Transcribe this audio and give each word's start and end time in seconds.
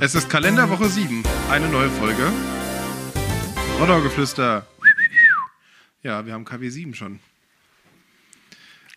Es 0.00 0.14
ist 0.14 0.30
Kalenderwoche 0.30 0.88
7, 0.88 1.22
eine 1.50 1.68
neue 1.68 1.90
Folge. 1.90 2.32
Rodau-Geflüster. 3.78 4.66
Ja, 6.02 6.24
wir 6.24 6.32
haben 6.32 6.44
KW 6.44 6.68
7 6.70 6.94
schon. 6.94 7.20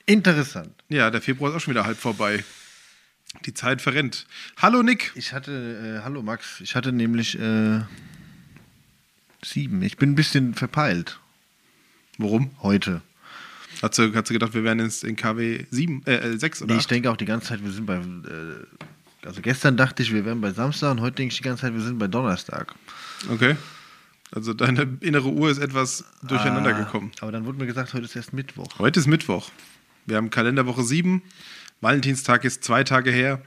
Interessant. 0.05 0.73
Ja, 0.89 1.09
der 1.11 1.21
Februar 1.21 1.51
ist 1.51 1.57
auch 1.57 1.61
schon 1.61 1.73
wieder 1.73 1.85
halb 1.85 1.97
vorbei. 1.97 2.43
Die 3.45 3.53
Zeit 3.53 3.81
verrennt. 3.81 4.25
Hallo 4.61 4.83
Nick. 4.83 5.11
Ich 5.15 5.33
hatte, 5.33 5.99
äh, 5.99 6.03
hallo 6.03 6.21
Max, 6.21 6.61
ich 6.61 6.75
hatte 6.75 6.91
nämlich 6.91 7.37
äh, 7.39 7.81
sieben. 9.43 9.81
Ich 9.81 9.97
bin 9.97 10.11
ein 10.11 10.15
bisschen 10.15 10.53
verpeilt 10.53 11.19
Warum? 12.17 12.51
heute. 12.61 13.01
Hast 13.81 13.97
du, 13.97 14.13
hast 14.13 14.29
du 14.29 14.33
gedacht, 14.33 14.53
wir 14.53 14.63
wären 14.63 14.79
jetzt 14.79 15.03
in 15.03 15.15
KW 15.15 15.65
7, 15.71 16.05
äh, 16.05 16.37
6 16.37 16.61
oder 16.61 16.73
Nee, 16.73 16.79
ich 16.79 16.85
8? 16.85 16.91
denke 16.91 17.11
auch 17.11 17.17
die 17.17 17.25
ganze 17.25 17.47
Zeit, 17.47 17.63
wir 17.63 17.71
sind 17.71 17.85
bei. 17.85 17.95
Äh, 17.95 18.65
also 19.25 19.41
gestern 19.41 19.77
dachte 19.77 20.03
ich, 20.03 20.13
wir 20.13 20.25
wären 20.25 20.41
bei 20.41 20.51
Samstag 20.51 20.91
und 20.91 21.01
heute 21.01 21.15
denke 21.17 21.31
ich 21.33 21.37
die 21.37 21.43
ganze 21.43 21.61
Zeit, 21.61 21.73
wir 21.73 21.81
sind 21.81 21.97
bei 21.99 22.07
Donnerstag. 22.07 22.73
Okay. 23.29 23.55
Also 24.31 24.53
deine 24.53 24.97
innere 25.01 25.29
Uhr 25.29 25.49
ist 25.49 25.59
etwas 25.59 26.05
durcheinander 26.23 26.75
Ah, 26.75 26.79
gekommen. 26.79 27.11
Aber 27.21 27.31
dann 27.31 27.45
wurde 27.45 27.59
mir 27.59 27.67
gesagt, 27.67 27.93
heute 27.93 28.05
ist 28.05 28.15
erst 28.15 28.33
Mittwoch. 28.33 28.67
Heute 28.79 28.99
ist 28.99 29.07
Mittwoch. 29.07 29.49
Wir 30.05 30.17
haben 30.17 30.29
Kalenderwoche 30.29 30.83
7. 30.83 31.21
Valentinstag 31.81 32.43
ist 32.43 32.63
zwei 32.63 32.83
Tage 32.83 33.11
her. 33.11 33.41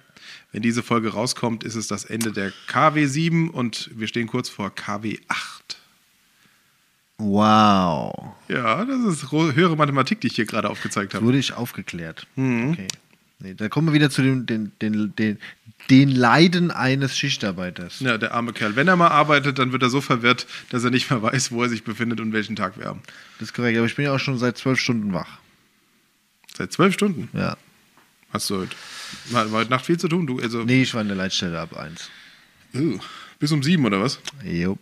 Wenn 0.53 0.63
diese 0.63 0.83
Folge 0.83 1.13
rauskommt, 1.13 1.65
ist 1.65 1.75
es 1.75 1.89
das 1.89 2.05
Ende 2.05 2.33
der 2.33 2.53
KW 2.69 3.07
7 3.07 3.51
und 3.51 3.91
wir 3.95 4.07
stehen 4.07 4.27
kurz 4.27 4.49
vor 4.49 4.75
KW 4.75 5.19
8. 5.29 5.77
Wow. 7.19 8.35
Ja, 8.49 8.85
das 8.85 9.01
ist 9.05 9.33
höhere 9.33 9.77
Mathematik, 9.77 10.21
die 10.21 10.27
ich 10.29 10.37
hier 10.37 10.47
gerade 10.47 10.69
aufgezeigt 10.69 11.15
habe. 11.15 11.25
Wurde 11.25 11.39
ich 11.39 11.53
aufgeklärt. 11.55 12.27
Mhm. 12.37 12.73
Okay. 12.73 12.89
Nee, 13.39 13.55
da 13.55 13.69
kommen 13.69 13.89
wir 13.89 13.93
wieder 13.95 14.09
zu 14.11 14.23
dem, 14.23 14.47
den, 14.47 14.73
den, 14.81 15.15
den, 15.17 15.39
den 15.91 16.11
Leiden 16.11 16.71
eines 16.71 17.17
Schichtarbeiters. 17.19 18.01
Ja, 18.01 18.17
der 18.17 18.33
arme 18.33 18.53
Kerl. 18.55 18.77
Wenn 18.77 18.89
er 18.89 18.97
mal 18.97 19.09
arbeitet, 19.09 19.59
dann 19.59 19.73
wird 19.73 19.83
er 19.83 19.91
so 19.91 20.01
verwirrt, 20.01 20.47
dass 20.71 20.85
er 20.85 20.91
nicht 20.91 21.11
mehr 21.11 21.23
weiß, 21.23 21.53
wo 21.53 21.63
er 21.63 21.69
sich 21.69 21.85
befindet 21.85 22.21
und 22.21 22.33
welchen 22.33 22.57
Tag 22.57 22.79
wir 22.79 22.87
haben. 22.87 23.03
Das 23.39 23.49
ist 23.51 23.55
korrekt, 23.55 23.77
aber 23.77 23.87
ich 23.87 23.95
bin 23.95 24.07
ja 24.07 24.15
auch 24.15 24.19
schon 24.19 24.39
seit 24.39 24.57
zwölf 24.57 24.81
Stunden 24.81 25.13
wach. 25.13 25.39
Seit 26.57 26.73
zwölf 26.73 26.95
Stunden 26.95 27.29
Ja. 27.39 27.59
hast 28.33 28.49
du 28.49 28.57
heute. 28.61 28.75
War, 29.31 29.53
war 29.53 29.61
heute 29.61 29.71
Nacht 29.71 29.85
viel 29.85 29.99
zu 29.99 30.09
tun? 30.09 30.27
Du, 30.27 30.41
also, 30.41 30.65
Nee, 30.65 30.83
ich 30.83 30.95
war 30.95 31.03
in 31.03 31.09
der 31.09 31.17
Leitstelle 31.17 31.61
ab 31.61 31.77
eins. 31.77 32.11
Uh, 32.75 32.99
bis 33.39 33.53
um 33.53 33.63
sieben 33.63 33.85
oder 33.85 34.01
was? 34.01 34.19
Jo. 34.45 34.79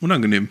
Unangenehm. 0.00 0.48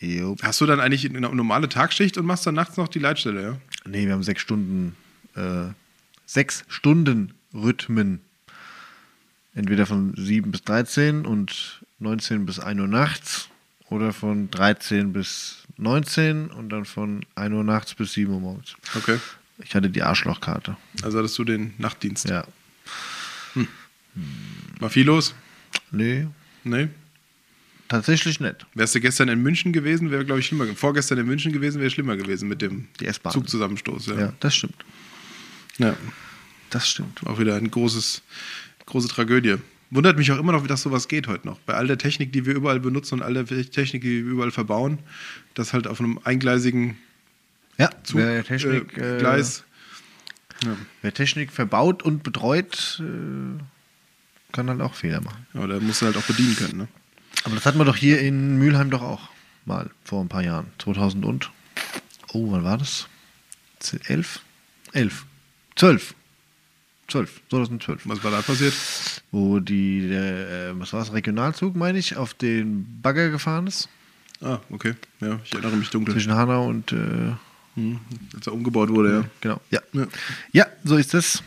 Jo. 0.00 0.36
Hast 0.42 0.60
du 0.60 0.66
dann 0.66 0.80
eigentlich 0.80 1.08
eine 1.08 1.20
normale 1.20 1.68
Tagschicht 1.68 2.18
und 2.18 2.26
machst 2.26 2.46
dann 2.46 2.54
nachts 2.56 2.76
noch 2.76 2.88
die 2.88 2.98
Leitstelle, 2.98 3.42
ja? 3.42 3.56
Nee, 3.86 4.06
wir 4.06 4.12
haben 4.14 4.22
sechs 4.24 4.42
Stunden, 4.42 4.96
äh, 5.36 5.66
sechs 6.32 6.64
Stunden 6.68 7.34
Rhythmen. 7.52 8.20
Entweder 9.54 9.84
von 9.86 10.14
7 10.16 10.52
bis 10.52 10.62
13 10.62 11.26
und 11.26 11.82
19 11.98 12.46
bis 12.46 12.60
1 12.60 12.78
Uhr 12.80 12.86
nachts 12.86 13.48
oder 13.88 14.12
von 14.12 14.48
13 14.50 15.12
bis 15.12 15.64
19 15.76 16.46
und 16.50 16.68
dann 16.68 16.84
von 16.84 17.26
1 17.34 17.52
Uhr 17.52 17.64
nachts 17.64 17.94
bis 17.94 18.12
7 18.12 18.32
Uhr 18.32 18.40
morgens. 18.40 18.76
Okay. 18.96 19.18
Ich 19.58 19.74
hatte 19.74 19.90
die 19.90 20.02
Arschlochkarte. 20.02 20.76
Also 21.02 21.18
hattest 21.18 21.36
du 21.36 21.44
den 21.44 21.74
Nachtdienst. 21.78 22.28
Ja. 22.28 22.44
War 24.78 24.90
viel 24.90 25.06
los? 25.06 25.34
Nee, 25.90 26.28
Nee. 26.62 26.88
tatsächlich 27.88 28.38
nicht. 28.38 28.66
Wärst 28.74 28.94
du 28.94 29.00
gestern 29.00 29.28
in 29.28 29.42
München 29.42 29.72
gewesen, 29.72 30.10
wäre, 30.10 30.24
glaube 30.24 30.40
ich, 30.40 30.46
schlimmer 30.46 30.64
gewesen. 30.64 30.78
Vorgestern 30.78 31.18
in 31.18 31.26
München 31.26 31.52
gewesen, 31.52 31.80
wäre 31.80 31.90
schlimmer 31.90 32.16
gewesen 32.16 32.48
mit 32.48 32.62
dem. 32.62 32.86
Zugzusammenstoß. 33.30 34.06
Ja. 34.06 34.20
Ja, 34.20 34.32
das 34.40 34.54
stimmt. 34.54 34.76
Ja. 35.80 35.96
Das 36.70 36.88
stimmt. 36.88 37.26
Auch 37.26 37.38
wieder 37.38 37.56
eine 37.56 37.68
großes, 37.68 38.22
große 38.86 39.08
Tragödie. 39.08 39.56
Wundert 39.90 40.16
mich 40.16 40.30
auch 40.30 40.38
immer 40.38 40.52
noch, 40.52 40.64
dass 40.68 40.82
sowas 40.82 41.08
geht 41.08 41.26
heute 41.26 41.48
noch. 41.48 41.58
Bei 41.60 41.74
all 41.74 41.88
der 41.88 41.98
Technik, 41.98 42.32
die 42.32 42.46
wir 42.46 42.54
überall 42.54 42.78
benutzen 42.78 43.14
und 43.14 43.22
all 43.22 43.34
der 43.34 43.44
Technik, 43.46 44.02
die 44.02 44.24
wir 44.24 44.32
überall 44.32 44.52
verbauen, 44.52 45.00
dass 45.54 45.72
halt 45.72 45.88
auf 45.88 45.98
einem 46.00 46.20
eingleisigen 46.22 46.96
Ja, 47.76 47.90
Zug, 48.04 48.18
wer 48.18 48.44
Technik, 48.44 48.96
äh, 48.96 49.16
äh, 49.16 49.18
Gleis. 49.18 49.64
Ja. 50.64 50.76
wer 51.02 51.12
Technik 51.12 51.50
verbaut 51.50 52.04
und 52.04 52.22
betreut, 52.22 53.02
äh, 53.02 53.60
kann 54.52 54.68
halt 54.68 54.80
auch 54.80 54.94
Fehler 54.94 55.22
machen. 55.22 55.46
Da 55.54 55.80
musst 55.80 56.02
du 56.02 56.06
halt 56.06 56.16
auch 56.16 56.22
bedienen 56.22 56.54
können. 56.54 56.78
Ne? 56.78 56.88
Aber 57.44 57.56
das 57.56 57.66
hatten 57.66 57.78
wir 57.78 57.84
doch 57.84 57.96
hier 57.96 58.20
in 58.20 58.58
Mülheim 58.58 58.90
doch 58.90 59.02
auch 59.02 59.30
mal 59.64 59.90
vor 60.04 60.20
ein 60.22 60.28
paar 60.28 60.42
Jahren. 60.42 60.66
2000 60.78 61.24
und. 61.24 61.50
Oh, 62.32 62.52
wann 62.52 62.62
war 62.62 62.78
das? 62.78 63.08
11? 64.06 64.40
11. 64.92 65.24
12. 65.76 66.14
12. 67.08 67.40
2012. 67.50 68.02
Was 68.04 68.22
war 68.22 68.30
da 68.30 68.42
passiert? 68.42 68.74
Wo 69.30 69.58
die, 69.58 70.08
der, 70.08 70.70
äh, 70.70 70.80
was 70.80 70.92
war 70.92 71.00
das, 71.00 71.12
Regionalzug, 71.12 71.74
meine 71.74 71.98
ich, 71.98 72.16
auf 72.16 72.34
den 72.34 73.00
Bagger 73.02 73.30
gefahren 73.30 73.66
ist. 73.66 73.88
Ah, 74.40 74.58
okay. 74.70 74.94
Ja, 75.20 75.38
ich 75.44 75.52
erinnere 75.52 75.76
mich 75.76 75.90
dunkel. 75.90 76.14
Zwischen 76.14 76.34
Hanau 76.34 76.66
und. 76.66 76.92
Äh, 76.92 77.32
Hm, 77.76 78.00
Als 78.34 78.46
er 78.46 78.52
umgebaut 78.52 78.88
wurde, 78.90 79.12
ja. 79.12 79.24
genau. 79.40 79.60
Ja. 79.70 79.80
Ja. 79.92 80.06
ja, 80.52 80.66
so 80.84 80.96
ist 80.96 81.14
es. 81.14 81.42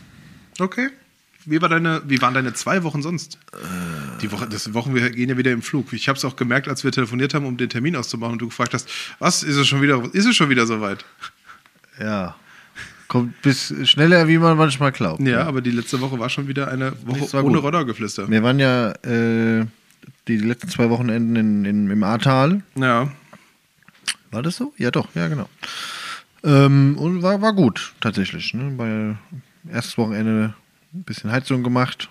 Okay. 0.58 0.88
Wie, 1.44 1.60
war 1.60 1.68
deine, 1.68 2.02
wie 2.06 2.20
waren 2.22 2.32
deine 2.32 2.54
zwei 2.54 2.82
Wochen 2.84 3.02
sonst? 3.02 3.38
Die 4.22 4.32
Woche, 4.32 4.48
das 4.48 4.72
Wochen 4.72 4.94
wir 4.94 5.10
gehen 5.10 5.28
ja 5.28 5.36
wieder 5.36 5.52
im 5.52 5.60
Flug. 5.60 5.92
Ich 5.92 6.08
habe 6.08 6.16
es 6.16 6.24
auch 6.24 6.36
gemerkt, 6.36 6.68
als 6.68 6.84
wir 6.84 6.92
telefoniert 6.92 7.34
haben, 7.34 7.44
um 7.44 7.58
den 7.58 7.68
Termin 7.68 7.96
auszumachen 7.96 8.32
und 8.34 8.38
du 8.38 8.46
gefragt 8.46 8.72
hast, 8.72 8.88
was 9.18 9.42
ist 9.42 9.56
es 9.56 9.66
schon 9.66 9.82
wieder? 9.82 10.02
Ist 10.14 10.24
es 10.24 10.34
schon 10.34 10.48
wieder 10.48 10.66
soweit? 10.66 11.04
Ja. 12.00 12.34
Kommt 13.08 13.40
bis 13.42 13.72
schneller, 13.84 14.28
wie 14.28 14.38
man 14.38 14.56
manchmal 14.56 14.92
glaubt. 14.92 15.20
Ja, 15.20 15.44
aber 15.44 15.60
die 15.60 15.70
letzte 15.70 16.00
Woche 16.00 16.18
war 16.18 16.28
schon 16.30 16.48
wieder 16.48 16.68
eine 16.68 16.92
Woche 17.04 17.44
ohne. 17.44 17.58
Roddergeflüster. 17.58 18.28
Wir 18.28 18.42
waren 18.42 18.58
ja 18.58 18.92
äh, 19.02 19.66
die 20.26 20.36
letzten 20.38 20.68
zwei 20.68 20.88
Wochenenden 20.90 21.36
in, 21.36 21.64
in, 21.64 21.90
im 21.90 22.02
Ahrtal. 22.02 22.62
Ja, 22.76 23.10
War 24.30 24.42
das 24.42 24.56
so? 24.56 24.72
Ja, 24.78 24.90
doch, 24.90 25.08
ja, 25.14 25.28
genau. 25.28 25.48
Ähm, 26.42 26.96
und 26.98 27.22
war, 27.22 27.40
war 27.40 27.52
gut, 27.52 27.94
tatsächlich. 28.00 28.52
Ne? 28.54 28.72
Bei 28.76 29.16
erstes 29.72 29.96
Wochenende 29.98 30.54
ein 30.92 31.02
bisschen 31.02 31.30
Heizung 31.30 31.62
gemacht. 31.62 32.08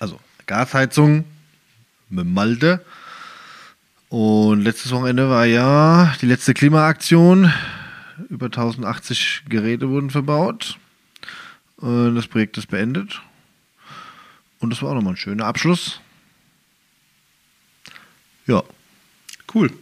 Also 0.00 0.18
Gasheizung 0.46 1.24
mit 2.08 2.26
Malte. 2.26 2.84
Und 4.08 4.62
letztes 4.62 4.92
Wochenende 4.92 5.28
war 5.30 5.46
ja 5.46 6.14
die 6.20 6.26
letzte 6.26 6.52
Klimaaktion. 6.52 7.52
Über 8.28 8.46
1080 8.46 9.44
Geräte 9.48 9.88
wurden 9.88 10.10
verbaut. 10.10 10.78
Und 11.76 12.14
das 12.14 12.28
Projekt 12.28 12.56
ist 12.58 12.68
beendet. 12.68 13.20
Und 14.60 14.70
das 14.70 14.82
war 14.82 14.90
auch 14.90 14.94
nochmal 14.94 15.14
ein 15.14 15.18
schöner 15.18 15.46
Abschluss. 15.46 16.00
Ja, 18.46 18.62
cool. 19.54 19.72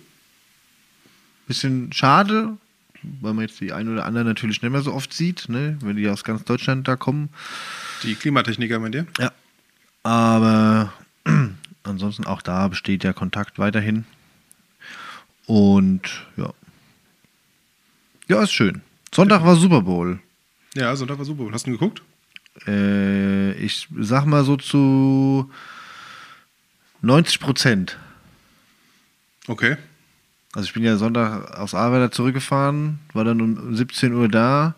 Bisschen 1.46 1.92
schade, 1.92 2.56
weil 3.02 3.34
man 3.34 3.46
jetzt 3.46 3.60
die 3.60 3.72
ein 3.72 3.88
oder 3.88 4.06
andere 4.06 4.24
natürlich 4.24 4.62
nicht 4.62 4.70
mehr 4.70 4.82
so 4.82 4.94
oft 4.94 5.12
sieht, 5.12 5.48
ne? 5.48 5.76
wenn 5.82 5.96
die 5.96 6.08
aus 6.08 6.24
ganz 6.24 6.44
Deutschland 6.44 6.88
da 6.88 6.96
kommen. 6.96 7.30
Die 8.02 8.14
Klimatechniker 8.14 8.78
meint 8.78 8.94
ihr? 8.94 9.06
Ja. 9.18 9.32
Aber 10.02 10.92
ansonsten 11.82 12.24
auch 12.24 12.40
da 12.40 12.68
besteht 12.68 13.04
ja 13.04 13.12
Kontakt 13.12 13.58
weiterhin. 13.58 14.04
Und 15.46 16.24
ja. 16.36 16.52
Ja, 18.30 18.44
ist 18.44 18.52
schön. 18.52 18.82
Sonntag 19.12 19.42
war 19.44 19.56
Super 19.56 19.82
Bowl. 19.82 20.20
Ja, 20.76 20.94
Sonntag 20.94 21.18
war 21.18 21.24
super. 21.24 21.48
Hast 21.50 21.66
du 21.66 21.70
ihn 21.70 21.78
geguckt? 21.78 22.00
Äh, 22.64 23.54
ich 23.54 23.88
sag 23.98 24.24
mal 24.24 24.44
so 24.44 24.56
zu 24.56 25.50
90 27.02 27.40
Prozent. 27.40 27.98
Okay. 29.48 29.76
Also 30.52 30.66
ich 30.66 30.72
bin 30.72 30.84
ja 30.84 30.96
Sonntag 30.96 31.58
aus 31.58 31.74
Arbeiter 31.74 32.12
zurückgefahren, 32.12 33.00
war 33.14 33.24
dann 33.24 33.40
um 33.40 33.74
17 33.74 34.14
Uhr 34.14 34.28
da 34.28 34.76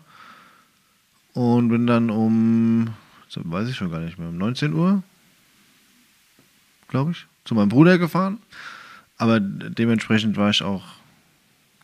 und 1.33 1.69
bin 1.69 1.85
dann 1.85 2.09
um, 2.09 2.95
weiß 3.35 3.69
ich 3.69 3.75
schon 3.75 3.91
gar 3.91 3.99
nicht 3.99 4.17
mehr, 4.17 4.29
um 4.29 4.37
19 4.39 4.73
Uhr, 4.73 5.03
glaube 6.87 7.11
ich, 7.11 7.27
zu 7.45 7.53
meinem 7.53 7.69
Bruder 7.69 7.99
gefahren. 7.99 8.39
Aber 9.17 9.39
dementsprechend 9.39 10.37
war 10.37 10.49
ich 10.49 10.63
auch 10.63 10.85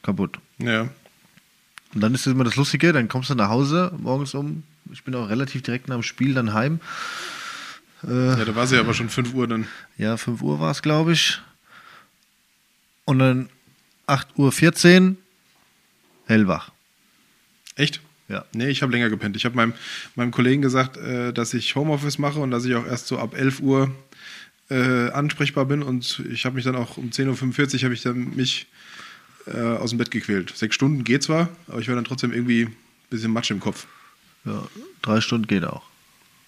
kaputt. 0.01 0.39
Ja. 0.57 0.89
Und 1.93 2.01
dann 2.01 2.13
ist 2.13 2.27
immer 2.27 2.43
das 2.43 2.55
Lustige, 2.55 2.93
dann 2.93 3.07
kommst 3.07 3.29
du 3.29 3.35
nach 3.35 3.49
Hause 3.49 3.91
morgens 3.97 4.33
um, 4.33 4.63
ich 4.91 5.03
bin 5.03 5.15
auch 5.15 5.29
relativ 5.29 5.63
direkt 5.63 5.87
nach 5.87 5.95
dem 5.95 6.03
Spiel 6.03 6.33
dann 6.33 6.53
heim. 6.53 6.79
Ja, 8.03 8.45
da 8.45 8.55
war 8.55 8.65
sie 8.65 8.77
aber 8.77 8.93
schon 8.93 9.09
5 9.09 9.33
Uhr 9.33 9.47
dann. 9.47 9.67
Ja, 9.97 10.15
5 10.15 10.41
Uhr 10.41 10.59
war 10.59 10.71
es, 10.71 10.81
glaube 10.81 11.11
ich. 11.11 11.41
Und 13.05 13.19
dann 13.19 13.49
8.14 14.07 15.09
Uhr 15.09 15.15
hellwach. 16.27 16.71
Echt? 17.75 17.99
Ja. 18.29 18.45
Nee, 18.53 18.69
ich 18.69 18.81
habe 18.83 18.91
länger 18.91 19.09
gepennt. 19.09 19.35
Ich 19.35 19.45
habe 19.45 19.55
meinem, 19.55 19.73
meinem 20.15 20.31
Kollegen 20.31 20.61
gesagt, 20.61 20.97
äh, 20.97 21.33
dass 21.33 21.53
ich 21.53 21.75
Homeoffice 21.75 22.19
mache 22.19 22.39
und 22.39 22.51
dass 22.51 22.65
ich 22.65 22.75
auch 22.75 22.85
erst 22.85 23.07
so 23.07 23.17
ab 23.17 23.35
11 23.35 23.59
Uhr 23.59 23.91
äh, 24.69 25.09
ansprechbar 25.09 25.65
bin. 25.65 25.81
Und 25.81 26.23
ich 26.31 26.45
habe 26.45 26.55
mich 26.55 26.63
dann 26.63 26.75
auch 26.75 26.97
um 26.97 27.09
10.45 27.09 27.75
Uhr 27.75 27.83
habe 27.83 27.93
ich 27.93 28.03
dann 28.03 28.35
mich 28.35 28.67
äh, 29.47 29.59
aus 29.59 29.89
dem 29.91 29.97
Bett 29.97 30.11
gequält. 30.11 30.55
Sechs 30.55 30.75
Stunden 30.75 31.03
geht 31.03 31.23
zwar, 31.23 31.49
aber 31.67 31.79
ich 31.79 31.87
war 31.87 31.95
dann 31.95 32.05
trotzdem 32.05 32.31
irgendwie 32.31 32.63
ein 32.63 32.75
bisschen 33.09 33.31
Matsch 33.31 33.51
im 33.51 33.59
Kopf. 33.59 33.87
Ja, 34.45 34.63
drei 35.01 35.21
Stunden 35.21 35.47
geht 35.47 35.63
auch. 35.65 35.83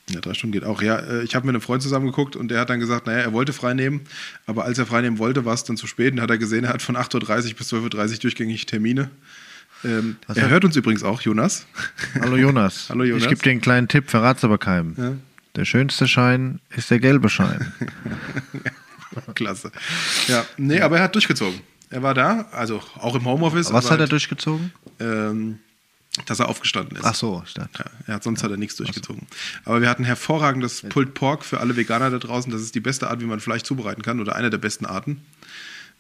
Ja, 0.09 0.19
drei 0.19 0.33
Stunden 0.33 0.51
geht 0.51 0.63
auch. 0.63 0.81
Ja, 0.81 0.97
äh, 0.97 1.23
ich 1.23 1.35
habe 1.35 1.45
mit 1.45 1.55
einem 1.55 1.61
Freund 1.61 1.81
zusammen 1.81 2.05
geguckt 2.05 2.35
und 2.35 2.49
der 2.49 2.59
hat 2.59 2.69
dann 2.69 2.79
gesagt, 2.79 3.07
naja, 3.07 3.19
er 3.19 3.33
wollte 3.33 3.53
frei 3.53 3.73
nehmen, 3.73 4.01
aber 4.45 4.65
als 4.65 4.77
er 4.77 4.85
frei 4.85 5.01
nehmen 5.01 5.19
wollte, 5.19 5.45
war 5.45 5.53
es 5.53 5.63
dann 5.63 5.77
zu 5.77 5.87
spät 5.87 6.13
und 6.13 6.21
hat 6.21 6.29
er 6.29 6.37
gesehen, 6.37 6.65
er 6.65 6.73
hat 6.73 6.81
von 6.81 6.97
8.30 6.97 7.49
Uhr 7.49 7.53
bis 7.55 7.73
12.30 7.73 8.13
Uhr 8.13 8.19
durchgängig 8.19 8.65
Termine. 8.65 9.09
Ähm, 9.83 10.17
er 10.27 10.49
hört 10.49 10.65
uns 10.65 10.75
übrigens 10.75 11.03
auch, 11.03 11.21
Jonas. 11.21 11.65
Hallo 12.19 12.35
Jonas. 12.35 12.85
Hallo 12.89 13.03
Jonas. 13.03 13.23
Ich 13.23 13.29
gebe 13.29 13.41
dir 13.41 13.51
einen 13.51 13.61
kleinen 13.61 13.87
Tipp, 13.87 14.09
verrat's 14.09 14.43
aber 14.43 14.57
keinem. 14.57 14.95
Ja. 14.97 15.13
Der 15.55 15.65
schönste 15.65 16.07
Schein 16.07 16.59
ist 16.75 16.91
der 16.91 16.99
gelbe 16.99 17.29
Schein. 17.29 17.73
Klasse. 19.35 19.71
Ja, 20.27 20.45
nee, 20.57 20.79
aber 20.81 20.97
er 20.97 21.03
hat 21.03 21.15
durchgezogen. 21.15 21.59
Er 21.91 22.01
war 22.01 22.13
da, 22.13 22.47
also 22.51 22.81
auch 22.99 23.15
im 23.15 23.25
Homeoffice. 23.25 23.71
Was 23.73 23.91
hat 23.91 23.99
er 23.99 24.07
durchgezogen? 24.07 24.71
Ähm, 24.99 25.59
dass 26.25 26.39
er 26.39 26.49
aufgestanden 26.49 26.97
ist. 26.97 27.05
Ach 27.05 27.15
so, 27.15 27.43
dachte. 27.53 27.83
Ja, 27.85 27.91
er 28.07 28.13
hat, 28.15 28.23
sonst 28.23 28.43
hat 28.43 28.51
er 28.51 28.57
nichts 28.57 28.75
durchgezogen. 28.77 29.27
Aber 29.65 29.81
wir 29.81 29.89
hatten 29.89 30.03
hervorragendes 30.03 30.83
Pulled 30.89 31.13
Pork 31.13 31.45
für 31.45 31.59
alle 31.59 31.75
Veganer 31.75 32.09
da 32.09 32.17
draußen. 32.17 32.51
Das 32.51 32.61
ist 32.61 32.75
die 32.75 32.79
beste 32.79 33.09
Art, 33.09 33.21
wie 33.21 33.25
man 33.25 33.39
Fleisch 33.39 33.63
zubereiten 33.63 34.01
kann 34.01 34.19
oder 34.19 34.35
eine 34.35 34.49
der 34.49 34.57
besten 34.57 34.85
Arten, 34.85 35.21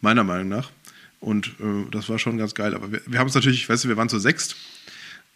meiner 0.01 0.23
Meinung 0.23 0.49
nach. 0.49 0.69
Und 1.19 1.47
äh, 1.59 1.89
das 1.91 2.09
war 2.09 2.19
schon 2.19 2.37
ganz 2.37 2.55
geil. 2.55 2.73
Aber 2.73 2.91
wir, 2.91 3.01
wir 3.05 3.19
haben 3.19 3.27
es 3.27 3.35
natürlich, 3.35 3.67
weißt 3.69 3.83
du, 3.83 3.87
wir 3.89 3.97
waren 3.97 4.09
zu 4.09 4.19
sechst 4.19 4.55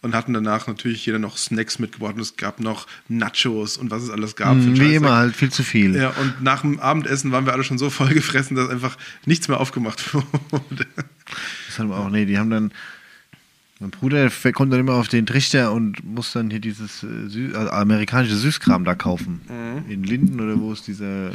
und 0.02 0.14
hatten 0.14 0.32
danach 0.32 0.66
natürlich 0.66 1.04
jeder 1.06 1.18
noch 1.18 1.36
Snacks 1.36 1.78
mitgebracht 1.78 2.14
und 2.14 2.20
es 2.20 2.36
gab 2.36 2.60
noch 2.60 2.86
Nachos 3.08 3.76
und 3.76 3.90
was 3.90 4.02
es 4.02 4.10
alles 4.10 4.36
gab. 4.36 4.54
Hm, 4.54 4.78
Wie 4.78 4.94
immer, 4.94 5.16
halt 5.16 5.34
viel 5.34 5.50
zu 5.50 5.62
viel. 5.62 5.96
Ja, 5.96 6.10
und 6.10 6.42
nach 6.42 6.60
dem 6.60 6.78
Abendessen 6.78 7.32
waren 7.32 7.46
wir 7.46 7.52
alle 7.52 7.64
schon 7.64 7.78
so 7.78 7.90
voll 7.90 8.08
gefressen, 8.14 8.56
dass 8.56 8.68
einfach 8.68 8.96
nichts 9.24 9.48
mehr 9.48 9.58
aufgemacht 9.60 10.14
wurde. 10.50 10.86
Das 11.66 11.78
haben 11.78 11.88
wir 11.88 11.96
auch, 11.96 12.10
nee, 12.10 12.24
die 12.24 12.38
haben 12.38 12.50
dann. 12.50 12.72
Mein 13.78 13.90
Bruder 13.90 14.30
kommt 14.54 14.72
dann 14.72 14.80
immer 14.80 14.94
auf 14.94 15.08
den 15.08 15.26
Trichter 15.26 15.70
und 15.70 16.02
muss 16.02 16.32
dann 16.32 16.48
hier 16.48 16.60
dieses 16.60 17.02
äh, 17.02 17.28
Sü 17.28 17.52
also 17.54 17.70
amerikanische 17.72 18.34
Süßkram 18.34 18.84
da 18.84 18.94
kaufen. 18.94 19.42
In 19.86 20.02
Linden 20.02 20.40
oder 20.40 20.58
wo 20.58 20.72
ist 20.72 20.86
dieser 20.86 21.28
äh, 21.28 21.32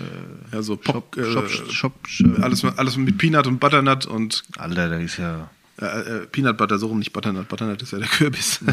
Ja, 0.51 0.63
so 0.63 0.75
Pop, 0.75 1.15
Shop, 1.15 1.45
äh, 1.45 1.49
Shop, 1.71 2.07
Shop, 2.07 2.39
Alles, 2.41 2.65
alles 2.65 2.97
mit 2.97 3.19
Peanut 3.19 3.45
und 3.45 3.59
Butternut 3.59 4.07
und 4.07 4.43
Alter, 4.57 4.89
da 4.89 4.97
ist 4.97 5.17
ja. 5.17 5.51
Äh, 5.81 5.85
äh, 5.85 6.25
Peanut 6.27 6.57
Butter, 6.57 6.77
so 6.79 6.87
rum, 6.87 6.99
nicht 6.99 7.13
Butternut. 7.13 7.47
Butternut 7.47 7.81
ist 7.81 7.91
ja 7.91 7.99
der 7.99 8.07
Kürbis. 8.07 8.59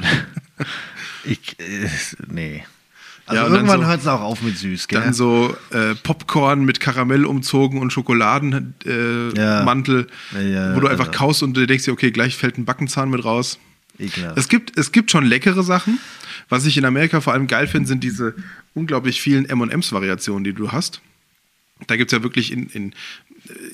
Ich, 1.25 1.59
äh, 1.59 1.89
nee. 2.29 2.65
Also 3.27 3.43
Ja, 3.43 3.49
irgendwann 3.49 3.81
so- 3.81 3.87
hört 3.87 4.01
es 4.01 4.07
auch 4.07 4.21
auf 4.23 4.41
mit 4.41 4.57
süß, 4.57 4.89
gell? 4.89 5.01
Dann 5.01 5.13
so 5.13 5.55
äh, 5.71 5.95
Popcorn 5.97 6.65
mit 6.65 6.81
Karamell 6.81 7.27
umzogen 7.27 7.81
und 7.81 7.93
Schokoladenmantel, 7.93 8.73
äh, 8.87 9.37
Ja. 9.37 9.61
Ja, 10.71 10.77
wo 10.77 10.81
du 10.81 10.87
einfach 10.89 11.09
also- 11.09 11.19
kaust 11.19 11.43
und 11.43 11.55
du 11.57 11.67
denkst 11.67 11.85
dir, 11.85 11.93
okay, 11.93 12.11
gleich 12.11 12.37
fällt 12.37 12.57
ein 12.59 12.65
Backenzahn 12.65 13.11
mit 13.11 13.25
raus. 13.25 13.59
Ekelhaft. 13.99 14.39
Es 14.39 14.49
gibt, 14.49 14.79
es 14.79 14.93
gibt 14.93 15.11
schon 15.11 15.25
leckere 15.27 15.63
Sachen. 15.63 15.99
Was 16.49 16.65
ich 16.65 16.79
in 16.79 16.85
Amerika 16.85 17.21
vor 17.21 17.33
allem 17.35 17.49
geil 17.49 17.67
finde, 17.67 17.89
sind 17.89 18.03
diese 18.05 18.35
unglaublich 18.75 19.21
vielen 19.21 19.45
M&M's-Variationen, 19.49 20.45
die 20.45 20.53
du 20.55 20.73
hast. 20.73 21.01
Da 21.89 21.97
gibt 21.97 22.11
es 22.13 22.17
ja 22.17 22.23
wirklich 22.23 22.53
in, 22.53 22.69
in, 22.69 22.95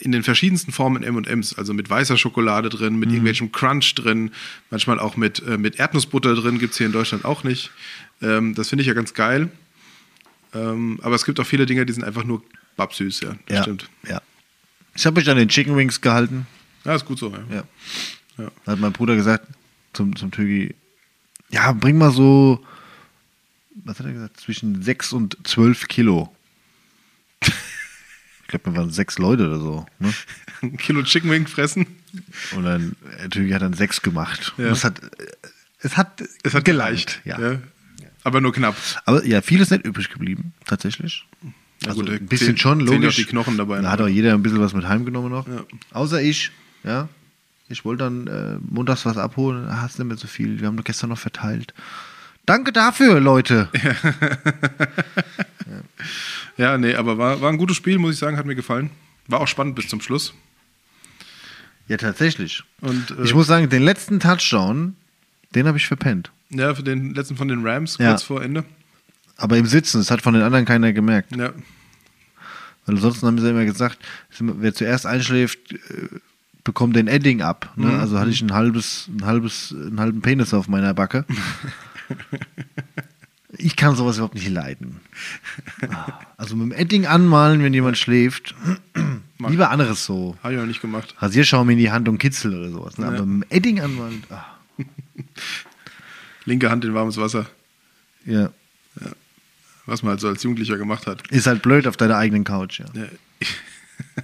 in 0.00 0.12
den 0.12 0.23
verschiedensten 0.23 0.73
Formen 0.73 1.03
M&M's, 1.03 1.55
also 1.59 1.75
mit 1.75 1.88
weißer 1.91 2.17
Schokolade 2.17 2.69
drin, 2.69 2.94
Mhm. 2.94 2.99
mit 3.00 3.09
irgendwelchem 3.11 3.53
Crunch 3.53 3.94
drin, 3.94 4.31
manchmal 4.71 4.99
auch 5.00 5.17
mit, 5.17 5.43
äh, 5.47 5.59
mit 5.59 5.76
Erdnussbutter 5.79 6.35
drin, 6.35 6.59
gibt 6.59 6.73
es 6.73 6.79
hier 6.79 6.87
in 6.87 6.93
Deutschland 6.93 7.25
auch 7.25 7.44
nicht. 7.44 7.71
Ähm, 8.23 8.55
das 8.55 8.69
finde 8.69 8.82
ich 8.82 8.88
ja 8.88 8.94
ganz 8.94 9.15
geil. 9.15 9.50
Ähm, 10.55 11.00
aber 11.03 11.15
es 11.17 11.25
gibt 11.25 11.41
auch 11.41 11.47
viele 11.47 11.67
Dinge, 11.67 11.85
die 11.87 11.93
sind 11.93 12.05
einfach 12.05 12.25
nur 12.25 12.43
babsüß, 12.76 13.21
ja. 13.21 13.35
Ja, 13.49 13.62
stimmt. 13.62 13.88
ja. 14.09 14.21
Ich 14.94 15.05
habe 15.06 15.19
mich 15.19 15.29
an 15.29 15.37
den 15.37 15.49
Chicken 15.49 15.76
Wings 15.76 16.00
gehalten. 16.00 16.47
Ja, 16.85 16.94
ist 16.94 17.05
gut 17.05 17.19
so, 17.19 17.31
ja. 17.31 17.38
Ja. 17.56 17.65
Ja. 18.38 18.50
Da 18.65 18.73
hat 18.73 18.79
mein 18.81 18.93
Bruder 18.93 19.17
gesagt 19.17 19.47
zum, 19.93 20.15
zum 20.15 20.31
Tögi, 20.31 20.75
ja, 21.50 21.73
bring 21.73 21.99
mal 21.99 22.11
so, 22.12 22.65
was 23.85 23.99
hat 23.99 24.06
er 24.06 24.12
gesagt, 24.12 24.38
zwischen 24.41 24.82
6 24.82 25.12
und 25.12 25.37
12 25.44 25.88
Kilo. 25.88 26.32
Ich 28.55 28.62
glaube, 28.62 28.77
wir 28.77 28.81
waren 28.83 28.91
sechs 28.91 29.19
Leute 29.19 29.47
oder 29.47 29.59
so. 29.59 29.87
Ne? 29.99 30.12
Ein 30.62 30.77
Kilo 30.79 31.03
Chicken 31.03 31.31
Wing 31.31 31.47
fressen. 31.47 31.87
Und 32.56 32.65
dann, 32.65 32.97
Tögi 33.31 33.51
hat 33.51 33.62
dann 33.62 33.75
sechs 33.75 34.01
gemacht. 34.03 34.53
Ja. 34.56 34.67
Es 34.67 34.85
hat, 34.85 35.01
es 35.81 35.97
hat, 35.97 36.23
Es 36.43 36.55
hat 36.55 36.65
geleicht. 36.65 37.21
Ja. 37.25 37.39
Ja. 37.41 37.59
Aber 38.23 38.41
nur 38.41 38.53
knapp. 38.53 38.77
Aber 39.05 39.25
ja, 39.27 39.43
viel 39.43 39.61
ist 39.61 39.71
nicht 39.71 39.85
übrig 39.85 40.09
geblieben, 40.11 40.53
tatsächlich. 40.65 41.27
Ja, 41.83 41.89
Also 41.91 42.01
gut, 42.03 42.11
ein 42.11 42.27
bisschen 42.27 42.56
zählen- 42.56 42.59
schon, 42.59 42.81
logisch. 42.81 43.17
die 43.17 43.25
Knochen 43.25 43.59
dabei, 43.59 43.77
Da 43.77 43.83
ne? 43.83 43.91
hat 43.91 44.01
auch 44.01 44.09
jeder 44.09 44.33
ein 44.35 44.43
bisschen 44.43 44.61
was 44.61 44.73
mit 44.73 44.87
heimgenommen 44.89 45.31
noch. 45.31 45.47
Außer 45.93 46.23
ich, 46.23 46.50
ja. 46.85 47.09
Ich 47.69 47.85
wollte 47.85 48.05
dann 48.05 48.27
äh, 48.27 48.59
montags 48.71 49.05
was 49.07 49.17
abholen, 49.17 49.67
da 49.67 49.81
hast 49.83 49.99
du 49.99 50.03
nicht 50.05 50.09
mehr 50.09 50.17
so 50.19 50.27
viel. 50.29 50.61
Wir 50.61 50.69
haben 50.69 50.77
doch 50.77 50.85
gestern 50.85 51.11
noch 51.11 51.19
verteilt. 51.19 51.75
Danke 52.47 52.73
dafür, 52.73 53.19
Leute. 53.21 53.69
Ja, 55.67 55.81
nee, 56.56 56.95
aber 56.95 57.19
war, 57.19 57.41
war 57.41 57.51
ein 57.51 57.59
gutes 57.59 57.77
Spiel, 57.77 57.99
muss 57.99 58.15
ich 58.15 58.19
sagen, 58.19 58.37
hat 58.37 58.47
mir 58.47 58.55
gefallen. 58.55 58.91
War 59.27 59.41
auch 59.41 59.49
spannend 59.49 59.75
bis 59.75 59.89
zum 59.89 60.01
Schluss. 60.01 60.35
Ja, 61.89 61.97
tatsächlich. 61.97 62.62
Und 62.81 63.11
äh, 63.11 63.25
Ich 63.25 63.35
muss 63.35 63.47
sagen, 63.47 63.69
den 63.69 63.83
letzten 63.83 64.21
Touchdown, 64.21 64.97
den 65.55 65.67
habe 65.67 65.79
ich 65.79 65.87
verpennt. 65.87 66.31
ja, 66.51 66.75
für 66.75 66.83
den 66.83 67.15
letzten 67.15 67.37
von 67.37 67.49
den 67.49 67.67
Rams, 67.67 67.99
Ja. 67.99 68.11
kurz 68.11 68.23
vor 68.23 68.43
Ende. 68.43 68.65
Aber 69.37 69.56
im 69.56 69.67
Sitzen, 69.67 69.99
das 69.99 70.11
hat 70.11 70.23
von 70.23 70.35
den 70.35 70.43
anderen 70.43 70.65
keiner 70.65 70.93
gemerkt. 70.93 71.35
Ja, 71.37 71.53
Weil 72.87 72.95
ansonsten 72.97 73.27
haben 73.27 73.39
sie 73.41 73.50
immer 73.50 73.65
gesagt, 73.65 73.99
wer 74.39 74.73
zuerst 74.75 75.07
einschläft, 75.07 75.73
äh, 75.73 76.09
bekommt 76.62 76.95
den 76.97 77.09
Edding 77.09 77.43
ab. 77.43 77.73
Ne? 77.77 77.87
Mhm. 77.89 78.00
Also 78.00 78.19
hatte 78.19 78.31
ich 78.31 78.41
ein 78.43 78.53
halbes, 78.53 79.09
ein 79.09 79.27
halbes, 79.27 79.75
einen 79.77 79.99
halben 80.00 80.21
Penis 80.23 80.55
auf 80.55 80.69
meiner 80.69 80.95
Backe. 80.95 81.25
ich 83.59 83.77
kann 83.77 83.97
sowas 83.97 84.17
überhaupt 84.17 84.35
nicht 84.35 84.49
leiden. 84.49 85.01
Also 86.37 86.56
mit 86.56 86.73
dem 86.73 86.79
Edding 86.79 87.06
anmalen, 87.06 87.62
wenn 87.62 87.73
jemand 87.73 87.97
schläft, 87.97 88.55
lieber 89.39 89.71
anderes 89.71 90.05
so. 90.05 90.37
habe 90.43 90.53
ich 90.53 90.61
noch 90.61 90.67
nicht 90.67 90.83
gemacht. 90.83 91.15
Rasierschaum 91.19 91.71
in 91.71 91.79
die 91.79 91.91
Hand 91.91 92.09
und 92.09 92.19
Kitzel 92.19 92.59
oder 92.59 92.71
sowas. 92.71 92.99
Ne? 92.99 93.06
Ja. 93.06 93.12
Aber 93.12 93.25
mit 93.25 93.51
dem 93.51 93.56
Edding 93.56 93.81
anmalen, 93.81 94.25
ah, 94.31 94.45
Linke 96.45 96.71
Hand 96.71 96.85
in 96.85 96.93
warmes 96.93 97.17
Wasser, 97.17 97.47
ja. 98.27 98.51
was 99.87 100.03
man 100.03 100.11
halt 100.11 100.21
so 100.21 100.29
als 100.29 100.43
Jugendlicher 100.43 100.77
gemacht 100.77 101.07
hat. 101.07 101.27
Ist 101.29 101.47
halt 101.47 101.62
blöd 101.62 101.87
auf 101.87 101.97
deiner 101.97 102.17
eigenen 102.17 102.45
Couch, 102.45 102.81
ja. 102.81 102.87
Ja. 102.95 103.07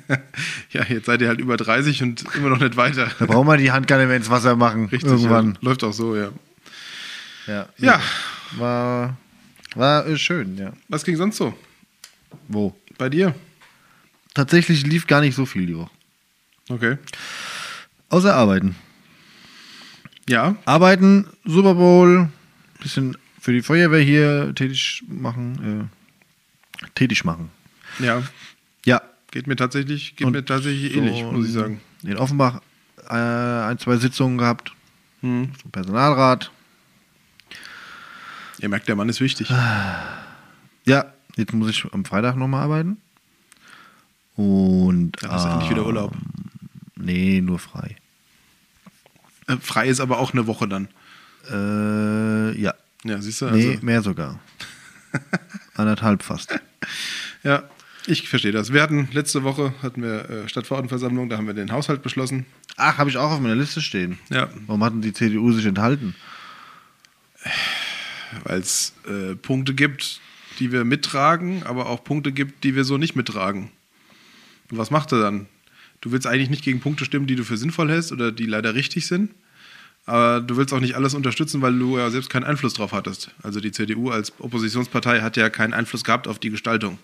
ja, 0.72 0.84
jetzt 0.84 1.06
seid 1.06 1.22
ihr 1.22 1.28
halt 1.28 1.40
über 1.40 1.56
30 1.56 2.02
und 2.02 2.24
immer 2.34 2.50
noch 2.50 2.60
nicht 2.60 2.76
weiter. 2.76 3.08
Da 3.18 3.26
brauchen 3.26 3.46
wir 3.46 3.56
die 3.56 3.70
Hand 3.70 3.86
gar 3.86 3.98
nicht 3.98 4.08
mehr 4.08 4.16
ins 4.16 4.30
Wasser 4.30 4.56
machen. 4.56 4.86
Richtig, 4.86 5.10
Irgendwann. 5.10 5.52
Ja. 5.52 5.58
Läuft 5.60 5.84
auch 5.84 5.92
so, 5.92 6.16
ja. 6.16 6.30
Ja. 7.50 7.68
Ja, 7.78 8.00
War, 8.58 9.16
war 9.74 10.16
schön, 10.16 10.56
ja. 10.56 10.72
was 10.88 11.04
ging 11.04 11.16
sonst 11.16 11.36
so 11.36 11.52
Wo? 12.46 12.76
bei 12.96 13.08
dir? 13.08 13.34
Tatsächlich 14.34 14.86
lief 14.86 15.08
gar 15.08 15.20
nicht 15.20 15.34
so 15.34 15.46
viel 15.46 15.66
die 15.66 15.76
Woche. 15.76 15.90
Okay. 16.68 16.96
Außer 18.08 18.32
arbeiten. 18.34 18.76
Ja, 20.28 20.54
Arbeiten, 20.64 21.26
Super 21.44 21.74
Bowl, 21.74 22.28
bisschen 22.80 23.16
für 23.40 23.52
die 23.52 23.62
Feuerwehr 23.62 24.00
hier 24.00 24.54
tätig 24.54 25.02
machen. 25.08 25.90
Äh, 26.84 26.86
tätig 26.94 27.24
machen. 27.24 27.50
ja. 27.98 28.22
Ja. 28.86 29.02
Geht 29.32 29.46
mir 29.46 29.54
tatsächlich, 29.56 30.16
geht 30.16 30.26
Und 30.26 30.32
mir 30.32 30.44
tatsächlich 30.44 30.92
so 30.92 30.98
ähnlich, 30.98 31.22
muss 31.24 31.46
ich 31.46 31.52
sagen. 31.52 31.80
In 32.02 32.16
Offenbach 32.16 32.60
äh, 33.08 33.14
ein, 33.14 33.78
zwei 33.78 33.96
Sitzungen 33.96 34.38
gehabt. 34.38 34.72
Hm. 35.20 35.50
Personalrat. 35.70 36.50
Ihr 38.60 38.68
merkt, 38.68 38.88
der 38.88 38.96
Mann 38.96 39.08
ist 39.08 39.20
wichtig. 39.20 39.48
Ja, 40.84 41.12
jetzt 41.36 41.52
muss 41.52 41.70
ich 41.70 41.84
am 41.92 42.04
Freitag 42.04 42.36
nochmal 42.36 42.62
arbeiten. 42.64 42.98
Und. 44.36 45.12
Dann 45.22 45.30
hast 45.30 45.44
du 45.46 45.50
endlich 45.50 45.70
wieder 45.70 45.86
Urlaub. 45.86 46.14
Nee, 46.96 47.40
nur 47.40 47.58
frei. 47.58 47.96
Äh, 49.46 49.56
frei 49.60 49.88
ist 49.88 50.00
aber 50.00 50.18
auch 50.18 50.32
eine 50.32 50.46
Woche 50.46 50.68
dann. 50.68 50.88
Äh, 51.50 52.60
ja. 52.60 52.74
Ja, 53.04 53.20
siehst 53.22 53.40
du? 53.40 53.46
Nee, 53.50 53.70
Also, 53.74 53.84
mehr 53.86 54.02
sogar. 54.02 54.38
Anderthalb 55.74 56.22
fast. 56.22 56.54
ja, 57.42 57.62
ich 58.06 58.28
verstehe 58.28 58.52
das. 58.52 58.72
Wir 58.72 58.82
hatten 58.82 59.08
letzte 59.12 59.42
Woche 59.42 59.72
hatten 59.82 60.02
wir 60.02 60.28
äh, 60.28 60.48
Stadtverordnetenversammlung, 60.48 61.30
da 61.30 61.38
haben 61.38 61.46
wir 61.46 61.54
den 61.54 61.72
Haushalt 61.72 62.02
beschlossen. 62.02 62.44
Ach, 62.76 62.98
habe 62.98 63.08
ich 63.08 63.16
auch 63.16 63.30
auf 63.30 63.40
meiner 63.40 63.54
Liste 63.56 63.80
stehen. 63.80 64.18
Ja, 64.28 64.48
Warum 64.66 64.84
hatten 64.84 65.00
die 65.00 65.12
CDU 65.14 65.50
sich 65.52 65.64
enthalten? 65.66 66.14
Weil 68.44 68.60
es 68.60 68.92
äh, 69.08 69.34
Punkte 69.36 69.74
gibt, 69.74 70.20
die 70.58 70.72
wir 70.72 70.84
mittragen, 70.84 71.62
aber 71.64 71.86
auch 71.86 72.04
Punkte 72.04 72.32
gibt, 72.32 72.64
die 72.64 72.74
wir 72.74 72.84
so 72.84 72.98
nicht 72.98 73.16
mittragen. 73.16 73.70
Und 74.70 74.78
was 74.78 74.90
macht 74.90 75.12
er 75.12 75.20
dann? 75.20 75.46
Du 76.00 76.12
willst 76.12 76.26
eigentlich 76.26 76.50
nicht 76.50 76.64
gegen 76.64 76.80
Punkte 76.80 77.04
stimmen, 77.04 77.26
die 77.26 77.36
du 77.36 77.44
für 77.44 77.56
sinnvoll 77.56 77.90
hältst 77.90 78.12
oder 78.12 78.32
die 78.32 78.46
leider 78.46 78.74
richtig 78.74 79.06
sind. 79.06 79.30
Aber 80.06 80.40
du 80.40 80.56
willst 80.56 80.72
auch 80.72 80.80
nicht 80.80 80.96
alles 80.96 81.14
unterstützen, 81.14 81.60
weil 81.60 81.78
du 81.78 81.98
ja 81.98 82.10
selbst 82.10 82.30
keinen 82.30 82.44
Einfluss 82.44 82.74
drauf 82.74 82.92
hattest. 82.92 83.30
Also 83.42 83.60
die 83.60 83.70
CDU 83.70 84.10
als 84.10 84.32
Oppositionspartei 84.38 85.20
hat 85.20 85.36
ja 85.36 85.50
keinen 85.50 85.74
Einfluss 85.74 86.04
gehabt 86.04 86.26
auf 86.26 86.38
die 86.38 86.50
Gestaltung 86.50 86.98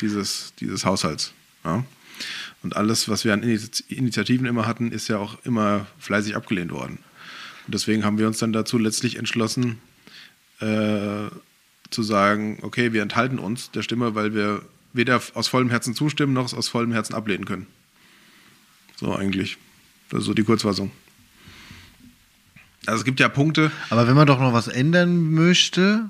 dieses, 0.00 0.52
dieses 0.60 0.84
Haushalts. 0.84 1.32
Ja? 1.64 1.84
Und 2.62 2.76
alles, 2.76 3.08
was 3.08 3.24
wir 3.24 3.32
an 3.32 3.42
Ini- 3.42 3.84
Initiativen 3.88 4.46
immer 4.46 4.66
hatten, 4.66 4.90
ist 4.90 5.08
ja 5.08 5.18
auch 5.18 5.38
immer 5.44 5.86
fleißig 5.98 6.34
abgelehnt 6.36 6.72
worden. 6.72 6.98
Und 7.66 7.74
deswegen 7.74 8.04
haben 8.04 8.18
wir 8.18 8.26
uns 8.26 8.38
dann 8.38 8.52
dazu 8.52 8.78
letztlich 8.78 9.16
entschlossen, 9.16 9.78
äh, 10.60 11.28
zu 11.90 12.02
sagen, 12.02 12.58
okay, 12.62 12.92
wir 12.92 13.02
enthalten 13.02 13.38
uns 13.38 13.70
der 13.70 13.82
Stimme, 13.82 14.14
weil 14.14 14.34
wir 14.34 14.62
weder 14.92 15.20
aus 15.34 15.48
vollem 15.48 15.70
Herzen 15.70 15.94
zustimmen 15.94 16.32
noch 16.32 16.52
aus 16.52 16.68
vollem 16.68 16.92
Herzen 16.92 17.14
ablehnen 17.14 17.44
können. 17.44 17.66
So 18.96 19.14
eigentlich. 19.14 19.58
Das 20.10 20.20
ist 20.20 20.26
so 20.26 20.34
die 20.34 20.44
Kurzfassung. 20.44 20.90
Also 22.86 23.00
es 23.00 23.04
gibt 23.04 23.20
ja 23.20 23.28
Punkte. 23.28 23.70
Aber 23.90 24.08
wenn 24.08 24.16
man 24.16 24.26
doch 24.26 24.40
noch 24.40 24.52
was 24.52 24.68
ändern 24.68 25.32
möchte, 25.32 26.08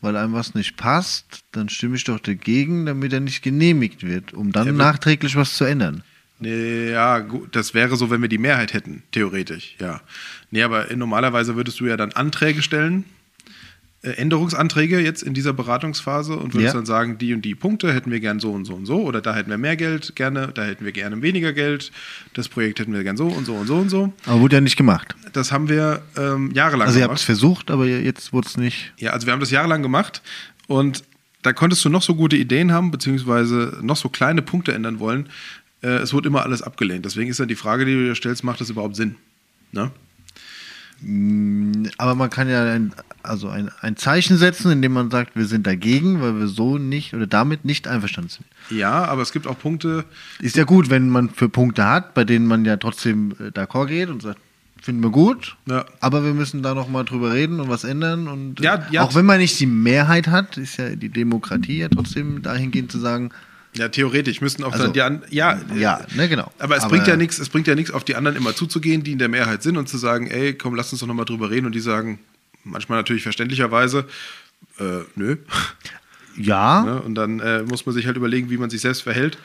weil 0.00 0.16
einem 0.16 0.32
was 0.32 0.54
nicht 0.54 0.76
passt, 0.76 1.44
dann 1.52 1.68
stimme 1.68 1.96
ich 1.96 2.04
doch 2.04 2.20
dagegen, 2.20 2.86
damit 2.86 3.12
er 3.12 3.20
nicht 3.20 3.42
genehmigt 3.42 4.02
wird, 4.04 4.32
um 4.34 4.50
dann 4.52 4.66
Ja, 4.66 4.72
nachträglich 4.72 5.36
was 5.36 5.56
zu 5.56 5.64
ändern. 5.64 6.02
Nee, 6.40 6.90
ja, 6.90 7.18
gut, 7.18 7.54
das 7.54 7.74
wäre 7.74 7.96
so, 7.96 8.10
wenn 8.10 8.22
wir 8.22 8.28
die 8.28 8.38
Mehrheit 8.38 8.72
hätten, 8.72 9.02
theoretisch, 9.12 9.76
ja. 9.78 10.00
Nee, 10.50 10.62
aber 10.62 10.86
normalerweise 10.96 11.54
würdest 11.54 11.78
du 11.80 11.86
ja 11.86 11.98
dann 11.98 12.12
Anträge 12.12 12.62
stellen, 12.62 13.04
Änderungsanträge 14.02 14.98
jetzt 15.00 15.22
in 15.22 15.34
dieser 15.34 15.52
Beratungsphase 15.52 16.34
und 16.36 16.54
würdest 16.54 16.72
Ja. 16.74 16.78
dann 16.78 16.86
sagen, 16.86 17.18
die 17.18 17.34
und 17.34 17.42
die 17.44 17.54
Punkte 17.54 17.92
hätten 17.92 18.10
wir 18.10 18.20
gern 18.20 18.40
so 18.40 18.50
und 18.52 18.64
so 18.64 18.74
und 18.74 18.86
so 18.86 19.02
oder 19.02 19.20
da 19.20 19.34
hätten 19.34 19.50
wir 19.50 19.58
mehr 19.58 19.76
Geld 19.76 20.16
gerne, 20.16 20.48
da 20.54 20.64
hätten 20.64 20.84
wir 20.84 20.92
gerne 20.92 21.20
weniger 21.20 21.52
Geld, 21.52 21.92
das 22.34 22.48
Projekt 22.48 22.78
hätten 22.80 22.94
wir 22.94 23.02
gern 23.04 23.16
so 23.18 23.26
und 23.26 23.44
so 23.44 23.54
und 23.54 23.66
so 23.66 23.76
und 23.76 23.90
so. 23.90 24.12
Aber 24.26 24.40
wurde 24.40 24.56
ja 24.56 24.60
nicht 24.62 24.76
gemacht. 24.76 25.14
Das 25.34 25.52
haben 25.52 25.68
wir 25.68 26.00
ähm, 26.16 26.50
jahrelang 26.54 26.86
Also 26.88 26.98
ihr 26.98 27.04
habt 27.04 27.18
es 27.18 27.26
gemacht. 27.26 27.38
versucht, 27.40 27.70
aber 27.70 27.86
jetzt 27.86 28.32
wurde 28.32 28.48
es 28.48 28.56
nicht. 28.56 28.92
Ja, 28.98 29.10
also 29.10 29.26
wir 29.26 29.32
haben 29.34 29.40
das 29.40 29.50
jahrelang 29.50 29.82
gemacht 29.82 30.22
und 30.66 31.04
da 31.42 31.52
konntest 31.52 31.84
du 31.84 31.88
noch 31.90 32.02
so 32.02 32.14
gute 32.14 32.36
Ideen 32.36 32.72
haben, 32.72 32.90
beziehungsweise 32.90 33.78
noch 33.82 33.96
so 33.96 34.08
kleine 34.08 34.40
Punkte 34.42 34.72
ändern 34.72 34.98
wollen. 34.98 35.28
Äh, 35.82 35.88
es 35.98 36.12
wurde 36.12 36.28
immer 36.28 36.42
alles 36.42 36.62
abgelehnt. 36.62 37.04
Deswegen 37.04 37.30
ist 37.30 37.40
dann 37.40 37.48
die 37.48 37.54
Frage, 37.56 37.84
die 37.86 37.92
du 37.94 38.04
dir 38.04 38.14
stellst, 38.14 38.44
macht 38.44 38.60
das 38.60 38.68
überhaupt 38.70 38.96
Sinn? 38.96 39.16
Ne? 39.72 39.90
Aber 41.98 42.14
man 42.14 42.30
kann 42.30 42.48
ja 42.48 42.62
ein, 42.64 42.92
also 43.22 43.48
ein, 43.48 43.70
ein 43.80 43.96
Zeichen 43.96 44.36
setzen, 44.36 44.70
indem 44.70 44.92
man 44.92 45.10
sagt, 45.10 45.34
wir 45.36 45.46
sind 45.46 45.66
dagegen, 45.66 46.20
weil 46.20 46.38
wir 46.38 46.46
so 46.48 46.78
nicht 46.78 47.14
oder 47.14 47.26
damit 47.26 47.64
nicht 47.64 47.88
einverstanden 47.88 48.30
sind. 48.30 48.46
Ja, 48.78 49.04
aber 49.06 49.22
es 49.22 49.32
gibt 49.32 49.46
auch 49.46 49.58
Punkte, 49.58 50.04
Ist 50.40 50.56
ja 50.56 50.64
gut, 50.64 50.90
wenn 50.90 51.08
man 51.08 51.30
für 51.30 51.48
Punkte 51.48 51.86
hat, 51.86 52.14
bei 52.14 52.24
denen 52.24 52.46
man 52.46 52.64
ja 52.64 52.76
trotzdem 52.76 53.32
äh, 53.40 53.44
d'accord 53.48 53.86
geht 53.86 54.08
und 54.10 54.22
sagt, 54.22 54.38
finden 54.82 55.02
wir 55.02 55.10
gut, 55.10 55.56
Ja. 55.66 55.84
aber 56.00 56.24
wir 56.24 56.32
müssen 56.32 56.62
da 56.62 56.74
nochmal 56.74 57.04
drüber 57.04 57.32
reden 57.34 57.60
und 57.60 57.68
was 57.68 57.84
ändern. 57.84 58.28
Und 58.28 58.60
äh, 58.60 58.64
Ja, 58.64 58.86
ja. 58.90 59.02
auch 59.02 59.14
wenn 59.14 59.26
man 59.26 59.38
nicht 59.38 59.58
die 59.60 59.66
Mehrheit 59.66 60.28
hat, 60.28 60.56
ist 60.56 60.78
ja 60.78 60.96
die 60.96 61.10
Demokratie 61.10 61.78
ja 61.78 61.88
trotzdem 61.88 62.42
dahingehend 62.42 62.90
zu 62.92 62.98
sagen, 62.98 63.30
ja, 63.74 63.88
theoretisch 63.88 64.40
müssten 64.40 64.64
auch 64.64 64.72
Also, 64.72 64.84
dann 64.84 64.92
die 64.92 65.02
an, 65.02 65.22
ja, 65.30 65.60
ja, 65.74 65.98
äh, 66.00 66.16
ne, 66.16 66.28
genau. 66.28 66.50
Aber 66.58 66.76
es 66.76 66.82
Aber- 66.84 66.90
bringt 66.96 67.06
ja 67.06 67.16
nichts, 67.16 67.38
es 67.38 67.48
bringt 67.48 67.66
ja 67.66 67.74
nichts, 67.74 67.90
auf 67.92 68.04
die 68.04 68.16
anderen 68.16 68.36
immer 68.36 68.54
zuzugehen, 68.54 69.02
die 69.02 69.12
in 69.12 69.18
der 69.18 69.28
Mehrheit 69.28 69.62
sind 69.62 69.76
und 69.76 69.88
zu 69.88 69.96
sagen, 69.98 70.26
ey, 70.28 70.54
komm, 70.54 70.74
lass 70.74 70.90
uns 70.92 71.00
doch 71.00 71.06
nochmal 71.06 71.24
drüber 71.26 71.50
reden 71.50 71.66
und 71.66 71.72
die 71.74 71.80
sagen, 71.80 72.18
manchmal 72.64 72.98
natürlich 72.98 73.22
verständlicherweise, 73.22 74.06
äh, 74.78 75.00
nö. 75.14 75.36
ja, 76.36 76.82
Ne? 76.84 77.02
Und 77.02 77.14
dann 77.14 77.40
äh, 77.40 77.62
muss 77.62 77.86
man 77.86 77.94
sich 77.94 78.06
halt 78.06 78.16
überlegen, 78.16 78.50
wie 78.50 78.56
man 78.58 78.70
sich 78.70 78.80
selbst 78.80 79.02
verhält 79.02 79.38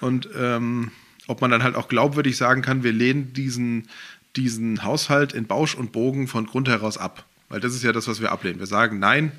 und 0.00 0.28
ähm, 0.36 0.90
ob 1.26 1.40
man 1.40 1.50
dann 1.50 1.62
halt 1.62 1.74
auch 1.74 1.88
glaubwürdig 1.88 2.36
sagen 2.36 2.62
kann, 2.62 2.82
wir 2.82 2.92
lehnen 2.92 3.32
diesen, 3.34 3.88
diesen 4.36 4.82
Haushalt 4.82 5.32
in 5.34 5.46
Bausch 5.46 5.74
und 5.74 5.92
Bogen 5.92 6.26
von 6.26 6.46
Grund 6.46 6.68
heraus 6.68 6.96
ab. 6.96 7.24
Weil 7.50 7.60
das 7.60 7.74
ist 7.74 7.82
ja 7.82 7.92
das, 7.92 8.08
was 8.08 8.20
wir 8.20 8.30
ablehnen. 8.32 8.58
Wir 8.58 8.66
sagen, 8.66 8.98
nein, 8.98 9.32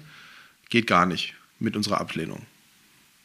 geht 0.69 0.87
gar 0.87 1.05
nicht 1.05 1.33
mit 1.59 1.75
unserer 1.75 1.99
Ablehnung. 2.01 2.45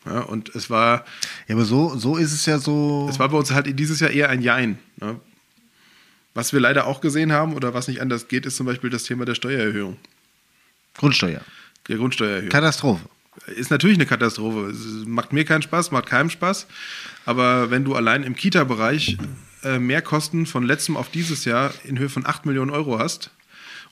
Ja, 0.06 0.20
und 0.20 0.54
es 0.54 0.68
war, 0.68 1.04
ja, 1.48 1.54
aber 1.54 1.64
so, 1.64 1.96
so 1.96 2.16
ist 2.16 2.32
es 2.32 2.44
ja 2.46 2.58
so. 2.58 3.06
es 3.08 3.18
war 3.18 3.28
bei 3.28 3.38
uns 3.38 3.50
halt 3.52 3.78
dieses 3.78 4.00
Jahr 4.00 4.10
eher 4.10 4.28
ein 4.28 4.42
Jein. 4.42 4.78
Ne? 4.96 5.18
Was 6.34 6.52
wir 6.52 6.60
leider 6.60 6.86
auch 6.86 7.00
gesehen 7.00 7.32
haben 7.32 7.54
oder 7.54 7.74
was 7.74 7.88
nicht 7.88 8.00
anders 8.00 8.28
geht, 8.28 8.44
ist 8.44 8.56
zum 8.56 8.66
Beispiel 8.66 8.90
das 8.90 9.04
Thema 9.04 9.24
der 9.24 9.34
Steuererhöhung, 9.34 9.96
Grundsteuer. 10.94 11.40
der 11.88 11.96
Grundsteuererhöhung. 11.96 12.50
Katastrophe. 12.50 13.08
Ist 13.46 13.70
natürlich 13.70 13.96
eine 13.96 14.06
Katastrophe. 14.06 14.70
Es 14.70 15.06
macht 15.06 15.32
mir 15.32 15.44
keinen 15.44 15.62
Spaß, 15.62 15.90
macht 15.90 16.06
keinem 16.06 16.30
Spaß. 16.30 16.66
Aber 17.24 17.70
wenn 17.70 17.84
du 17.84 17.94
allein 17.94 18.22
im 18.22 18.36
Kita-Bereich 18.36 19.18
äh, 19.64 19.78
Mehrkosten 19.78 20.46
von 20.46 20.64
letztem 20.64 20.96
auf 20.96 21.10
dieses 21.10 21.44
Jahr 21.44 21.72
in 21.84 21.98
Höhe 21.98 22.08
von 22.08 22.26
8 22.26 22.46
Millionen 22.46 22.70
Euro 22.70 22.98
hast, 22.98 23.30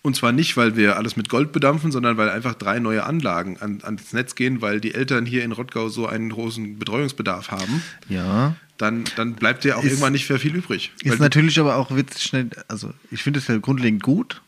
und 0.03 0.17
zwar 0.17 0.33
nicht, 0.33 0.57
weil 0.57 0.77
wir 0.77 0.97
alles 0.97 1.17
mit 1.17 1.29
Gold 1.29 1.53
bedampfen, 1.53 1.93
sondern 1.93 2.17
weil 2.17 2.29
einfach 2.29 2.55
drei 2.55 2.79
neue 2.81 3.05
Anlagen 3.05 3.57
an, 3.61 3.81
ans 3.83 4.13
Netz 4.13 4.35
gehen, 4.35 4.61
weil 4.61 4.81
die 4.81 4.95
Eltern 4.95 5.27
hier 5.27 5.45
in 5.45 5.53
Rottgau 5.53 5.89
so 5.89 6.07
einen 6.07 6.31
großen 6.31 6.79
Betreuungsbedarf 6.79 7.51
haben, 7.51 7.83
Ja. 8.09 8.57
dann, 8.79 9.05
dann 9.17 9.35
bleibt 9.35 9.63
dir 9.65 9.79
auch 9.79 9.85
Ist- 9.85 9.91
irgendwann 9.93 10.13
nicht 10.13 10.29
mehr 10.29 10.39
viel 10.41 10.57
übrig. 10.57 10.93
Ist 11.03 11.21
natürlich 11.21 11.61
aber 11.61 11.77
auch 11.77 11.95
witzig 11.95 12.23
schnell, 12.25 12.51
also 12.69 12.93
ich 13.11 13.23
finde 13.23 13.39
es 13.39 13.47
ja 13.47 13.57
grundlegend 13.59 14.03
gut, 14.03 14.43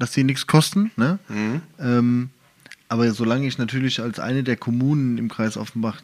dass 0.00 0.10
die 0.12 0.24
nichts 0.24 0.46
kosten, 0.46 0.90
ne? 0.96 1.18
Mhm. 1.28 1.60
Ähm, 1.78 2.30
aber 2.88 3.12
solange 3.12 3.46
ich 3.46 3.58
natürlich 3.58 4.00
als 4.00 4.18
eine 4.18 4.42
der 4.42 4.56
Kommunen 4.56 5.18
im 5.18 5.28
Kreis 5.28 5.56
Offenbach 5.56 6.00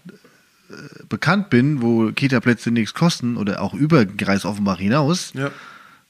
äh, 0.71 0.75
bekannt 1.09 1.51
bin, 1.51 1.83
wo 1.83 2.13
Kita-Plätze 2.13 2.71
nichts 2.71 2.95
kosten 2.95 3.37
oder 3.37 3.63
auch 3.63 3.75
über 3.75 4.05
Kreis 4.07 4.45
Offenbach 4.45 4.79
hinaus, 4.79 5.33
ja. 5.35 5.51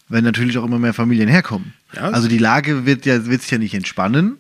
Werden 0.09 0.25
natürlich 0.25 0.57
auch 0.59 0.65
immer 0.65 0.79
mehr 0.79 0.95
Familien 0.95 1.29
herkommen. 1.29 1.73
Ja. 1.95 2.11
Also 2.11 2.29
die 2.29 2.39
Lage 2.39 2.87
wird 2.87 3.07
ja 3.07 3.27
wird 3.27 3.43
sich 3.43 3.51
ja 3.51 3.59
nicht 3.59 3.75
entspannen 3.75 4.37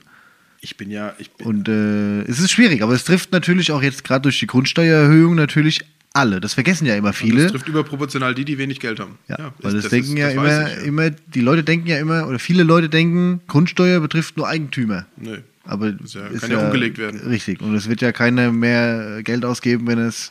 Ich 0.60 0.76
bin 0.76 0.90
ja, 0.90 1.14
ich 1.18 1.30
bin, 1.32 1.46
und 1.46 1.68
äh, 1.68 2.22
es 2.22 2.38
ist 2.40 2.50
schwierig, 2.52 2.82
aber 2.82 2.92
es 2.94 3.04
trifft 3.04 3.32
natürlich 3.32 3.72
auch 3.72 3.82
jetzt 3.82 4.04
gerade 4.04 4.22
durch 4.22 4.38
die 4.38 4.46
Grundsteuererhöhung 4.46 5.34
natürlich 5.34 5.80
alle. 6.12 6.40
Das 6.40 6.54
vergessen 6.54 6.86
ja 6.86 6.94
immer 6.96 7.12
viele. 7.12 7.42
das 7.42 7.52
trifft 7.52 7.68
überproportional 7.68 8.34
die, 8.34 8.44
die 8.44 8.56
wenig 8.58 8.80
Geld 8.80 9.00
haben. 9.00 9.18
Ja, 9.28 9.36
Ja, 9.38 9.54
weil 9.60 9.74
ist- 9.74 9.84
das, 9.84 9.90
denken 9.90 10.12
ist- 10.12 10.18
ja 10.18 10.26
das 10.28 10.34
immer, 10.34 10.66
ich, 10.68 10.76
ja. 10.78 10.82
immer, 10.84 11.10
die 11.10 11.40
Leute 11.42 11.62
denken 11.62 11.86
ja 11.88 11.98
immer, 11.98 12.26
oder 12.26 12.38
viele 12.38 12.62
Leute 12.62 12.88
denken, 12.88 13.40
Grundsteuer 13.48 14.00
betrifft 14.00 14.36
nur 14.36 14.48
Eigentümer. 14.48 15.06
Nö. 15.16 15.38
Aber 15.64 15.92
Das 15.92 16.06
ist 16.06 16.14
ja- 16.14 16.28
kann 16.38 16.50
ja 16.52 16.64
umgelegt 16.64 16.96
werden. 16.96 17.20
Richtig. 17.20 17.60
Und 17.60 17.74
es 17.74 17.88
wird 17.88 18.00
ja 18.00 18.12
keiner 18.12 18.52
mehr 18.52 19.22
Geld 19.24 19.44
ausgeben, 19.44 19.86
wenn 19.88 19.98
es 19.98 20.30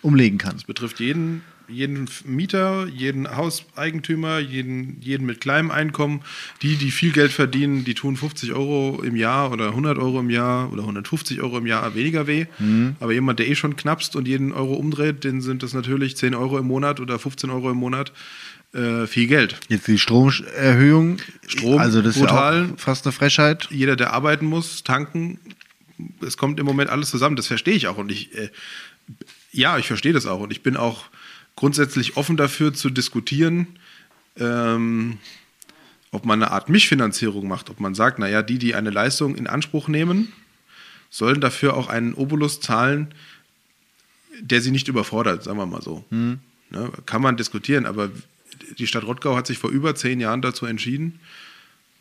umlegen 0.00 0.38
kann. 0.38 0.54
Das 0.54 0.64
betrifft 0.64 1.00
jeden, 1.00 1.42
jeden 1.72 2.08
Mieter, 2.24 2.86
jeden 2.86 3.36
Hauseigentümer, 3.36 4.38
jeden, 4.38 5.00
jeden 5.00 5.26
mit 5.26 5.40
kleinem 5.40 5.70
Einkommen. 5.70 6.22
Die, 6.62 6.76
die 6.76 6.90
viel 6.90 7.12
Geld 7.12 7.32
verdienen, 7.32 7.84
die 7.84 7.94
tun 7.94 8.16
50 8.16 8.52
Euro 8.52 9.02
im 9.02 9.16
Jahr 9.16 9.52
oder 9.52 9.68
100 9.68 9.98
Euro 9.98 10.20
im 10.20 10.30
Jahr 10.30 10.72
oder 10.72 10.82
150 10.82 11.40
Euro 11.42 11.58
im 11.58 11.66
Jahr 11.66 11.94
weniger 11.94 12.26
weh. 12.26 12.46
Mhm. 12.58 12.96
Aber 13.00 13.12
jemand, 13.12 13.38
der 13.38 13.48
eh 13.48 13.54
schon 13.54 13.76
knappst 13.76 14.16
und 14.16 14.28
jeden 14.28 14.52
Euro 14.52 14.74
umdreht, 14.74 15.24
den 15.24 15.40
sind 15.40 15.62
das 15.62 15.74
natürlich 15.74 16.16
10 16.16 16.34
Euro 16.34 16.58
im 16.58 16.66
Monat 16.66 17.00
oder 17.00 17.18
15 17.18 17.50
Euro 17.50 17.70
im 17.70 17.76
Monat 17.78 18.12
äh, 18.72 19.06
viel 19.06 19.26
Geld. 19.26 19.56
Jetzt 19.68 19.88
die 19.88 19.98
Stromerhöhung. 19.98 21.18
Strom, 21.46 21.78
also 21.78 22.02
das 22.02 22.18
brutal. 22.18 22.64
ist 22.64 22.70
ja 22.70 22.76
fast 22.76 23.06
eine 23.06 23.12
Frechheit. 23.12 23.68
Jeder, 23.70 23.96
der 23.96 24.12
arbeiten 24.12 24.46
muss, 24.46 24.84
tanken, 24.84 25.38
es 26.24 26.36
kommt 26.36 26.60
im 26.60 26.66
Moment 26.66 26.90
alles 26.90 27.10
zusammen. 27.10 27.36
Das 27.36 27.46
verstehe 27.46 27.74
ich 27.74 27.88
auch. 27.88 27.96
Und 27.96 28.12
ich, 28.12 28.36
äh, 28.36 28.50
ja, 29.52 29.78
ich 29.78 29.86
verstehe 29.86 30.12
das 30.12 30.26
auch. 30.26 30.40
Und 30.40 30.52
ich 30.52 30.62
bin 30.62 30.76
auch 30.76 31.06
grundsätzlich 31.60 32.16
offen 32.16 32.38
dafür 32.38 32.72
zu 32.72 32.88
diskutieren, 32.88 33.66
ähm, 34.38 35.18
ob 36.10 36.24
man 36.24 36.42
eine 36.42 36.52
Art 36.52 36.70
Mischfinanzierung 36.70 37.46
macht. 37.46 37.68
Ob 37.68 37.80
man 37.80 37.94
sagt, 37.94 38.18
naja, 38.18 38.40
die, 38.40 38.58
die 38.58 38.74
eine 38.74 38.88
Leistung 38.88 39.34
in 39.34 39.46
Anspruch 39.46 39.86
nehmen, 39.86 40.32
sollen 41.10 41.42
dafür 41.42 41.76
auch 41.76 41.88
einen 41.88 42.14
Obolus 42.14 42.60
zahlen, 42.60 43.14
der 44.40 44.62
sie 44.62 44.70
nicht 44.70 44.88
überfordert, 44.88 45.44
sagen 45.44 45.58
wir 45.58 45.66
mal 45.66 45.82
so. 45.82 46.02
Ne, 46.70 46.90
kann 47.04 47.20
man 47.20 47.36
diskutieren, 47.36 47.84
aber 47.84 48.08
die 48.78 48.86
Stadt 48.86 49.04
Rottgau 49.04 49.36
hat 49.36 49.46
sich 49.46 49.58
vor 49.58 49.68
über 49.68 49.94
zehn 49.94 50.18
Jahren 50.18 50.40
dazu 50.40 50.64
entschieden, 50.64 51.20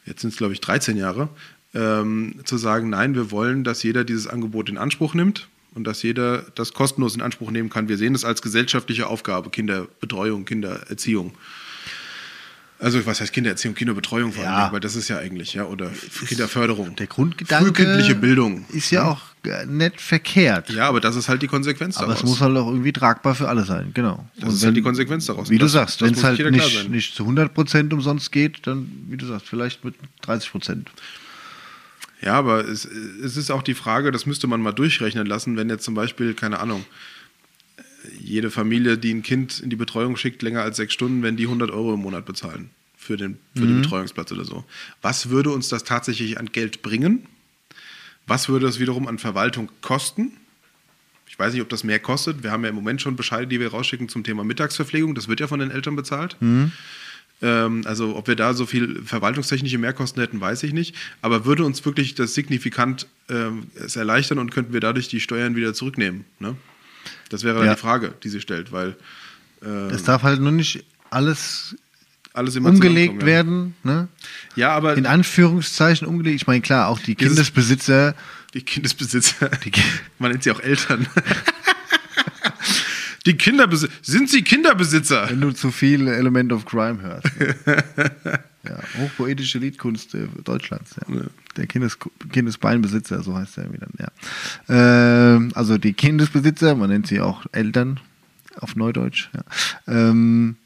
jetzt 0.05 0.21
sind 0.21 0.29
es 0.29 0.37
glaube 0.37 0.53
ich 0.53 0.61
13 0.61 0.95
Jahre, 0.95 1.27
ähm, 1.73 2.35
zu 2.45 2.57
sagen, 2.57 2.89
nein, 2.89 3.13
wir 3.13 3.29
wollen, 3.29 3.65
dass 3.65 3.83
jeder 3.83 4.05
dieses 4.05 4.27
Angebot 4.27 4.69
in 4.69 4.77
Anspruch 4.77 5.15
nimmt 5.15 5.49
und 5.75 5.83
dass 5.85 6.01
jeder 6.03 6.43
das 6.55 6.73
kostenlos 6.73 7.15
in 7.15 7.21
Anspruch 7.21 7.51
nehmen 7.51 7.69
kann. 7.69 7.87
Wir 7.89 7.97
sehen 7.97 8.13
das 8.13 8.25
als 8.25 8.41
gesellschaftliche 8.41 9.07
Aufgabe, 9.07 9.49
Kinderbetreuung, 9.49 10.45
Kindererziehung. 10.45 11.33
Also 12.81 13.05
was 13.05 13.19
heißt 13.19 13.33
Kindererziehung, 13.33 13.75
Kinderbetreuung 13.75 14.31
vor 14.31 14.45
Ja. 14.45 14.55
allem, 14.55 14.65
aber 14.67 14.79
das 14.79 14.95
ist 14.95 15.09
ja 15.09 15.17
eigentlich, 15.17 15.53
ja, 15.53 15.65
oder 15.65 15.91
Kinderförderung. 16.27 16.95
Der 16.95 17.07
Grundgedanke 17.07 17.65
Frühkindliche 17.65 18.15
Bildung. 18.15 18.65
ist 18.69 18.89
ja 18.91 19.03
auch 19.03 19.21
äh, 19.43 19.65
nicht 19.65 19.99
verkehrt. 19.99 20.69
Ja, 20.69 20.87
aber 20.87 21.01
das 21.01 21.17
ist 21.17 21.27
halt 21.27 21.41
die 21.41 21.47
Konsequenz 21.47 21.97
Aber 21.97 22.07
daraus. 22.07 22.23
es 22.23 22.29
muss 22.29 22.39
halt 22.39 22.55
auch 22.55 22.67
irgendwie 22.67 22.93
tragbar 22.93 23.35
für 23.35 23.49
alle 23.49 23.65
sein, 23.65 23.91
genau. 23.93 24.25
Das 24.39 24.53
ist 24.53 24.63
halt 24.63 24.77
die 24.77 24.81
Konsequenz 24.81 25.25
daraus. 25.25 25.49
Wie 25.49 25.55
Und 25.55 25.59
du 25.59 25.65
das- 25.65 25.73
sagst, 25.73 26.01
das 26.01 26.07
wenn 26.07 26.15
es 26.15 26.23
halt 26.23 26.51
nicht, 26.51 26.89
nicht 26.89 27.15
zu 27.15 27.25
100% 27.25 27.93
umsonst 27.93 28.31
geht, 28.31 28.65
dann, 28.65 28.89
wie 29.09 29.17
du 29.17 29.25
sagst, 29.25 29.47
vielleicht 29.47 29.83
mit 29.83 29.95
30%. 30.25 30.87
Ja, 32.21 32.33
aber 32.33 32.67
es, 32.67 32.85
es 32.85 33.37
ist 33.37 33.49
auch 33.49 33.63
die 33.63 33.73
Frage, 33.73 34.11
das 34.11 34.25
müsste 34.25 34.47
man 34.47 34.61
mal 34.61 34.73
durchrechnen 34.73 35.25
lassen, 35.25 35.55
wenn 35.55 35.69
jetzt 35.69 35.85
zum 35.85 35.93
Beispiel, 35.93 36.33
keine 36.33 36.59
Ahnung, 36.59 36.85
jede 38.19 38.51
Familie, 38.51 38.97
die 38.97 39.13
ein 39.13 39.23
Kind 39.23 39.59
in 39.59 39.69
die 39.69 39.75
Betreuung 39.75 40.17
schickt, 40.17 40.41
länger 40.41 40.61
als 40.61 40.77
sechs 40.77 40.93
Stunden, 40.93 41.23
wenn 41.23 41.37
die 41.37 41.43
100 41.43 41.71
Euro 41.71 41.93
im 41.93 42.01
Monat 42.01 42.25
bezahlen 42.25 42.69
für 42.97 43.17
den, 43.17 43.37
für 43.55 43.65
den 43.65 43.81
Betreuungsplatz 43.81 44.31
oder 44.31 44.45
so. 44.45 44.65
Was 45.01 45.29
würde 45.29 45.51
uns 45.51 45.69
das 45.69 45.83
tatsächlich 45.83 46.37
an 46.37 46.47
Geld 46.51 46.81
bringen? 46.81 47.25
Was 48.27 48.49
würde 48.49 48.67
es 48.67 48.79
wiederum 48.79 49.07
an 49.07 49.17
Verwaltung 49.17 49.71
kosten? 49.81 50.33
Ich 51.27 51.39
weiß 51.39 51.53
nicht, 51.53 51.61
ob 51.61 51.69
das 51.69 51.83
mehr 51.83 51.99
kostet. 51.99 52.43
Wir 52.43 52.51
haben 52.51 52.63
ja 52.63 52.69
im 52.69 52.75
Moment 52.75 53.01
schon 53.01 53.15
Bescheide, 53.15 53.47
die 53.47 53.59
wir 53.59 53.69
rausschicken 53.71 54.09
zum 54.09 54.23
Thema 54.23 54.43
Mittagsverpflegung. 54.43 55.15
Das 55.15 55.27
wird 55.27 55.39
ja 55.39 55.47
von 55.47 55.59
den 55.59 55.71
Eltern 55.71 55.95
bezahlt. 55.95 56.35
Ähm, 57.41 57.83
also 57.85 58.15
ob 58.17 58.27
wir 58.27 58.35
da 58.35 58.53
so 58.53 58.65
viel 58.65 59.01
verwaltungstechnische 59.05 59.77
Mehrkosten 59.77 60.21
hätten, 60.21 60.41
weiß 60.41 60.63
ich 60.63 60.73
nicht. 60.73 60.95
Aber 61.21 61.45
würde 61.45 61.63
uns 61.63 61.83
wirklich 61.85 62.15
das 62.15 62.33
signifikant 62.33 63.07
ähm, 63.29 63.67
es 63.75 63.95
erleichtern 63.95 64.39
und 64.39 64.51
könnten 64.51 64.73
wir 64.73 64.81
dadurch 64.81 65.07
die 65.07 65.21
Steuern 65.21 65.55
wieder 65.55 65.73
zurücknehmen? 65.73 66.25
Ne? 66.39 66.55
Das 67.29 67.43
wäre 67.43 67.57
dann 67.57 67.65
Ja. 67.67 67.75
die 67.75 67.79
Frage, 67.79 68.13
die 68.23 68.29
sie 68.29 68.41
stellt, 68.41 68.71
weil 68.71 68.95
äh, 69.63 69.67
Es 69.91 70.03
darf 70.03 70.23
halt 70.23 70.41
nur 70.41 70.51
nicht 70.51 70.83
alles 71.09 71.75
alles 72.33 72.55
umgelegt 72.57 73.21
ja. 73.21 73.25
werden. 73.27 73.73
Ne? 73.83 74.07
Ja, 74.55 74.71
aber 74.71 74.95
In 74.95 75.05
Anführungszeichen 75.07 76.07
umgelegt. 76.07 76.41
Ich 76.41 76.47
meine, 76.47 76.61
klar, 76.61 76.87
auch 76.87 76.99
die 76.99 77.15
Kindesbesitzer. 77.15 78.15
die 78.53 78.61
Kindesbesitzer, 78.61 79.49
Die 79.65 79.71
man 80.19 80.31
nennt 80.31 80.43
sie 80.43 80.51
auch 80.51 80.59
Eltern. 80.59 81.07
die 83.25 83.37
Kinderbesitzer, 83.37 83.93
sind 84.01 84.29
sie 84.29 84.43
Kinderbesitzer? 84.43 85.29
Wenn 85.29 85.41
du 85.41 85.51
zu 85.51 85.71
viel 85.71 86.07
Element 86.07 86.51
of 86.51 86.65
Crime 86.65 87.01
hörst. 87.01 87.27
Ne? 87.39 87.55
ja, 88.63 88.79
hochpoetische 88.97 89.59
Liedkunst 89.59 90.15
äh, 90.15 90.27
Deutschlands. 90.43 90.95
Ja. 90.95 91.21
Der 91.57 91.67
Kindes 91.67 91.97
Kindesbeinbesitzer, 92.31 93.23
so 93.23 93.35
heißt 93.35 93.57
er 93.57 93.73
wieder. 93.73 93.87
Ja. 93.97 95.35
Ähm, 95.35 95.51
also 95.55 95.77
die 95.77 95.93
Kindesbesitzer, 95.93 96.75
man 96.75 96.89
nennt 96.89 97.07
sie 97.07 97.19
auch 97.19 97.45
Eltern 97.51 97.99
auf 98.57 98.75
Neudeutsch, 98.75 99.29
ja. 99.33 99.43
ähm, 99.87 100.57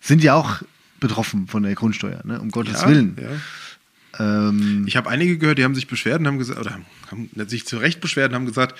sind 0.00 0.22
ja 0.22 0.34
auch 0.34 0.62
betroffen 1.00 1.46
von 1.48 1.62
der 1.62 1.74
Grundsteuer, 1.74 2.20
ne? 2.24 2.40
um 2.40 2.50
Gottes 2.50 2.86
Willen. 2.86 3.16
Ja. 3.20 4.48
Ähm, 4.48 4.84
Ich 4.86 4.96
habe 4.96 5.08
einige 5.10 5.38
gehört, 5.38 5.58
die 5.58 5.64
haben 5.64 5.74
sich 5.74 5.86
beschwert 5.86 6.20
und 6.20 6.26
haben 6.26 6.38
gesagt, 6.38 6.60
oder 6.60 6.72
haben, 6.72 6.86
haben 7.10 7.48
sich 7.48 7.66
zu 7.66 7.76
Recht 7.78 8.00
beschwert 8.00 8.30
und 8.30 8.36
haben 8.36 8.46
gesagt, 8.46 8.78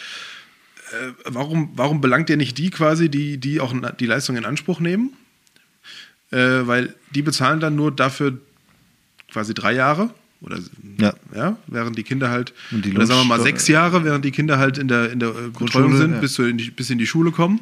warum, 1.25 1.71
warum 1.75 2.01
belangt 2.01 2.31
ihr 2.31 2.37
nicht 2.37 2.59
die 2.59 2.71
quasi, 2.71 3.09
die, 3.09 3.39
die 3.39 3.61
auch 3.61 3.75
die 3.99 4.07
Leistung 4.07 4.37
in 4.37 4.45
Anspruch 4.45 4.81
nehmen? 4.81 5.13
Äh, 6.31 6.67
weil 6.67 6.95
die 7.15 7.23
bezahlen 7.23 7.61
dann 7.61 7.75
nur 7.75 7.91
dafür 7.91 8.39
quasi 9.33 9.55
drei 9.55 9.73
Jahre 9.73 10.11
oder 10.41 10.59
Ja. 10.99 11.15
ja 11.35 11.57
während 11.67 11.97
die 11.97 12.03
Kinder 12.03 12.31
halt, 12.31 12.53
die 12.71 12.95
oder 12.95 13.07
sagen 13.07 13.21
wir 13.21 13.25
mal 13.25 13.41
sechs 13.41 13.67
Jahre, 13.67 14.05
während 14.05 14.25
die 14.25 14.31
Kinder 14.31 14.59
halt 14.59 14.79
in 14.79 14.89
der, 14.89 15.11
in 15.11 15.21
der 15.21 15.31
äh, 15.31 15.33
Betreuung 15.33 15.53
Grundschule, 15.55 15.97
sind, 15.97 16.13
ja. 16.15 16.21
bis, 16.21 16.35
sie 16.35 16.51
in 16.51 16.59
die, 16.59 16.71
bis 16.71 16.91
in 16.91 16.99
die 16.99 17.07
Schule 17.07 17.31
kommen. 17.31 17.61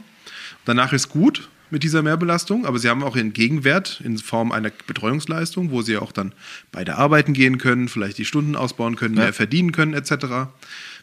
Danach 0.65 0.93
ist 0.93 1.09
gut 1.09 1.49
mit 1.71 1.83
dieser 1.83 2.03
Mehrbelastung, 2.03 2.65
aber 2.67 2.79
sie 2.79 2.89
haben 2.89 3.03
auch 3.03 3.17
ihren 3.17 3.33
Gegenwert 3.33 4.01
in 4.05 4.19
Form 4.19 4.53
einer 4.53 4.71
Betreuungsleistung, 4.87 5.71
wo 5.71 5.83
sie 5.83 5.97
auch 5.97 6.13
dann 6.13 6.33
beide 6.73 6.97
arbeiten 6.97 7.33
gehen 7.33 7.59
können, 7.59 7.89
vielleicht 7.89 8.19
die 8.19 8.25
Stunden 8.25 8.57
ausbauen 8.57 8.97
können, 8.97 9.17
Ja. 9.17 9.25
mehr 9.25 9.33
verdienen 9.33 9.73
können, 9.73 9.95
etc. 9.95 10.49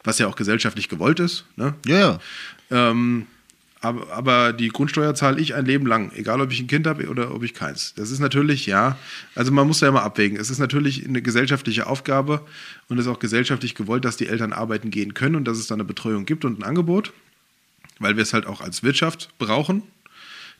Was 0.03 0.19
ja 0.19 0.27
auch 0.27 0.35
gesellschaftlich 0.35 0.89
gewollt 0.89 1.19
ist. 1.19 1.45
Ne? 1.55 1.73
ja, 1.85 1.99
ja. 1.99 2.19
Ähm, 2.71 3.27
aber, 3.83 4.09
aber 4.13 4.53
die 4.53 4.69
Grundsteuer 4.69 5.13
zahle 5.13 5.41
ich 5.41 5.55
ein 5.55 5.65
Leben 5.65 5.85
lang, 5.85 6.13
egal 6.15 6.39
ob 6.39 6.53
ich 6.53 6.61
ein 6.61 6.67
Kind 6.67 6.87
habe 6.87 7.09
oder 7.09 7.35
ob 7.35 7.43
ich 7.43 7.53
keins. 7.53 7.93
Das 7.95 8.11
ist 8.11 8.19
natürlich, 8.19 8.65
ja, 8.65 8.97
also 9.35 9.51
man 9.51 9.67
muss 9.67 9.79
da 9.79 9.89
immer 9.89 10.03
abwägen. 10.03 10.39
Es 10.39 10.49
ist 10.49 10.59
natürlich 10.59 11.05
eine 11.05 11.21
gesellschaftliche 11.21 11.85
Aufgabe 11.85 12.45
und 12.87 12.97
es 12.97 13.05
ist 13.05 13.11
auch 13.11 13.19
gesellschaftlich 13.19 13.75
gewollt, 13.75 14.05
dass 14.05 14.15
die 14.15 14.27
Eltern 14.27 14.53
arbeiten 14.53 14.89
gehen 14.89 15.13
können 15.13 15.35
und 15.35 15.43
dass 15.45 15.57
es 15.57 15.67
da 15.67 15.75
eine 15.75 15.83
Betreuung 15.83 16.25
gibt 16.25 16.45
und 16.45 16.59
ein 16.59 16.63
Angebot, 16.63 17.11
weil 17.99 18.15
wir 18.15 18.23
es 18.23 18.33
halt 18.33 18.47
auch 18.47 18.61
als 18.61 18.83
Wirtschaft 18.83 19.29
brauchen, 19.37 19.83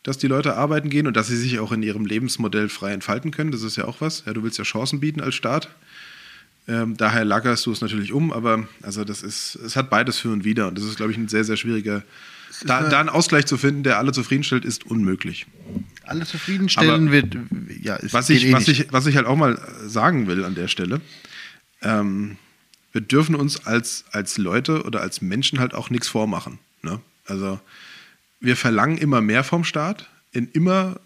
dass 0.04 0.18
die 0.18 0.28
Leute 0.28 0.58
arbeiten 0.58 0.90
gehen 0.90 1.08
und 1.08 1.16
dass 1.16 1.28
sie 1.28 1.38
sich 1.38 1.60
auch 1.60 1.72
in 1.72 1.82
ihrem 1.82 2.06
Lebensmodell 2.06 2.68
frei 2.68 2.92
entfalten 2.92 3.32
können. 3.32 3.52
Das 3.52 3.62
ist 3.62 3.78
ja 3.78 3.86
auch 3.86 4.02
was. 4.02 4.26
Ja, 4.26 4.34
du 4.34 4.44
willst 4.44 4.58
ja 4.58 4.66
Chancen 4.66 5.00
bieten 5.00 5.22
als 5.22 5.36
Staat. 5.36 5.70
Ähm, 6.68 6.96
daher 6.96 7.26
lagerst 7.26 7.66
du 7.66 7.72
es 7.72 7.82
natürlich 7.82 8.14
um, 8.14 8.32
aber 8.32 8.68
also 8.82 9.04
das 9.04 9.22
ist, 9.22 9.56
es 9.56 9.76
hat 9.76 9.90
beides 9.90 10.18
für 10.18 10.32
und 10.32 10.46
wider 10.46 10.68
und 10.68 10.78
das 10.78 10.86
ist, 10.86 10.96
glaube 10.96 11.12
ich, 11.12 11.18
ein 11.18 11.28
sehr, 11.28 11.44
sehr 11.44 11.58
schwieriger. 11.58 12.04
Da, 12.66 12.88
da 12.88 13.00
einen 13.00 13.10
Ausgleich 13.10 13.46
zu 13.46 13.58
finden, 13.58 13.84
der 13.84 13.98
alle 13.98 14.12
zufriedenstellt, 14.12 14.64
ist 14.64 14.86
unmöglich. 14.86 15.46
Alle 16.04 16.26
zufriedenstellen 16.26 17.12
wird, 17.12 17.36
ja, 17.82 17.98
es 17.98 18.14
Was 18.14 18.30
ich, 18.30 18.46
eh 18.46 18.54
was, 18.54 18.68
ich, 18.68 18.92
was 18.92 19.08
ich 19.08 19.18
halt 19.18 19.26
auch 19.26 19.36
mal 19.36 19.60
sagen 19.86 20.28
will 20.28 20.46
an 20.46 20.56
der 20.56 20.68
Stelle, 20.68 21.02
ähm, 21.82 22.38
wir 22.94 23.02
dürfen 23.02 23.36
uns 23.36 23.66
als, 23.66 24.06
als 24.12 24.38
Leute 24.38 24.84
oder 24.84 25.02
als 25.02 25.22
Menschen 25.22 25.60
halt 25.60 25.74
auch 25.74 25.90
nichts 25.90 26.08
vormachen. 26.08 26.60
Ne? 26.84 27.02
Also 27.26 27.60
wir 28.40 28.56
verlangen 28.56 28.98
immer 28.98 29.20
mehr 29.20 29.44
vom 29.44 29.64
Staat 29.64 30.08
in 30.32 30.48
immer 30.52 31.00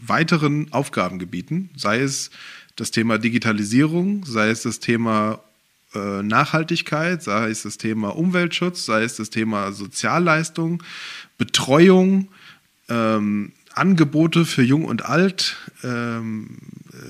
weiteren 0.00 0.72
Aufgabengebieten, 0.72 1.70
sei 1.76 2.00
es 2.00 2.30
das 2.76 2.90
Thema 2.90 3.18
Digitalisierung, 3.18 4.24
sei 4.24 4.50
es 4.50 4.62
das 4.62 4.80
Thema 4.80 5.40
äh, 5.94 6.22
Nachhaltigkeit, 6.22 7.22
sei 7.22 7.50
es 7.50 7.62
das 7.62 7.78
Thema 7.78 8.16
Umweltschutz, 8.16 8.84
sei 8.84 9.02
es 9.02 9.16
das 9.16 9.30
Thema 9.30 9.72
Sozialleistung, 9.72 10.82
Betreuung, 11.38 12.28
ähm, 12.88 13.52
Angebote 13.74 14.46
für 14.46 14.62
Jung 14.62 14.84
und 14.86 15.04
Alt, 15.04 15.56
ähm, 15.82 16.58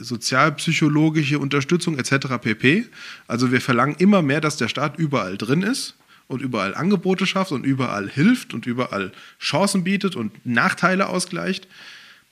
sozialpsychologische 0.00 1.38
Unterstützung 1.38 1.96
etc. 1.98 2.38
pp. 2.40 2.86
Also 3.28 3.52
wir 3.52 3.60
verlangen 3.60 3.94
immer 3.98 4.22
mehr, 4.22 4.40
dass 4.40 4.56
der 4.56 4.68
Staat 4.68 4.98
überall 4.98 5.36
drin 5.36 5.62
ist 5.62 5.94
und 6.26 6.42
überall 6.42 6.74
Angebote 6.74 7.26
schafft 7.26 7.52
und 7.52 7.64
überall 7.64 8.08
hilft 8.08 8.52
und 8.52 8.66
überall 8.66 9.12
Chancen 9.40 9.84
bietet 9.84 10.16
und 10.16 10.44
Nachteile 10.44 11.08
ausgleicht. 11.08 11.68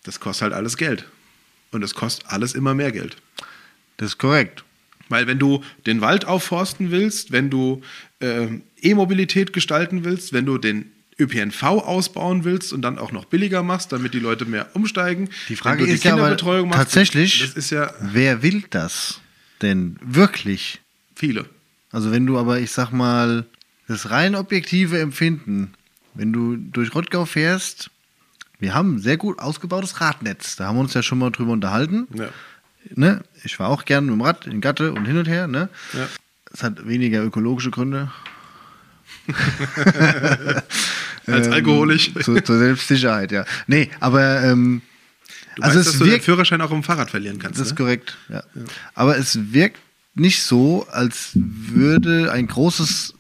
Das 0.02 0.18
kostet 0.18 0.44
halt 0.44 0.54
alles 0.54 0.76
Geld. 0.76 1.06
Und 1.74 1.82
es 1.82 1.94
kostet 1.94 2.26
alles 2.28 2.54
immer 2.54 2.74
mehr 2.74 2.92
Geld. 2.92 3.16
Das 3.96 4.10
ist 4.10 4.18
korrekt. 4.18 4.64
Weil 5.08 5.26
wenn 5.26 5.38
du 5.38 5.62
den 5.86 6.00
Wald 6.00 6.24
aufforsten 6.24 6.90
willst, 6.90 7.30
wenn 7.30 7.50
du 7.50 7.82
ähm, 8.20 8.62
E-Mobilität 8.80 9.52
gestalten 9.52 10.04
willst, 10.04 10.32
wenn 10.32 10.46
du 10.46 10.58
den 10.58 10.90
ÖPNV 11.18 11.62
ausbauen 11.62 12.44
willst 12.44 12.72
und 12.72 12.82
dann 12.82 12.98
auch 12.98 13.12
noch 13.12 13.26
billiger 13.26 13.62
machst, 13.62 13.92
damit 13.92 14.14
die 14.14 14.18
Leute 14.18 14.46
mehr 14.46 14.74
umsteigen. 14.74 15.28
Die 15.48 15.56
Frage 15.56 15.80
wenn 15.82 15.88
du 15.88 15.94
ist 15.94 16.04
ja 16.04 16.12
aber 16.12 16.22
Kinderbetreuung 16.22 16.68
machst, 16.68 16.80
tatsächlich, 16.80 17.40
Das 17.40 17.54
ist 17.54 17.70
ja 17.70 17.92
wer 18.00 18.42
will 18.42 18.64
das 18.70 19.20
denn 19.62 19.96
wirklich? 20.02 20.80
viele. 21.14 21.48
Also 21.92 22.10
wenn 22.10 22.26
du 22.26 22.38
aber, 22.38 22.58
ich 22.58 22.72
sag 22.72 22.90
mal, 22.90 23.46
das 23.86 24.10
rein 24.10 24.34
objektive 24.34 24.98
Empfinden, 24.98 25.74
wenn 26.14 26.32
du 26.32 26.56
durch 26.56 26.94
Rottgau 26.94 27.24
fährst, 27.24 27.90
wir 28.64 28.74
haben 28.74 28.96
ein 28.96 28.98
sehr 28.98 29.18
gut 29.18 29.38
ausgebautes 29.40 30.00
Radnetz. 30.00 30.56
Da 30.56 30.66
haben 30.66 30.76
wir 30.76 30.80
uns 30.80 30.94
ja 30.94 31.02
schon 31.02 31.18
mal 31.18 31.30
drüber 31.30 31.52
unterhalten. 31.52 32.08
Ja. 32.14 32.30
Ne? 32.94 33.22
Ich 33.44 33.60
war 33.60 33.68
auch 33.68 33.84
gern 33.84 34.06
mit 34.06 34.14
dem 34.14 34.22
Rad 34.22 34.46
in 34.46 34.62
Gatte 34.62 34.92
und 34.94 35.04
hin 35.04 35.18
und 35.18 35.28
her. 35.28 35.46
Ne? 35.46 35.68
Ja. 35.92 36.08
Es 36.50 36.62
hat 36.62 36.88
weniger 36.88 37.22
ökologische 37.22 37.70
Gründe. 37.70 38.10
Als 41.26 41.46
Ähm, 41.46 41.52
alkoholisch. 41.52 42.12
Zur, 42.22 42.42
zur 42.42 42.58
Selbstsicherheit, 42.58 43.32
ja. 43.32 43.44
Nee, 43.66 43.90
aber 44.00 44.42
ähm, 44.42 44.80
Du 45.56 45.62
also 45.62 45.78
weißt, 45.78 45.86
es 45.86 45.92
dass 45.92 45.98
du 45.98 46.04
den 46.04 46.12
wirkt, 46.14 46.24
Führerschein 46.24 46.60
auch 46.62 46.70
im 46.70 46.82
Fahrrad 46.82 47.10
verlieren 47.10 47.38
kannst. 47.38 47.60
das 47.60 47.68
ist 47.68 47.72
ne? 47.74 47.76
korrekt, 47.76 48.16
ja. 48.28 48.42
Aber 48.94 49.18
es 49.18 49.52
wirkt 49.52 49.78
nicht 50.14 50.42
so, 50.42 50.86
als 50.90 51.30
würde 51.34 52.32
ein 52.32 52.46
großes 52.46 53.14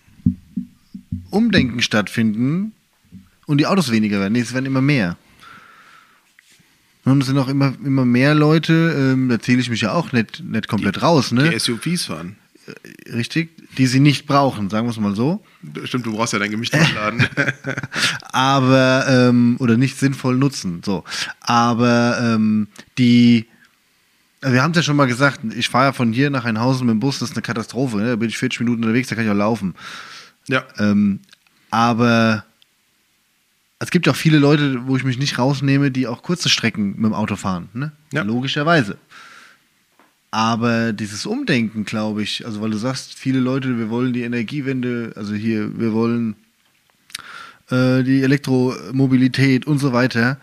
Umdenken 1.30 1.82
stattfinden 1.82 2.72
und 3.46 3.58
die 3.58 3.66
Autos 3.66 3.92
weniger 3.92 4.20
werden. 4.20 4.32
Nee, 4.32 4.40
es 4.40 4.54
werden 4.54 4.66
immer 4.66 4.80
mehr. 4.80 5.16
Und 7.04 7.20
es 7.20 7.26
sind 7.26 7.38
auch 7.38 7.48
immer, 7.48 7.74
immer 7.84 8.04
mehr 8.04 8.34
Leute, 8.34 9.12
ähm, 9.12 9.28
da 9.28 9.38
zähle 9.38 9.60
ich 9.60 9.68
mich 9.68 9.82
ja 9.82 9.92
auch 9.92 10.12
nicht, 10.12 10.42
nicht 10.42 10.68
komplett 10.68 11.02
raus, 11.02 11.32
ne? 11.32 11.50
Die 11.50 11.58
SUVs 11.58 12.06
fahren. 12.06 12.36
Richtig, 13.12 13.50
die 13.76 13.86
sie 13.86 14.00
nicht 14.00 14.26
brauchen, 14.26 14.70
sagen 14.70 14.86
wir 14.86 14.90
es 14.90 14.96
mal 14.98 15.14
so. 15.14 15.44
Stimmt, 15.84 16.06
du 16.06 16.16
brauchst 16.16 16.32
ja 16.32 16.38
dein 16.38 16.50
Gewicht 16.50 16.72
nachladen. 16.72 17.26
aber 18.32 19.04
ähm, 19.06 19.56
oder 19.58 19.76
nicht 19.76 19.98
sinnvoll 19.98 20.36
nutzen. 20.36 20.80
So, 20.82 21.04
aber 21.40 22.18
ähm, 22.22 22.68
die 22.96 23.46
wir 24.46 24.62
haben 24.62 24.72
es 24.72 24.76
ja 24.76 24.82
schon 24.82 24.96
mal 24.96 25.06
gesagt, 25.06 25.40
ich 25.56 25.68
fahre 25.68 25.86
ja 25.86 25.92
von 25.92 26.12
hier 26.12 26.28
nach 26.28 26.44
Einhausen 26.44 26.86
mit 26.86 26.92
dem 26.92 27.00
Bus, 27.00 27.18
das 27.18 27.30
ist 27.30 27.36
eine 27.36 27.42
Katastrophe. 27.42 27.96
Ne? 27.96 28.08
Da 28.10 28.16
bin 28.16 28.28
ich 28.28 28.36
40 28.36 28.60
Minuten 28.60 28.82
unterwegs, 28.82 29.08
da 29.08 29.14
kann 29.14 29.24
ich 29.24 29.30
auch 29.30 29.34
laufen. 29.34 29.74
ja. 30.48 30.64
Ähm, 30.78 31.20
aber 31.70 32.44
es 33.78 33.90
gibt 33.90 34.06
ja 34.06 34.12
auch 34.12 34.16
viele 34.16 34.38
Leute, 34.38 34.86
wo 34.86 34.96
ich 34.96 35.04
mich 35.04 35.18
nicht 35.18 35.38
rausnehme, 35.38 35.90
die 35.90 36.06
auch 36.06 36.22
kurze 36.22 36.48
Strecken 36.48 36.92
mit 36.96 37.04
dem 37.04 37.14
Auto 37.14 37.36
fahren. 37.36 37.68
Ne? 37.72 37.92
Ja. 38.12 38.22
Logischerweise. 38.22 38.96
Aber 40.30 40.92
dieses 40.92 41.26
Umdenken, 41.26 41.84
glaube 41.84 42.22
ich, 42.22 42.44
also 42.44 42.60
weil 42.60 42.70
du 42.70 42.76
sagst, 42.76 43.14
viele 43.14 43.38
Leute, 43.38 43.78
wir 43.78 43.88
wollen 43.88 44.12
die 44.12 44.22
Energiewende, 44.22 45.12
also 45.14 45.34
hier, 45.34 45.78
wir 45.78 45.92
wollen 45.92 46.34
äh, 47.70 48.02
die 48.02 48.22
Elektromobilität 48.22 49.66
und 49.66 49.78
so 49.78 49.92
weiter. 49.92 50.38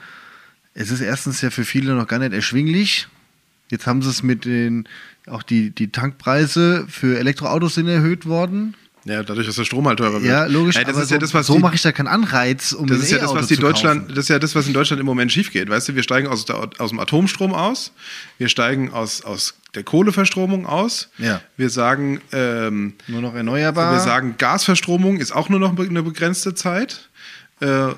Es 0.73 0.91
ist 0.91 1.01
erstens 1.01 1.41
ja 1.41 1.49
für 1.49 1.65
viele 1.65 1.93
noch 1.93 2.07
gar 2.07 2.19
nicht 2.19 2.31
erschwinglich. 2.31 3.07
Jetzt 3.69 3.85
haben 3.85 4.01
sie 4.01 4.09
es 4.09 4.23
mit 4.23 4.45
den, 4.45 4.87
auch 5.27 5.43
die, 5.43 5.71
die 5.71 5.91
Tankpreise 5.91 6.85
für 6.87 7.19
Elektroautos 7.19 7.75
sind 7.75 7.87
erhöht 7.87 8.25
worden. 8.25 8.75
Ja, 9.05 9.23
dadurch, 9.23 9.47
dass 9.47 9.55
der 9.55 9.63
Strom 9.63 9.87
halt 9.87 9.97
teurer 9.99 10.21
wird. 10.21 10.25
Ja, 10.25 10.45
logisch. 10.45 10.75
Ja, 10.75 10.83
das 10.83 10.93
aber 10.95 11.03
ist 11.03 11.09
ja 11.11 11.15
so, 11.17 11.21
das, 11.21 11.33
was 11.33 11.47
so 11.47 11.57
mache 11.57 11.75
ich 11.75 11.81
da 11.81 11.91
keinen 11.91 12.07
Anreiz, 12.07 12.71
um 12.73 12.87
Das 12.87 12.99
ist 12.99 13.11
ja 13.11 13.17
das, 13.17 13.33
was 13.33 13.47
die 13.47 13.55
Deutschland, 13.57 14.01
kaufen. 14.01 14.15
das 14.15 14.25
ist 14.25 14.29
ja 14.29 14.39
das, 14.39 14.53
was 14.55 14.67
in 14.67 14.73
Deutschland 14.73 14.99
im 14.99 15.05
Moment 15.05 15.31
schief 15.31 15.51
geht. 15.51 15.69
Weißt 15.69 15.89
du, 15.89 15.95
wir 15.95 16.03
steigen 16.03 16.27
aus, 16.27 16.45
der, 16.45 16.69
aus 16.77 16.89
dem 16.91 16.99
Atomstrom 16.99 17.53
aus, 17.53 17.91
wir 18.37 18.47
steigen 18.47 18.91
aus, 18.91 19.23
aus 19.23 19.55
der 19.73 19.83
Kohleverstromung 19.83 20.65
aus. 20.65 21.09
Ja. 21.17 21.41
Wir 21.57 21.69
sagen, 21.69 22.21
ähm, 22.31 22.93
Nur 23.07 23.21
noch 23.21 23.33
erneuerbar. 23.33 23.93
wir 23.93 23.99
sagen, 24.01 24.35
Gasverstromung 24.37 25.17
ist 25.17 25.31
auch 25.31 25.49
nur 25.49 25.59
noch 25.59 25.77
eine 25.77 26.03
begrenzte 26.03 26.53
Zeit. 26.53 27.09
Äh, 27.59 27.89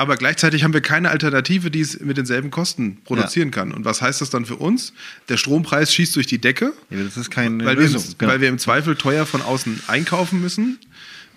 aber 0.00 0.16
gleichzeitig 0.16 0.64
haben 0.64 0.72
wir 0.72 0.80
keine 0.80 1.10
Alternative, 1.10 1.70
die 1.70 1.80
es 1.80 2.00
mit 2.00 2.16
denselben 2.16 2.50
Kosten 2.50 2.98
produzieren 3.04 3.50
kann. 3.50 3.72
Und 3.72 3.84
was 3.84 4.00
heißt 4.02 4.20
das 4.20 4.30
dann 4.30 4.46
für 4.46 4.56
uns? 4.56 4.92
Der 5.28 5.36
Strompreis 5.36 5.92
schießt 5.94 6.16
durch 6.16 6.26
die 6.26 6.38
Decke, 6.38 6.72
Ja, 6.90 7.02
das 7.04 7.16
ist 7.16 7.30
keine 7.30 7.64
weil, 7.64 7.76
wir, 7.76 7.84
Lösung. 7.84 8.02
im- 8.02 8.18
genau. 8.18 8.32
weil 8.32 8.40
wir 8.40 8.48
im 8.48 8.58
Zweifel 8.58 8.96
teuer 8.96 9.26
von 9.26 9.42
außen 9.42 9.82
einkaufen 9.88 10.40
müssen. 10.40 10.78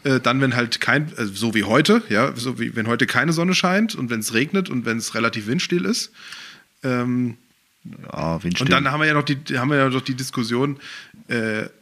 Äh, 0.06 0.20
dann, 0.20 0.42
wenn 0.42 0.56
halt 0.56 0.82
kein, 0.82 1.12
also 1.18 1.34
so 1.34 1.54
wie 1.54 1.64
heute, 1.64 2.02
ja, 2.10 2.34
so 2.36 2.60
wie 2.60 2.76
wenn 2.76 2.88
heute 2.88 3.06
keine 3.06 3.32
Sonne 3.34 3.54
scheint 3.56 3.96
und 3.96 4.10
wenn 4.10 4.20
es 4.22 4.34
regnet 4.34 4.70
und 4.70 4.86
wenn 4.86 4.98
es 4.98 5.14
relativ 5.16 5.48
windstill 5.48 5.86
ist. 5.86 6.12
Ähm, 6.84 7.38
ja, 8.12 8.42
Windstill. 8.44 8.66
und 8.66 8.72
dann 8.72 8.90
haben 8.92 9.02
wir 9.02 9.08
ja 9.08 9.14
noch 9.14 9.24
die, 9.24 9.38
haben 9.58 9.70
wir 9.70 9.78
ja 9.78 9.90
noch 9.90 10.02
die 10.02 10.14
Diskussion, 10.16 10.76
äh, 10.76 11.13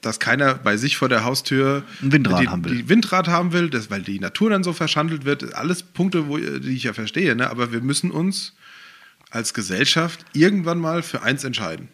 dass 0.01 0.19
keiner 0.19 0.55
bei 0.55 0.77
sich 0.77 0.97
vor 0.97 1.09
der 1.09 1.23
Haustür 1.23 1.83
Ein 2.01 2.11
Windrad 2.11 2.41
die, 2.41 2.47
haben 2.47 2.65
will. 2.65 2.77
Die 2.77 2.89
Windrad 2.89 3.27
haben 3.27 3.53
will, 3.53 3.69
das, 3.69 3.89
weil 3.89 4.01
die 4.01 4.19
Natur 4.19 4.49
dann 4.49 4.63
so 4.63 4.73
verschandelt 4.73 5.25
wird. 5.25 5.53
Alles 5.55 5.83
Punkte, 5.83 6.27
wo, 6.27 6.37
die 6.37 6.75
ich 6.75 6.83
ja 6.83 6.93
verstehe, 6.93 7.35
ne? 7.35 7.49
aber 7.49 7.71
wir 7.71 7.81
müssen 7.81 8.11
uns 8.11 8.53
als 9.29 9.53
Gesellschaft 9.53 10.25
irgendwann 10.33 10.79
mal 10.79 11.03
für 11.03 11.23
eins 11.23 11.43
entscheiden. 11.43 11.87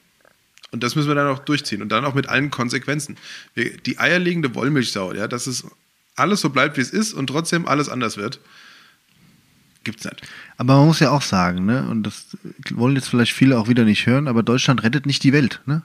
Und 0.72 0.84
das 0.84 0.96
müssen 0.96 1.08
wir 1.08 1.15
dann 1.15 1.28
auch 1.28 1.39
durchziehen 1.39 1.82
und 1.82 1.89
dann 1.89 2.04
auch 2.04 2.13
mit 2.13 2.28
allen 2.28 2.52
Konsequenzen. 2.52 3.15
Wir, 3.54 3.78
die 3.78 4.00
eierlegende 4.00 4.54
Wollmilchsau, 4.54 5.13
ja, 5.13 5.28
dass 5.28 5.48
es 5.48 5.65
alles 6.15 6.41
so 6.41 6.50
bleibt, 6.50 6.78
wie 6.78 6.82
es 6.82 6.89
ist 6.89 7.13
und 7.13 7.28
trotzdem 7.28 7.67
alles 7.67 7.89
anders 7.89 8.17
wird, 8.17 8.39
gibt's 9.84 10.04
nicht. 10.04 10.22
Aber 10.58 10.78
man 10.78 10.88
muss 10.88 11.00
ja 11.00 11.12
auch 11.12 11.22
sagen, 11.22 11.65
ne, 11.65 11.88
und 11.89 12.04
das 12.04 12.36
wollen 12.72 12.96
jetzt 12.96 13.08
vielleicht 13.08 13.34
viele 13.34 13.58
auch 13.58 13.70
wieder 13.70 13.86
nicht 13.86 14.06
hören, 14.06 14.28
aber 14.28 14.43
Deutschland 14.43 14.84
rettet 14.84 15.06
nicht 15.06 15.24
die 15.24 15.32
Welt, 15.32 15.62
ne? 15.65 15.84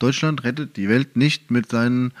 Deutschland 0.00 0.42
rettet 0.42 0.76
die 0.76 0.88
Welt 0.88 1.16
nicht 1.16 1.50
mit 1.52 1.70
seinen 1.70 2.12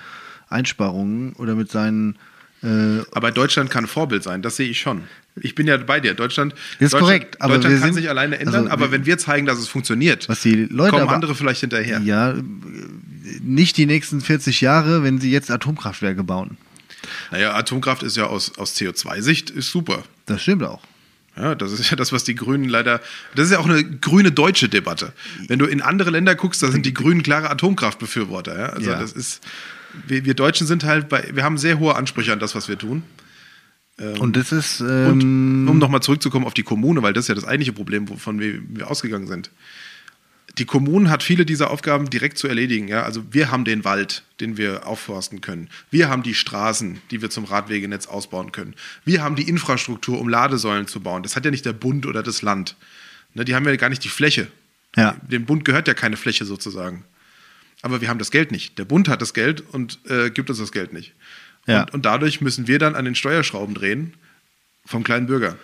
Einsparungen 0.48 1.32
oder 1.34 1.54
mit 1.56 1.70
seinen 1.70 2.16
äh, 2.62 3.00
Aber 3.12 3.32
Deutschland 3.32 3.70
kann 3.70 3.86
Vorbild 3.86 4.22
sein, 4.22 4.42
das 4.42 4.56
sehe 4.56 4.68
ich 4.68 4.80
schon. 4.80 5.02
Ich 5.36 5.54
bin 5.54 5.66
ja 5.66 5.76
bei 5.78 5.98
dir. 6.00 6.12
Deutschland, 6.14 6.52
Ist 6.78 6.92
Deutschland, 6.92 7.00
korrekt, 7.02 7.40
aber 7.40 7.54
Deutschland 7.54 7.74
wir 7.74 7.80
kann 7.80 7.92
sind- 7.94 8.02
sich 8.02 8.10
alleine 8.10 8.38
ändern, 8.38 8.54
also 8.64 8.70
aber 8.70 8.90
wenn 8.92 9.06
wir 9.06 9.16
zeigen, 9.16 9.46
dass 9.46 9.58
es 9.58 9.68
funktioniert, 9.68 10.28
was 10.28 10.42
die 10.42 10.66
Leute 10.66 10.90
kommen 10.90 11.02
aber, 11.04 11.12
andere 11.14 11.34
vielleicht 11.34 11.60
hinterher. 11.60 12.00
Ja, 12.00 12.34
nicht 13.42 13.76
die 13.76 13.86
nächsten 13.86 14.20
40 14.20 14.60
Jahre, 14.60 15.02
wenn 15.02 15.18
sie 15.20 15.30
jetzt 15.30 15.50
Atomkraftwerke 15.50 16.24
bauen. 16.24 16.56
Naja, 17.30 17.54
Atomkraft 17.54 18.02
ist 18.02 18.16
ja 18.16 18.26
aus, 18.26 18.58
aus 18.58 18.74
CO2-Sicht 18.76 19.48
ist 19.50 19.70
super. 19.70 20.02
Das 20.26 20.42
stimmt 20.42 20.64
auch. 20.64 20.82
Ja, 21.36 21.54
das 21.54 21.72
ist 21.72 21.90
ja 21.90 21.96
das, 21.96 22.12
was 22.12 22.24
die 22.24 22.34
Grünen 22.34 22.68
leider. 22.68 23.00
Das 23.34 23.46
ist 23.46 23.52
ja 23.52 23.58
auch 23.58 23.68
eine 23.68 23.84
grüne 23.84 24.32
deutsche 24.32 24.68
Debatte. 24.68 25.12
Wenn 25.46 25.58
du 25.58 25.66
in 25.66 25.80
andere 25.80 26.10
Länder 26.10 26.34
guckst, 26.34 26.62
da 26.62 26.70
sind 26.70 26.84
die 26.84 26.94
Grünen 26.94 27.22
klare 27.22 27.48
Atomkraftbefürworter. 27.50 28.58
Ja? 28.58 28.66
Also 28.66 28.90
Ja. 28.90 28.98
das 28.98 29.12
ist. 29.12 29.42
Wir, 30.06 30.24
wir 30.24 30.34
Deutschen 30.34 30.66
sind 30.66 30.84
halt 30.84 31.08
bei. 31.08 31.30
Wir 31.32 31.42
haben 31.44 31.58
sehr 31.58 31.78
hohe 31.78 31.96
Ansprüche 31.96 32.32
an 32.32 32.38
das, 32.38 32.54
was 32.54 32.68
wir 32.68 32.78
tun. 32.78 33.02
Und 34.18 34.36
das 34.36 34.50
ist 34.50 34.80
Und 34.80 35.20
ähm, 35.20 35.68
um 35.68 35.78
nochmal 35.78 36.00
zurückzukommen 36.00 36.46
auf 36.46 36.54
die 36.54 36.62
Kommune, 36.62 37.02
weil 37.02 37.12
das 37.12 37.24
ist 37.24 37.28
ja 37.28 37.34
das 37.34 37.44
eigentliche 37.44 37.74
Problem, 37.74 38.08
wovon 38.08 38.40
wir, 38.40 38.60
wir 38.68 38.90
ausgegangen 38.90 39.26
sind. 39.26 39.50
Die 40.58 40.64
Kommune 40.64 41.10
hat 41.10 41.22
viele 41.22 41.46
dieser 41.46 41.70
Aufgaben 41.70 42.10
direkt 42.10 42.38
zu 42.38 42.48
erledigen. 42.48 42.88
Ja? 42.88 43.02
Also 43.02 43.22
wir 43.30 43.50
haben 43.50 43.64
den 43.64 43.84
Wald, 43.84 44.24
den 44.40 44.56
wir 44.56 44.86
aufforsten 44.86 45.40
können. 45.40 45.68
Wir 45.90 46.08
haben 46.08 46.22
die 46.22 46.34
Straßen, 46.34 47.00
die 47.10 47.22
wir 47.22 47.30
zum 47.30 47.44
Radwegenetz 47.44 48.06
ausbauen 48.06 48.52
können. 48.52 48.74
Wir 49.04 49.22
haben 49.22 49.36
die 49.36 49.48
Infrastruktur, 49.48 50.20
um 50.20 50.28
Ladesäulen 50.28 50.86
zu 50.86 51.00
bauen. 51.00 51.22
Das 51.22 51.36
hat 51.36 51.44
ja 51.44 51.50
nicht 51.50 51.64
der 51.64 51.72
Bund 51.72 52.06
oder 52.06 52.22
das 52.22 52.42
Land. 52.42 52.76
Ne, 53.34 53.44
die 53.44 53.54
haben 53.54 53.64
ja 53.66 53.76
gar 53.76 53.88
nicht 53.88 54.04
die 54.04 54.08
Fläche. 54.08 54.48
Ja. 54.96 55.16
Dem 55.22 55.46
Bund 55.46 55.64
gehört 55.64 55.88
ja 55.88 55.94
keine 55.94 56.16
Fläche 56.16 56.44
sozusagen. 56.44 57.04
Aber 57.82 58.00
wir 58.00 58.08
haben 58.08 58.18
das 58.18 58.30
Geld 58.30 58.50
nicht. 58.50 58.78
Der 58.78 58.84
Bund 58.84 59.08
hat 59.08 59.22
das 59.22 59.34
Geld 59.34 59.60
und 59.60 59.98
äh, 60.08 60.30
gibt 60.30 60.50
uns 60.50 60.58
das 60.58 60.72
Geld 60.72 60.92
nicht. 60.92 61.14
Ja. 61.66 61.82
Und, 61.82 61.94
und 61.94 62.06
dadurch 62.06 62.40
müssen 62.40 62.66
wir 62.66 62.78
dann 62.78 62.94
an 62.94 63.04
den 63.04 63.14
Steuerschrauben 63.14 63.74
drehen 63.74 64.14
vom 64.84 65.04
kleinen 65.04 65.26
Bürger. 65.26 65.56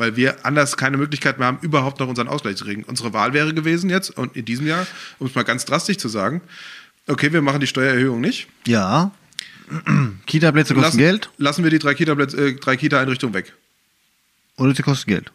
Weil 0.00 0.16
wir 0.16 0.44
anders 0.44 0.76
keine 0.76 0.96
Möglichkeit 0.96 1.38
mehr 1.38 1.46
haben, 1.48 1.58
überhaupt 1.62 2.00
noch 2.00 2.08
unseren 2.08 2.26
Ausgleich 2.28 2.56
zu 2.56 2.64
kriegen. 2.64 2.82
Unsere 2.84 3.12
Wahl 3.12 3.32
wäre 3.34 3.54
gewesen 3.54 3.88
jetzt, 3.90 4.10
und 4.10 4.34
in 4.36 4.44
diesem 4.44 4.66
Jahr, 4.66 4.86
um 5.18 5.26
es 5.28 5.34
mal 5.34 5.44
ganz 5.44 5.64
drastisch 5.64 5.98
zu 5.98 6.08
sagen, 6.08 6.40
okay, 7.06 7.32
wir 7.32 7.42
machen 7.42 7.60
die 7.60 7.66
Steuererhöhung 7.68 8.20
nicht. 8.20 8.48
ja. 8.66 9.12
Kita-Plätze 10.26 10.74
kosten 10.74 10.82
lassen, 10.84 10.98
Geld 10.98 11.30
Lassen 11.38 11.62
wir 11.62 11.70
die 11.70 11.78
drei 11.78 11.92
Kita-Plätze- 11.92 12.36
äh, 12.36 12.54
drei 12.54 12.76
Kita-Einrichtungen 12.76 13.34
weg. 13.34 13.52
oder 14.56 14.74
sie 14.74 14.82
kosten 14.82 15.08
Geld. 15.08 15.30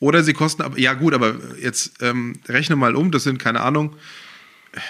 Oder 0.00 0.24
sie 0.24 0.32
kosten, 0.32 0.62
aber 0.62 0.76
ja 0.76 0.92
gut, 0.94 1.14
aber 1.14 1.36
jetzt 1.62 1.92
ähm, 2.02 2.34
rechne 2.48 2.74
mal 2.74 2.96
um, 2.96 3.12
das 3.12 3.22
sind, 3.22 3.38
keine 3.38 3.60
Ahnung, 3.60 3.94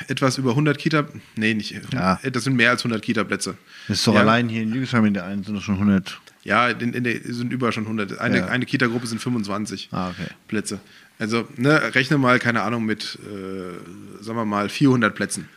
etwas 0.09 0.39
über 0.39 0.51
100 0.51 0.79
Kita, 0.79 1.07
nee, 1.37 1.53
nicht, 1.53 1.75
Ja. 1.93 2.19
das 2.23 2.45
sind 2.45 2.57
mehr 2.57 2.71
als 2.71 2.81
100 2.81 3.03
Kita-Plätze. 3.03 3.57
Das 3.87 3.99
ist 3.99 4.07
doch 4.07 4.15
ja, 4.15 4.21
allein 4.21 4.49
hier 4.49 4.63
in 4.63 4.73
Jügesheim 4.73 5.05
in 5.05 5.13
der 5.13 5.25
einen 5.27 5.45
sind 5.45 5.55
doch 5.55 5.63
schon 5.63 5.75
100. 5.75 6.19
Ja, 6.45 6.69
in, 6.69 6.93
in 6.93 7.05
der 7.05 7.21
sind 7.23 7.53
über 7.53 7.73
schon 7.73 7.85
100. 7.85 8.19
Eine, 8.19 8.39
Ja. 8.39 8.47
eine 8.47 8.67
Kita-Gruppe 8.67 9.07
sind 9.07 9.21
25 9.21 9.89
Ah, 9.93 10.11
okay. 10.11 10.27
Plätze. 10.49 10.79
Also, 11.19 11.49
ne, 11.57 11.95
rechne 11.95 12.19
mal, 12.19 12.39
keine 12.39 12.63
Ahnung, 12.63 12.85
mit, 12.85 13.19
äh, 13.25 14.23
sagen 14.23 14.37
wir 14.39 14.45
mal, 14.45 14.69
400 14.69 15.15
Plätzen. 15.15 15.49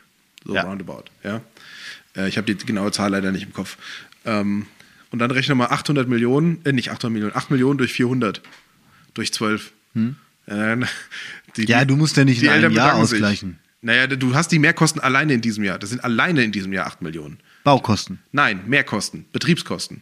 So 0.46 0.56
Ja. 0.56 0.62
roundabout, 0.64 1.06
ja. 1.24 1.42
Äh, 2.16 2.30
ich 2.30 2.38
habe 2.38 2.54
die 2.54 2.66
genaue 2.66 2.92
Zahl 2.92 3.12
leider 3.12 3.32
nicht 3.32 3.44
im 3.44 3.54
Kopf. 3.54 3.78
Ähm, 4.26 4.66
und 5.12 5.20
dann 5.20 5.32
rechne 5.32 5.56
mal 5.56 5.68
800 5.68 6.08
Millionen, 6.08 6.62
äh, 6.66 6.72
nicht 6.74 6.90
800 6.92 7.12
Millionen, 7.12 7.36
8 7.36 7.52
Millionen 7.52 7.78
durch 7.78 7.92
400. 7.94 8.42
Durch 9.14 9.34
12. 9.34 9.72
Äh, 9.96 10.00
die, 10.00 10.02
Hm? 10.54 10.86
Ja, 11.68 11.84
du 11.86 11.96
musst 11.98 12.16
ja 12.18 12.24
nicht 12.24 12.42
in 12.44 12.50
einem 12.50 12.72
Jahr 12.72 12.88
bedanken 12.92 13.06
sich. 13.08 13.16
ausgleichen. 13.18 13.60
Naja, 13.82 14.08
du 14.08 14.36
hast 14.36 14.52
die 14.52 14.60
Mehrkosten 14.60 15.02
alleine 15.02 15.34
in 15.34 15.42
diesem 15.42 15.64
Jahr. 15.64 15.80
Das 15.80 15.90
sind 15.92 16.04
alleine 16.04 16.44
in 16.44 16.52
diesem 16.52 16.72
Jahr 16.74 16.88
8 16.88 17.02
Millionen. 17.02 17.40
Baukosten. 17.64 18.20
Nein, 18.32 18.62
Mehrkosten, 18.68 19.26
Betriebskosten, 19.34 20.02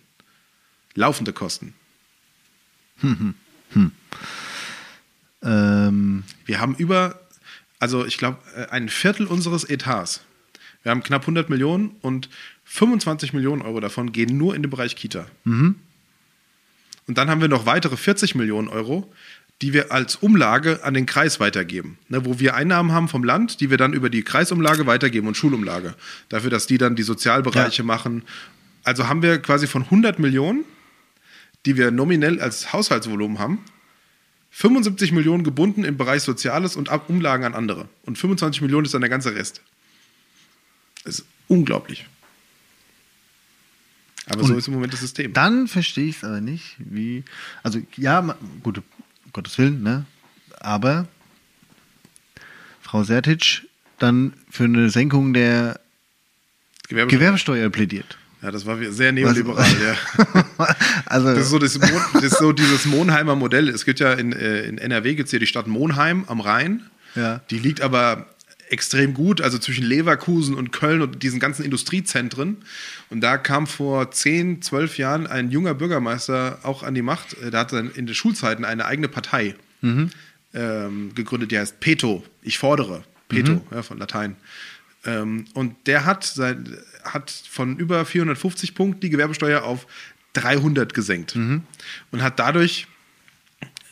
laufende 0.95 1.33
Kosten. 1.33 1.73
Ähm, 5.43 6.23
Wir 6.45 6.59
haben 6.59 6.75
über, 6.75 7.19
also 7.79 8.05
ich 8.05 8.17
glaube, 8.17 8.37
äh, 8.55 8.67
ein 8.69 8.89
Viertel 8.89 9.27
unseres 9.27 9.63
Etats. 9.63 10.21
Wir 10.83 10.91
haben 10.91 11.03
knapp 11.03 11.21
100 11.21 11.49
Millionen 11.49 11.95
und 12.01 12.29
25 12.65 13.33
Millionen 13.33 13.61
Euro 13.61 13.79
davon 13.79 14.11
gehen 14.11 14.37
nur 14.37 14.55
in 14.55 14.61
den 14.61 14.69
Bereich 14.69 14.95
Kita. 14.95 15.25
Und 15.45 15.75
dann 17.07 17.29
haben 17.29 17.41
wir 17.41 17.47
noch 17.47 17.65
weitere 17.65 17.97
40 17.97 18.35
Millionen 18.35 18.67
Euro, 18.67 19.11
die 19.61 19.73
wir 19.73 19.91
als 19.91 20.15
Umlage 20.17 20.83
an 20.83 20.93
den 20.93 21.05
Kreis 21.05 21.39
weitergeben. 21.39 21.97
Ne, 22.09 22.25
wo 22.25 22.39
wir 22.39 22.55
Einnahmen 22.55 22.91
haben 22.91 23.07
vom 23.07 23.23
Land, 23.23 23.61
die 23.61 23.69
wir 23.69 23.77
dann 23.77 23.93
über 23.93 24.09
die 24.09 24.23
Kreisumlage 24.23 24.85
weitergeben 24.85 25.27
und 25.27 25.37
Schulumlage. 25.37 25.95
Dafür, 26.29 26.49
dass 26.49 26.67
die 26.67 26.77
dann 26.77 26.95
die 26.95 27.03
Sozialbereiche 27.03 27.81
Ja. 27.81 27.85
machen. 27.85 28.23
Also 28.83 29.07
haben 29.07 29.21
wir 29.21 29.39
quasi 29.39 29.65
von 29.67 29.83
100 29.83 30.19
Millionen, 30.19 30.65
die 31.65 31.77
wir 31.77 31.91
nominell 31.91 32.39
als 32.39 32.73
Haushaltsvolumen 32.73 33.39
haben, 33.39 33.59
75 34.51 35.11
Millionen 35.11 35.43
gebunden 35.43 35.83
im 35.83 35.97
Bereich 35.97 36.23
Soziales 36.23 36.75
und 36.75 36.89
Umlagen 37.09 37.43
an 37.43 37.53
andere. 37.53 37.89
Und 38.03 38.17
25 38.17 38.61
Millionen 38.61 38.85
ist 38.85 38.93
dann 38.93 39.01
der 39.01 39.09
ganze 39.09 39.35
Rest. 39.35 39.61
Das 41.03 41.19
ist 41.19 41.25
unglaublich. 41.47 42.05
Aber 44.27 44.43
so 44.43 44.53
Und 44.53 44.59
ist 44.59 44.67
im 44.67 44.73
Moment 44.75 44.93
das 44.93 45.01
System. 45.01 45.33
dann 45.33 45.67
verstehe 45.67 46.05
ich 46.05 46.17
es 46.17 46.23
aber 46.23 46.41
nicht, 46.41 46.77
wie. 46.79 47.23
Also, 47.63 47.81
ja, 47.95 48.35
gut, 48.63 48.79
um 48.79 48.83
Gottes 49.33 49.57
Willen, 49.57 49.83
ne? 49.83 50.05
Aber 50.59 51.07
Frau 52.81 53.03
Sertic 53.03 53.67
dann 53.99 54.33
für 54.49 54.63
eine 54.63 54.89
Senkung 54.89 55.33
der 55.33 55.79
Gewerbesteuer. 56.87 57.19
Gewerbesteuer 57.19 57.69
plädiert. 57.69 58.17
Ja, 58.45 58.51
das 58.51 58.67
war 58.67 58.77
sehr 58.91 59.11
neoliberal, 59.11 59.65
ja. 59.81 60.45
also, 61.07 61.29
Das 61.29 61.39
ist 61.39 61.49
so, 61.49 61.57
das, 61.57 61.79
Mon, 61.79 62.01
das 62.13 62.23
ist 62.25 62.37
so 62.37 62.51
dieses 62.51 62.85
Monheimer 62.85 63.35
Modell. 63.35 63.69
Es 63.69 63.85
gibt 63.85 63.99
ja 63.99 64.13
in, 64.13 64.33
äh, 64.33 64.65
in 64.65 64.77
NRW 64.77 65.15
gibt 65.15 65.25
es 65.25 65.31
ja 65.31 65.39
die 65.39 65.47
Stadt 65.47 65.65
Monheim 65.65 66.25
am 66.27 66.41
Rhein. 66.41 66.83
Ja. 67.15 67.41
Die 67.49 67.57
liegt 67.57 67.81
aber 67.81 68.27
extrem 68.69 69.15
gut, 69.15 69.41
also 69.41 69.57
zwischen 69.57 69.83
Leverkusen 69.83 70.53
und 70.53 70.71
Köln 70.71 71.01
und 71.01 71.23
diesen 71.23 71.39
ganzen 71.39 71.65
Industriezentren. 71.65 72.57
Und 73.09 73.21
da 73.21 73.37
kam 73.39 73.65
vor 73.65 74.11
10, 74.11 74.61
12 74.61 74.99
Jahren 74.99 75.25
ein 75.25 75.49
junger 75.49 75.73
Bürgermeister 75.73 76.59
auch 76.61 76.83
an 76.83 76.93
die 76.93 77.01
Macht. 77.01 77.35
Äh, 77.41 77.49
Der 77.49 77.61
hat 77.61 77.73
dann 77.73 77.89
in 77.89 78.05
den 78.05 78.13
Schulzeiten 78.13 78.63
eine 78.63 78.85
eigene 78.85 79.07
Partei 79.07 79.55
ähm, 80.53 81.15
gegründet, 81.15 81.49
die 81.49 81.57
heißt 81.57 81.79
Peto. 81.79 82.23
Ich 82.43 82.59
fordere. 82.59 83.03
Peto, 83.27 83.65
ja, 83.71 83.81
von 83.81 83.97
Latein. 83.97 84.35
Ähm, 85.05 85.45
und 85.53 85.75
der 85.87 86.05
hat, 86.05 86.23
sein, 86.23 86.77
hat 87.03 87.31
von 87.31 87.77
über 87.77 88.05
450 88.05 88.75
Punkten 88.75 89.01
die 89.01 89.09
Gewerbesteuer 89.09 89.63
auf 89.63 89.87
300 90.33 90.93
gesenkt. 90.93 91.35
Und 92.11 92.23
hat 92.23 92.39
dadurch 92.39 92.87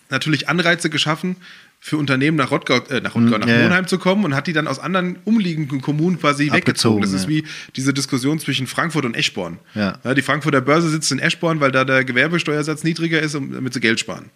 natürlich 0.09 0.49
Anreize 0.49 0.89
geschaffen, 0.89 1.37
für 1.85 1.97
Unternehmen 1.97 2.37
nach 2.37 2.49
Rottgau, 2.49 2.77
äh, 2.77 3.01
nach, 3.01 3.13
Rottgau, 3.13 3.37
nach 3.37 3.45
ja, 3.45 3.57
ja. 3.57 3.63
Monheim 3.63 3.87
zu 3.87 3.97
kommen 3.97 4.23
und 4.23 4.33
hat 4.35 4.47
die 4.47 4.53
dann 4.53 4.67
aus 4.67 4.79
anderen 4.79 5.17
umliegenden 5.25 5.81
Kommunen 5.81 6.17
quasi 6.17 6.45
weggezogen. 6.49 6.99
Abgezogen, 6.99 7.01
Das 7.01 7.11
ist 7.11 7.23
ja. 7.23 7.29
wie 7.29 7.43
diese 7.75 7.93
Diskussion 7.93 8.39
zwischen 8.39 8.67
Frankfurt 8.67 9.03
und 9.03 9.15
Eschborn. 9.15 9.59
Ja. 9.75 9.99
die 10.13 10.21
Frankfurter 10.21 10.61
Börse 10.61 10.87
sitzt 10.87 11.11
in 11.11 11.19
Eschborn, 11.19 11.59
weil 11.59 11.73
da 11.73 11.83
der 11.83 12.05
Gewerbesteuersatz 12.05 12.85
niedriger 12.85 13.19
ist, 13.19 13.35
damit 13.35 13.73
sie 13.73 13.81
Geld 13.81 13.99
sparen. 13.99 14.29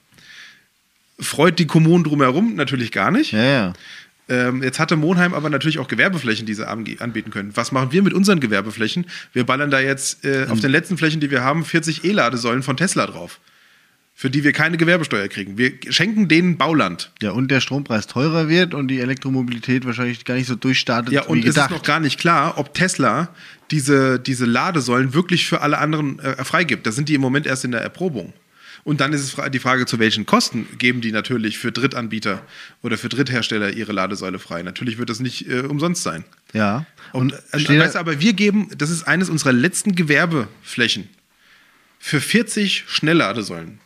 Freut 1.21 1.57
die 1.57 1.67
Kommunen 1.67 2.03
drumherum 2.03 2.55
natürlich 2.55 2.91
gar 2.91 3.11
nicht. 3.11 3.31
Ähm, 4.29 4.61
jetzt 4.63 4.79
hatte 4.79 4.95
Monheim 4.97 5.33
aber 5.33 5.49
natürlich 5.49 5.79
auch 5.79 5.87
Gewerbeflächen, 5.87 6.45
die 6.45 6.53
sie 6.53 6.67
anbieten 6.67 7.31
können. 7.31 7.51
Was 7.55 7.71
machen 7.71 7.91
wir 7.91 8.01
mit 8.03 8.13
unseren 8.13 8.39
Gewerbeflächen? 8.39 9.05
Wir 9.33 9.45
ballern 9.45 9.71
da 9.71 9.79
jetzt 9.79 10.25
äh, 10.25 10.47
auf 10.49 10.59
den 10.59 10.71
letzten 10.71 10.97
Flächen, 10.97 11.19
die 11.21 11.31
wir 11.31 11.43
haben, 11.43 11.63
40 11.63 12.03
E-Ladesäulen 12.03 12.63
von 12.63 12.75
Tesla 12.77 13.07
drauf. 13.07 13.39
für 14.19 14.29
die 14.31 14.43
wir 14.43 14.51
keine 14.51 14.77
Gewerbesteuer 14.77 15.27
kriegen. 15.27 15.57
Wir 15.59 15.73
schenken 15.89 16.27
denen 16.27 16.57
Bauland. 16.57 17.11
Ja, 17.21 17.31
und 17.31 17.51
der 17.51 17.61
Strompreis 17.61 18.07
teurer 18.07 18.49
wird 18.49 18.73
und 18.73 18.87
die 18.87 18.99
Elektromobilität 18.99 19.85
wahrscheinlich 19.85 20.25
gar 20.25 20.33
nicht 20.33 20.47
so 20.47 20.55
durchstartet 20.55 21.13
Ja, 21.13 21.21
und 21.21 21.37
wie 21.37 21.41
es 21.41 21.49
ist 21.49 21.53
gedacht. 21.55 21.69
noch 21.71 21.83
gar 21.83 21.99
nicht 21.99 22.19
klar, 22.19 22.57
ob 22.57 22.73
Tesla 22.73 23.29
diese, 23.69 24.19
diese 24.19 24.45
Ladesäulen 24.45 25.13
wirklich 25.13 25.45
für 25.47 25.61
alle 25.61 25.77
anderen 25.77 26.17
äh, 26.19 26.43
freigibt. 26.43 26.87
Da 26.87 26.91
sind 26.91 27.09
die 27.09 27.13
im 27.13 27.21
Moment 27.21 27.45
erst 27.45 27.63
in 27.63 27.71
der 27.71 27.81
Erprobung. 27.81 28.33
Und 28.88 29.02
dann 29.02 29.12
ist 29.12 29.19
es 29.19 29.52
die 29.52 29.60
Frage, 29.60 29.86
zu 29.86 30.00
welchen 30.00 30.26
Kosten 30.26 30.65
geben 30.78 31.02
die 31.02 31.12
natürlich 31.12 31.58
für 31.58 31.73
Drittanbieter 31.73 32.41
oder 32.82 32.97
für 32.97 33.10
Dritthersteller 33.10 33.73
ihre 33.73 33.91
Ladesäule 33.91 34.39
frei. 34.39 34.63
Natürlich 34.63 34.97
wird 34.97 35.10
das 35.10 35.19
nicht 35.19 35.50
äh, 35.50 35.60
umsonst 35.60 36.04
sein. 36.04 36.23
ja. 36.54 36.86
Und, 37.12 37.34
Und 37.52 37.69
äh, 37.69 37.80
weißt 37.82 37.97
aber 37.97 38.21
wir 38.21 38.32
geben, 38.32 38.69
das 38.78 38.89
ist 38.89 39.04
eines 39.04 39.30
unserer 39.30 39.52
letzten 39.52 39.93
Gewerbeflächen 39.93 41.10
für 42.00 42.21
40 42.21 42.86
Schnellladesäulen. 42.88 43.80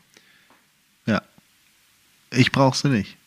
ja. 1.08 1.24
Ich 2.30 2.52
brauche 2.52 2.78
sie 2.78 2.90
nicht. 2.90 3.18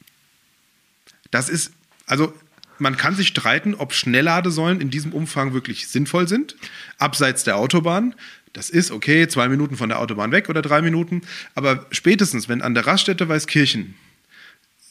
Das 1.33 1.49
ist, 1.49 1.73
also 2.07 2.33
man 2.79 2.97
kann 2.97 3.17
sich 3.17 3.27
streiten, 3.27 3.75
ob 3.75 3.95
Schnellladesäulen 3.95 4.81
in 4.81 4.91
diesem 4.91 5.13
Umfang 5.13 5.55
wirklich 5.55 5.89
sinnvoll 5.89 6.29
sind, 6.29 6.55
abseits 6.99 7.43
der 7.43 7.57
Autobahn. 7.57 8.15
Das 8.55 8.71
ist 8.71 8.91
okay, 8.91 9.29
zwei 9.29 9.49
Minuten 9.49 9.77
von 9.77 9.91
der 9.91 10.01
Autobahn 10.01 10.33
weg 10.33 10.49
oder 10.49 10.63
drei 10.63 10.81
Minuten. 10.81 11.21
Aber 11.55 11.87
spätestens, 11.91 12.49
wenn 12.49 12.63
an 12.63 12.73
der 12.73 12.87
Raststätte 12.87 13.29
Weißkirchen 13.29 13.95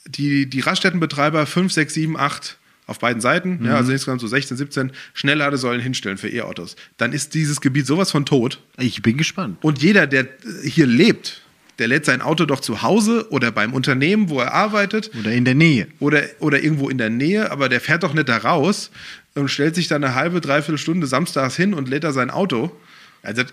die, 0.06 0.46
die 0.48 0.60
Raststättenbetreiber 0.60 1.46
5, 1.46 1.72
6, 1.72 1.94
7, 1.94 2.18
8 2.18 2.58
auf 2.86 3.00
beiden 3.00 3.22
Seiten, 3.22 3.64
ja, 3.64 3.78
also 3.78 3.94
insgesamt 3.94 4.20
so 4.20 4.28
16, 4.28 4.58
17 4.58 4.92
Schnellladesäulen 5.14 5.82
hinstellen 5.82 6.18
für 6.18 6.28
E-Autos, 6.28 6.76
dann 6.98 7.14
ist 7.14 7.34
dieses 7.34 7.62
Gebiet 7.62 7.88
sowas 7.88 8.12
von 8.12 8.26
tot. 8.26 8.60
Ich 8.78 9.02
bin 9.02 9.18
gespannt. 9.18 9.58
Und 9.62 9.82
jeder, 9.82 10.06
der 10.08 10.28
hier 10.64 10.86
lebt, 10.86 11.42
der 11.80 11.88
lädt 11.88 12.04
sein 12.04 12.22
Auto 12.22 12.46
doch 12.46 12.60
zu 12.60 12.82
Hause 12.82 13.28
oder 13.32 13.52
beim 13.52 13.74
Unternehmen, 13.74 14.30
wo 14.30 14.42
er 14.42 14.54
arbeitet, 14.54 15.10
Oder 15.18 15.32
in 15.32 15.46
der 15.46 15.56
Nähe. 15.56 15.88
oder, 16.00 16.24
oder 16.40 16.62
irgendwo 16.62 16.90
in 16.90 16.98
der 16.98 17.10
Nähe, 17.10 17.50
aber 17.50 17.70
der 17.70 17.80
fährt 17.80 18.04
doch 18.04 18.14
nicht 18.14 18.28
da 18.28 18.38
raus 18.38 18.92
und 19.36 19.50
stellt 19.50 19.76
sich 19.76 19.88
dann 19.88 20.04
eine 20.04 20.14
halbe, 20.16 20.42
dreiviertel 20.42 20.78
Stunde 20.78 21.08
samstags 21.08 21.56
hin 21.56 21.74
und 21.74 21.88
lädt 21.88 22.04
da 22.04 22.12
sein 22.12 22.30
Auto. 22.30 22.78
Also, 23.24 23.44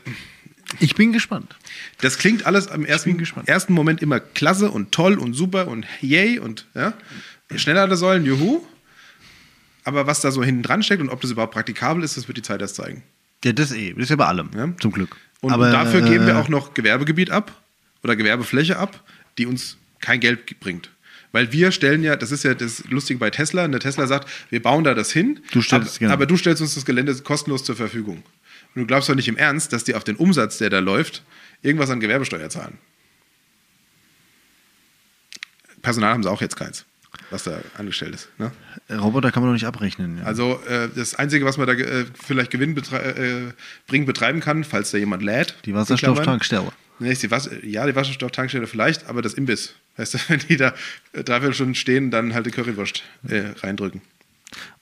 Ich 0.78 0.94
bin 0.94 1.12
gespannt. 1.12 1.56
das 2.00 2.18
klingt 2.18 2.44
alles 2.46 2.66
im 2.66 2.82
bin 2.82 2.84
ersten, 2.90 3.26
ersten 3.46 3.72
Moment 3.72 4.02
immer 4.02 4.20
klasse 4.20 4.70
und 4.70 4.92
toll 4.92 5.18
und 5.18 5.34
super 5.34 5.66
und 5.68 5.86
yay 6.00 6.38
und 6.38 6.66
ja. 6.74 6.92
Schnellladesäulen, 7.54 8.24
juhu. 8.24 8.60
Aber 9.84 10.06
was 10.06 10.20
da 10.20 10.30
so 10.30 10.44
hinten 10.44 10.62
dran 10.62 10.82
steckt 10.82 11.00
und 11.00 11.08
ob 11.08 11.20
das 11.20 11.30
überhaupt 11.30 11.54
praktikabel 11.54 12.04
ist, 12.04 12.16
das 12.16 12.28
wird 12.28 12.36
die 12.36 12.42
Zeit 12.42 12.60
erst 12.60 12.76
zeigen. 12.76 13.02
Ja, 13.44 13.52
das 13.52 13.72
eh. 13.72 13.92
Das 13.94 14.04
ist 14.04 14.10
ja 14.10 14.16
bei 14.16 14.26
allem. 14.26 14.50
Ja. 14.54 14.72
Zum 14.80 14.92
Glück. 14.92 15.16
Und, 15.40 15.52
Aber, 15.52 15.66
und 15.66 15.72
dafür 15.72 16.02
geben 16.02 16.26
wir 16.26 16.34
äh, 16.34 16.36
auch 16.36 16.48
noch 16.48 16.74
Gewerbegebiet 16.74 17.30
ab 17.30 17.60
oder 18.02 18.14
Gewerbefläche 18.14 18.76
ab, 18.78 19.02
die 19.38 19.46
uns 19.46 19.78
kein 20.00 20.20
Geld 20.20 20.46
ge- 20.46 20.56
bringt. 20.60 20.90
Weil 21.32 21.50
wir 21.52 21.72
stellen 21.72 22.02
ja, 22.02 22.16
das 22.16 22.30
ist 22.30 22.42
ja 22.44 22.54
das 22.54 22.84
Lustige 22.90 23.18
bei 23.18 23.30
Tesla, 23.30 23.64
und 23.64 23.72
der 23.72 23.80
Tesla 23.80 24.06
sagt, 24.06 24.28
wir 24.50 24.60
bauen 24.60 24.84
da 24.84 24.94
das 24.94 25.12
hin, 25.12 25.40
Du 25.52 25.60
stellst- 25.62 25.72
aber, 25.92 25.98
genau. 25.98 26.12
aber 26.12 26.26
du 26.26 26.36
stellst 26.36 26.60
uns 26.60 26.74
das 26.74 26.84
Gelände 26.84 27.14
kostenlos 27.22 27.64
zur 27.64 27.76
Verfügung. 27.76 28.22
Und 28.74 28.82
du 28.82 28.86
glaubst 28.86 29.08
doch 29.08 29.14
nicht 29.14 29.28
im 29.28 29.36
Ernst, 29.36 29.72
dass 29.72 29.84
die 29.84 29.94
auf 29.94 30.04
den 30.04 30.16
Umsatz, 30.16 30.58
der 30.58 30.70
da 30.70 30.78
läuft, 30.78 31.22
irgendwas 31.62 31.90
an 31.90 32.00
Gewerbesteuer 32.00 32.48
zahlen. 32.50 32.78
Personal 35.82 36.12
haben 36.12 36.22
sie 36.22 36.30
auch 36.30 36.40
jetzt 36.40 36.56
keins, 36.56 36.84
was 37.30 37.44
da 37.44 37.58
angestellt 37.76 38.14
ist. 38.14 38.28
Ne? 38.38 38.52
Roboter 38.90 39.32
kann 39.32 39.42
man 39.42 39.50
doch 39.50 39.54
nicht 39.54 39.66
abrechnen. 39.66 40.18
Ja. 40.18 40.24
Also 40.24 40.60
äh, 40.68 40.88
das 40.94 41.14
Einzige, 41.14 41.44
was 41.44 41.56
man 41.56 41.66
da 41.66 41.72
äh, 41.72 42.04
vielleicht 42.22 42.50
Gewinn 42.50 42.74
betrei 42.74 42.98
äh, 43.88 44.04
betreiben 44.04 44.40
kann, 44.40 44.64
falls 44.64 44.90
da 44.90 44.98
jemand 44.98 45.22
lädt. 45.22 45.56
die 45.64 45.74
Wasserstofftankstelle. 45.74 46.70
Nee, 46.98 47.14
die 47.14 47.30
Was 47.30 47.48
ja, 47.62 47.86
die 47.86 47.96
Wasserstofftankstelle 47.96 48.66
vielleicht, 48.66 49.06
aber 49.06 49.22
das 49.22 49.32
Imbiss. 49.32 49.74
Weißt 49.96 50.14
du, 50.14 50.18
wenn 50.28 50.40
die 50.40 50.56
da 50.56 50.74
äh, 51.12 51.24
dreiviertel 51.24 51.54
Stunden 51.54 51.74
stehen, 51.74 52.10
dann 52.10 52.34
halt 52.34 52.46
die 52.46 52.50
Currywurst 52.50 53.02
äh, 53.26 53.54
reindrücken. 53.62 54.02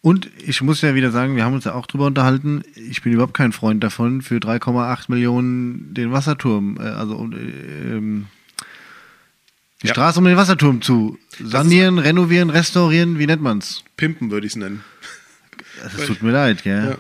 Und 0.01 0.31
ich 0.47 0.63
muss 0.63 0.81
ja 0.81 0.95
wieder 0.95 1.11
sagen, 1.11 1.37
wir 1.37 1.45
haben 1.45 1.55
uns 1.55 1.65
ja 1.65 1.75
auch 1.75 1.87
drüber 1.87 2.07
unterhalten. 2.07 2.63
Ich 2.75 3.03
bin 3.03 3.13
überhaupt 3.13 3.35
kein 3.35 3.53
Freund 3.53 3.83
davon, 3.83 4.23
für 4.23 4.37
3,8 4.37 5.05
Millionen 5.09 5.93
den 5.93 6.13
Wasserturm, 6.13 6.79
äh, 6.79 6.85
also 6.85 7.29
äh, 7.33 7.97
ähm, 7.97 8.27
die 9.83 9.89
Ja. 9.89 9.95
Straße 9.95 10.19
um 10.19 10.25
den 10.25 10.37
Wasserturm 10.37 10.83
zu 10.83 11.19
sanieren, 11.43 11.99
renovieren, 11.99 12.51
restaurieren. 12.51 13.19
Wie 13.19 13.27
nennt 13.27 13.43
man's? 13.43 13.85
Pimpen 13.97 14.31
würde 14.31 14.47
ich 14.47 14.53
es 14.53 14.57
nennen. 14.57 14.83
Das 15.83 16.07
tut 16.07 16.23
mir 16.23 16.33
leid, 16.33 16.63
gell? 16.65 16.91
Ja. 16.91 16.99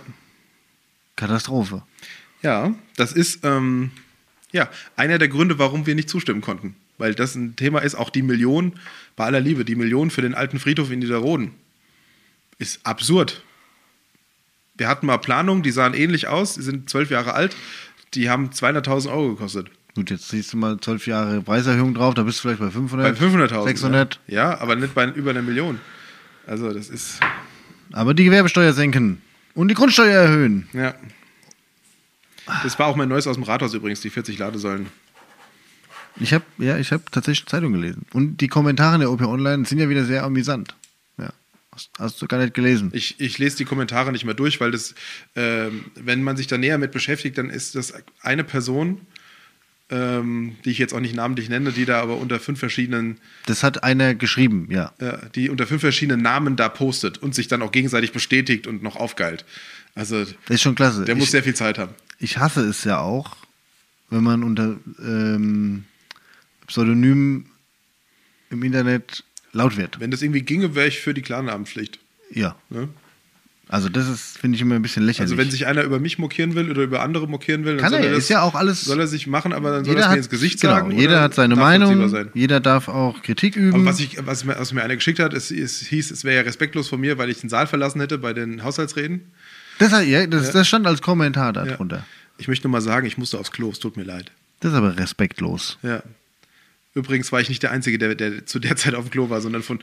Katastrophe. 1.17 1.83
Ja, 2.43 2.73
das 2.97 3.13
ist 3.13 3.45
ähm, 3.45 3.91
ja 4.53 4.69
einer 4.95 5.19
der 5.19 5.29
Gründe, 5.29 5.59
warum 5.59 5.87
wir 5.87 5.95
nicht 5.97 6.09
zustimmen 6.09 6.41
konnten. 6.41 6.77
Weil 6.99 7.15
das 7.15 7.35
ein 7.35 7.57
Thema 7.57 7.81
ist, 7.81 7.95
auch 7.95 8.11
die 8.11 8.23
Million, 8.23 8.75
bei 9.17 9.25
aller 9.25 9.41
Liebe, 9.41 9.65
die 9.65 9.75
Million 9.75 10.11
für 10.11 10.23
den 10.23 10.35
alten 10.35 10.59
Friedhof 10.59 10.91
in 10.91 10.99
Niederroden 11.01 11.53
ist 12.59 12.85
absurd. 12.85 13.43
Wir 14.77 14.89
hatten 14.89 15.07
mal 15.07 15.19
Planungen, 15.19 15.63
die 15.63 15.71
sahen 15.71 15.95
ähnlich 15.95 16.29
aus, 16.29 16.55
die 16.55 16.63
sind 16.63 16.89
zwölf 16.89 17.11
Jahre 17.11 17.35
alt, 17.35 17.57
die 18.15 18.31
haben 18.31 18.51
200.000 18.51 19.11
Euro 19.11 19.31
gekostet. 19.31 19.69
Gut, 19.95 20.11
jetzt 20.11 20.29
siehst 20.29 20.53
du 20.53 20.57
mal 20.57 20.79
zwölf 20.79 21.07
Jahre 21.07 21.43
Preiserhöhung 21.43 21.95
drauf, 21.95 22.15
da 22.15 22.23
bist 22.23 22.39
du 22.39 22.43
vielleicht 22.43 22.61
bei 22.61 22.71
500. 22.71 23.19
Bei 23.19 23.27
500.000. 23.27 23.65
600. 23.65 24.21
Ja. 24.29 24.35
ja, 24.53 24.61
aber 24.61 24.77
nicht 24.77 24.95
bei 24.95 25.07
über 25.07 25.31
einer 25.31 25.43
Million. 25.43 25.81
Also 26.47 26.73
das 26.73 26.89
ist, 26.89 27.21
Aber 27.93 28.15
die 28.15 28.25
Gewerbesteuer 28.25 28.73
senken 28.73 29.21
und 29.55 29.69
die 29.69 29.75
Grundsteuer 29.75 30.23
erhöhen. 30.23 30.69
ja. 30.73 30.95
Das 32.63 32.79
war 32.79 32.87
auch 32.87 32.97
mein 32.97 33.11
Neues 33.11 33.27
aus 33.27 33.35
dem 33.37 33.43
Rathaus 33.43 33.75
übrigens, 33.75 34.01
die 34.01 34.09
40 34.09 34.39
Ladesäulen. 34.39 34.87
Ich 36.19 36.33
habe 36.33 36.45
ja, 36.57 36.79
ich 36.79 36.93
habe 36.93 37.03
tatsächlich 37.11 37.47
Zeitung 37.47 37.73
gelesen. 37.73 38.07
Und 38.15 38.39
die 38.41 38.49
Kommentare 38.49 38.95
in 38.95 39.01
der 39.03 39.11
OP 39.11 39.21
Online 39.21 39.67
sind 39.67 39.79
ja 39.79 39.91
wieder 39.91 40.05
sehr 40.05 40.25
amüsant. 40.25 40.75
Hast, 41.79 41.91
hast 42.01 42.21
du 42.23 42.27
gar 42.27 42.39
nicht 42.41 42.55
gelesen? 42.55 42.91
Ich, 42.93 43.21
ich 43.21 43.39
lese 43.39 43.57
die 43.59 43.65
Kommentare 43.65 44.11
nicht 44.11 44.25
mehr 44.25 44.35
durch, 44.35 44.61
weil 44.61 44.73
das, 44.73 44.97
ähm, 45.37 45.85
wenn 45.95 46.25
man 46.25 46.37
sich 46.37 46.49
da 46.49 46.59
näher 46.59 46.77
mit 46.77 46.91
beschäftigt, 46.91 47.39
dann 47.39 47.51
ist 47.51 47.77
das 47.77 47.95
eine 48.21 48.43
Person, 48.43 49.03
ähm, 49.89 50.57
die 50.65 50.71
ich 50.71 50.79
jetzt 50.79 50.93
auch 50.93 50.99
nicht 50.99 51.15
namentlich 51.15 51.49
nenne, 51.49 51.71
die 51.71 51.85
da 51.85 52.03
aber 52.03 52.17
unter 52.17 52.41
fünf 52.41 52.59
verschiedenen, 52.59 53.19
Das 53.47 53.63
hat 53.63 53.85
einer 53.85 54.17
geschrieben, 54.17 54.67
ja. 54.73 54.93
äh, 54.99 55.19
die 55.37 55.51
unter 55.51 55.69
fünf 55.69 55.81
verschiedenen 55.83 56.21
Namen 56.21 56.57
da 56.57 56.69
postet 56.69 57.19
und 57.19 57.37
sich 57.37 57.47
dann 57.47 57.63
auch 57.63 57.71
gegenseitig 57.71 58.11
bestätigt 58.11 58.67
und 58.67 58.83
noch 58.83 58.97
aufgeilt. 58.97 59.45
Also 59.95 60.25
Das 60.25 60.35
ist 60.49 60.63
schon 60.63 60.75
klasse. 60.75 61.05
der 61.05 61.15
muss 61.15 61.27
ich, 61.27 61.31
sehr 61.31 61.45
viel 61.45 61.55
Zeit 61.55 61.79
haben. 61.79 61.95
ich 62.19 62.39
hasse 62.39 62.63
es 62.69 62.83
ja 62.83 62.99
auch, 62.99 63.37
wenn 64.11 64.25
man 64.25 64.43
unter 64.43 64.79
ähm, 65.01 65.85
Pseudonym 66.67 67.47
im 68.51 68.63
Internet 68.65 69.23
laut 69.53 69.77
wird. 69.77 70.01
Wenn 70.01 70.11
das 70.11 70.23
irgendwie 70.23 70.43
ginge, 70.43 70.75
wäre 70.75 70.89
ich 70.89 71.01
für 71.01 71.15
die 71.15 71.23
Klarnamenpflicht. 71.23 71.99
Ja. 72.33 72.57
Ne? 72.71 72.89
Also 73.71 73.91
das 73.91 74.09
ist, 74.09 74.39
finde 74.39 74.57
ich 74.57 74.63
immer 74.63 74.77
ein 74.77 74.83
bisschen 74.83 75.03
lächerlich. 75.05 75.31
Also 75.31 75.37
wenn 75.37 75.51
sich 75.51 75.67
einer 75.67 75.83
über 75.83 76.01
mich 76.01 76.19
mokieren 76.19 76.55
will 76.55 76.71
oder 76.71 76.83
über 76.83 77.03
andere 77.03 77.29
mokieren 77.29 77.65
will, 77.67 77.73
dann 77.77 77.83
Kann 77.83 77.91
soll 77.93 78.01
er, 78.03 78.11
das, 78.13 78.21
ist 78.21 78.31
ja 78.31 78.41
auch 78.41 78.55
alles- 78.55 78.83
soll 78.87 78.99
er 78.99 79.07
sich 79.07 79.27
machen, 79.27 79.53
aber 79.53 79.71
dann 79.73 79.85
soll 79.85 79.97
er 79.97 80.05
es 80.05 80.11
mir 80.11 80.17
ins 80.17 80.31
Gesicht 80.31 80.61
genau, 80.63 80.75
sagen. 80.77 80.91
jeder 80.93 81.21
hat 81.21 81.35
seine 81.35 81.55
Meinung, 81.55 82.31
jeder 82.33 82.61
darf 82.61 82.89
auch 82.89 83.21
Kritik 83.23 83.57
üben. 83.57 83.75
Aber 83.75 83.85
was, 83.85 84.01
ich, 84.01 84.17
was, 84.25 84.45
mir, 84.45 84.59
was 84.59 84.73
mir 84.73 84.83
einer 84.83 84.97
geschickt 84.97 85.19
hat, 85.19 85.35
es, 85.35 85.51
es 85.51 85.81
hieß, 85.81 86.11
es 86.11 86.25
wäre 86.25 86.37
ja 86.37 86.43
respektlos 86.43 86.89
von 86.89 86.99
mir, 86.99 87.19
weil 87.19 87.29
ich 87.29 87.41
den 87.41 87.51
Saal 87.51 87.67
verlassen 87.67 88.01
hätte 88.01 88.17
bei 88.17 88.33
den 88.33 88.63
Haushaltsreden. 88.65 89.21
das, 89.81 89.93
hat- 89.93 90.07
ja, 90.07 90.27
das, 90.27 90.51
das 90.53 90.67
stand 90.67 90.87
als 90.87 91.03
Kommentar 91.03 91.55
Ja. 91.55 91.65
darunter. 91.67 92.07
Ich 92.39 92.49
möchte 92.49 92.67
nur 92.69 92.73
mal 92.73 92.81
sagen, 92.81 93.07
ich 93.07 93.19
musste 93.19 93.39
aufs 93.39 93.53
Klo, 93.53 93.71
es 93.71 93.81
tut 93.81 93.99
mir 93.99 94.05
leid. 94.05 94.31
Das 94.61 94.73
ist 94.73 94.79
aber 94.79 94.97
respektlos. 94.97 95.77
Ja. 95.83 96.03
Übrigens 96.99 97.31
war 97.33 97.41
ich 97.41 97.49
nicht 97.49 97.63
der 97.63 97.71
Einzige, 97.71 97.99
der, 97.99 98.15
der 98.15 98.45
zu 98.47 98.59
der 98.59 98.77
Zeit 98.77 98.95
auf 98.95 99.05
dem 99.07 99.11
Klo 99.11 99.31
war, 99.31 99.41
sondern 99.41 99.63
von 99.63 99.79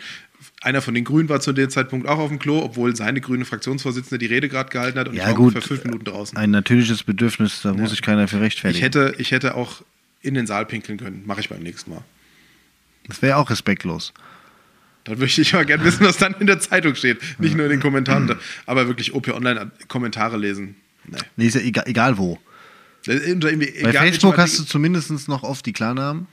einer 0.61 0.81
von 0.81 0.93
den 0.93 1.03
Grünen 1.03 1.29
war 1.29 1.39
zu 1.39 1.53
dem 1.53 1.69
Zeitpunkt 1.69 2.07
auch 2.07 2.19
auf 2.19 2.29
dem 2.29 2.39
Klo, 2.39 2.59
obwohl 2.61 2.95
seine 2.95 3.21
grüne 3.21 3.45
Fraktionsvorsitzende 3.45 4.17
die 4.17 4.25
Rede 4.25 4.49
gerade 4.49 4.69
gehalten 4.69 4.99
hat 4.99 5.07
und 5.07 5.13
ich 5.13 5.19
Ja 5.21 5.27
war 5.27 5.33
gut, 5.35 5.47
ungefähr 5.55 5.61
fünf 5.61 5.83
Minuten 5.85 6.05
draußen. 6.05 6.37
ein 6.37 6.51
natürliches 6.51 7.03
Bedürfnis, 7.03 7.61
da 7.61 7.73
muss 7.73 7.91
sich 7.91 8.01
keiner 8.01 8.27
für 8.27 8.37
Ich 8.37 8.41
rechtfertigen. 8.43 8.83
hätte, 8.83 9.15
ich 9.17 9.31
hätte 9.31 9.55
auch 9.55 9.81
in 10.21 10.33
den 10.33 10.45
Saal 10.47 10.65
pinkeln 10.65 10.97
können. 10.97 11.23
Mache 11.25 11.39
ich 11.41 11.49
beim 11.49 11.61
nächsten 11.63 11.91
Mal. 11.91 12.01
das 13.07 13.21
wäre 13.21 13.37
auch 13.37 13.49
respektlos. 13.49 14.13
Dann 15.05 15.19
möchte 15.19 15.41
ich 15.41 15.53
mal 15.53 15.65
gerne 15.65 15.83
wissen, 15.85 16.03
was 16.05 16.17
dann 16.17 16.33
in 16.39 16.47
der 16.47 16.59
Zeitung 16.59 16.95
steht. 16.95 17.19
Nicht 17.39 17.55
nur 17.55 17.65
in 17.65 17.71
den 17.71 17.79
Kommentaren, 17.79 18.35
aber 18.65 18.87
wirklich 18.87 19.13
OP 19.13 19.27
Online 19.29 19.71
Kommentare 19.87 20.35
lesen. 20.37 20.75
Nee. 21.07 21.17
Nee, 21.37 21.45
ist 21.47 21.53
ja 21.53 21.61
egal, 21.61 21.83
egal 21.87 22.17
wo. 22.17 22.39
Irgendwie- 23.05 23.71
Bei 23.83 23.91
egal, 23.91 24.07
Facebook 24.07 24.35
hast 24.39 24.57
du 24.57 24.63
zumindest 24.63 25.27
noch 25.29 25.43
oft 25.43 25.63
die 25.67 25.73
Klarnamen, 25.73 26.25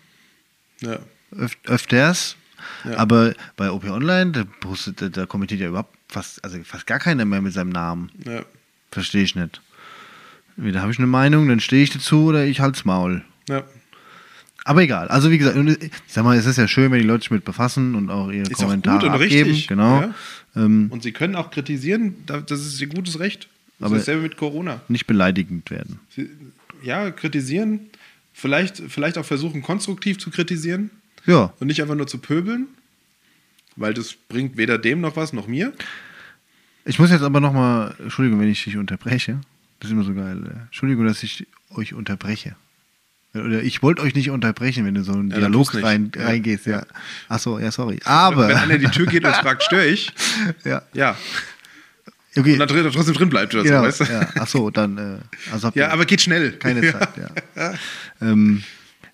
Artikel- 0.82 1.00
öf 1.38 1.56
öfters. 1.64 2.36
Ja. 2.84 2.96
Aber 2.98 3.34
bei 3.56 3.70
OP 3.70 3.84
Online, 3.90 4.30
da, 4.32 4.44
postet, 4.60 5.16
da, 5.16 5.26
kommentiert 5.26 5.60
ja 5.60 5.68
überhaupt 5.68 5.96
fast, 6.08 6.44
also 6.44 6.58
fast 6.62 6.86
gar 6.86 6.98
keiner 7.00 7.24
mehr 7.24 7.40
mit 7.40 7.52
seinem 7.52 7.70
Namen. 7.70 8.10
Ja, 8.24 8.32
ja, 8.34 8.44
Verstehe 8.90 9.22
ich 9.24 9.34
nicht. 9.34 9.60
Entweder 10.56 10.82
habe 10.82 10.92
ich 10.92 10.98
eine 10.98 11.06
Meinung, 11.08 11.48
dann 11.48 11.60
stehe 11.60 11.82
ich 11.82 11.90
dazu 11.90 12.26
oder 12.26 12.44
ich 12.44 12.60
halt's 12.60 12.84
Maul. 12.84 13.22
ja. 13.48 13.64
Aber 14.64 14.80
egal. 14.82 15.08
Also 15.08 15.32
wie 15.32 15.38
gesagt, 15.38 15.56
und 15.56 15.70
ich 15.82 15.90
sag 16.06 16.22
mal, 16.22 16.36
es 16.38 16.46
ist 16.46 16.56
ja 16.56 16.68
schön, 16.68 16.92
wenn 16.92 17.00
die 17.00 17.04
Leute 17.06 17.22
sich 17.22 17.32
mit 17.32 17.44
befassen 17.44 17.96
und 17.96 18.10
auch 18.10 18.30
ihre 18.30 18.42
Ist 18.48 18.54
auch 18.60 18.66
Kommentare 18.66 18.98
gut 19.00 19.08
und 19.08 19.14
abgeben. 19.14 19.48
richtig, 19.50 19.66
Genau. 19.66 20.02
ja. 20.02 20.14
Ähm, 20.54 20.86
Und 20.90 21.02
sie 21.02 21.10
können 21.10 21.34
auch 21.34 21.50
kritisieren, 21.50 22.14
da- 22.26 22.40
das 22.40 22.60
ist 22.64 22.80
ihr 22.80 22.86
gutes 22.86 23.18
Recht. 23.18 23.48
Das 23.80 23.86
Aber- 23.86 23.96
ist 23.96 24.02
dasselbe 24.02 24.22
mit 24.22 24.36
Corona. 24.36 24.80
nicht 24.86 25.08
beleidigend 25.08 25.68
werden. 25.72 25.98
Sie, 26.14 26.30
ja, 26.84 27.10
kritisieren, 27.10 27.80
Vielleicht, 28.32 28.82
vielleicht 28.88 29.18
auch 29.18 29.24
versuchen, 29.24 29.62
konstruktiv 29.62 30.18
zu 30.18 30.30
kritisieren 30.30 30.90
Ja. 31.26 31.52
und 31.60 31.66
nicht 31.66 31.80
einfach 31.82 31.94
nur 31.94 32.06
zu 32.06 32.18
pöbeln, 32.18 32.66
weil 33.76 33.94
das 33.94 34.14
bringt 34.14 34.56
weder 34.56 34.78
dem 34.78 35.00
noch 35.00 35.16
was, 35.16 35.32
noch 35.32 35.46
mir. 35.46 35.72
Ich 36.84 36.98
muss 36.98 37.10
jetzt 37.10 37.22
aber 37.22 37.40
nochmal, 37.40 37.94
Entschuldigung, 38.00 38.40
wenn 38.40 38.48
ich 38.48 38.64
dich 38.64 38.76
unterbreche. 38.76 39.40
Das 39.80 39.88
ist 39.90 39.92
immer 39.92 40.04
so 40.04 40.14
geil. 40.14 40.42
äh, 40.46 40.60
Entschuldigung, 40.64 41.04
dass 41.06 41.22
ich 41.22 41.46
euch 41.70 41.94
unterbreche. 41.94 42.56
Oder 43.34 43.62
ich 43.62 43.82
wollte 43.82 44.02
euch 44.02 44.14
nicht 44.14 44.30
unterbrechen, 44.30 44.84
wenn 44.84 44.94
du 44.94 45.02
so 45.04 45.12
einen 45.12 45.30
Ja, 45.30 45.38
Dialog 45.38 45.74
rein, 45.82 46.12
Ja. 46.14 46.26
reingehst. 46.26 46.66
Ja. 46.66 46.84
Achso, 47.28 47.58
ja, 47.58 47.70
sorry. 47.70 47.98
Aber. 48.04 48.48
Wenn 48.48 48.56
einer 48.56 48.74
in 48.74 48.80
die 48.82 48.88
Tür 48.88 49.06
geht 49.06 49.24
und 49.24 49.34
fragt, 49.36 49.62
störe 49.62 49.86
ich? 49.86 50.12
ja. 50.64 50.82
Ja. 50.92 51.16
Okay. 52.36 52.52
Und 52.54 52.58
dann 52.60 52.68
drin- 52.68 52.90
trotzdem 52.92 53.14
drin 53.14 53.28
bleibt 53.28 53.54
oder 53.54 53.62
genau, 53.62 53.80
so, 53.82 53.86
weißt 53.88 54.00
du? 54.00 54.04
ja. 54.04 54.20
Achso, 54.42 54.70
dann. 54.70 54.98
Äh, 54.98 55.18
also 55.52 55.70
Ja, 55.74 55.90
aber 55.90 56.06
geht 56.06 56.20
schnell. 56.22 56.52
keine. 56.52 56.80
Zeit, 56.92 57.08
ja. 57.56 57.74
Ähm, 58.20 58.62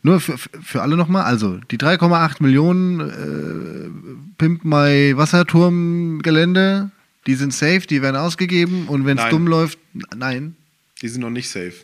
nur 0.03 0.21
für, 0.21 0.39
für 0.39 0.83
alle 0.83 0.97
nochmal, 0.97 1.25
also 1.25 1.59
die 1.71 1.79
3,8 1.79 2.37
Millionen 2.43 3.01
äh, 3.01 3.91
Pimp 4.39 4.65
My 4.65 5.17
Wasserturmgelände, 5.17 6.91
die 7.27 7.35
sind 7.35 7.53
safe, 7.53 7.81
die 7.81 8.01
werden 8.03 8.17
ausgegeben 8.17 8.87
und 8.89 9.05
wenn 9.07 9.19
es 9.19 9.29
dumm 9.31 9.47
läuft, 9.47 9.79
nein. 10.17 10.55
Die 11.03 11.09
sind 11.09 11.21
noch 11.23 11.31
nicht 11.31 11.49
safe. 11.49 11.75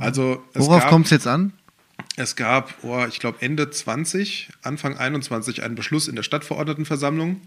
Also, 0.00 0.42
es 0.52 0.60
Worauf 0.66 0.86
kommt 0.88 1.06
es 1.06 1.10
jetzt 1.12 1.26
an? 1.26 1.52
Es 2.16 2.34
gab, 2.36 2.74
oh, 2.82 3.04
ich 3.08 3.20
glaube, 3.20 3.38
Ende 3.40 3.70
20, 3.70 4.48
Anfang 4.62 4.96
21 4.96 5.62
einen 5.62 5.74
Beschluss 5.74 6.08
in 6.08 6.16
der 6.16 6.22
Stadtverordnetenversammlung, 6.22 7.40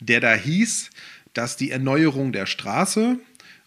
der 0.00 0.20
da 0.20 0.32
hieß, 0.34 0.90
dass 1.36 1.56
die 1.56 1.70
Erneuerung 1.70 2.32
der 2.32 2.46
Straße 2.46 3.18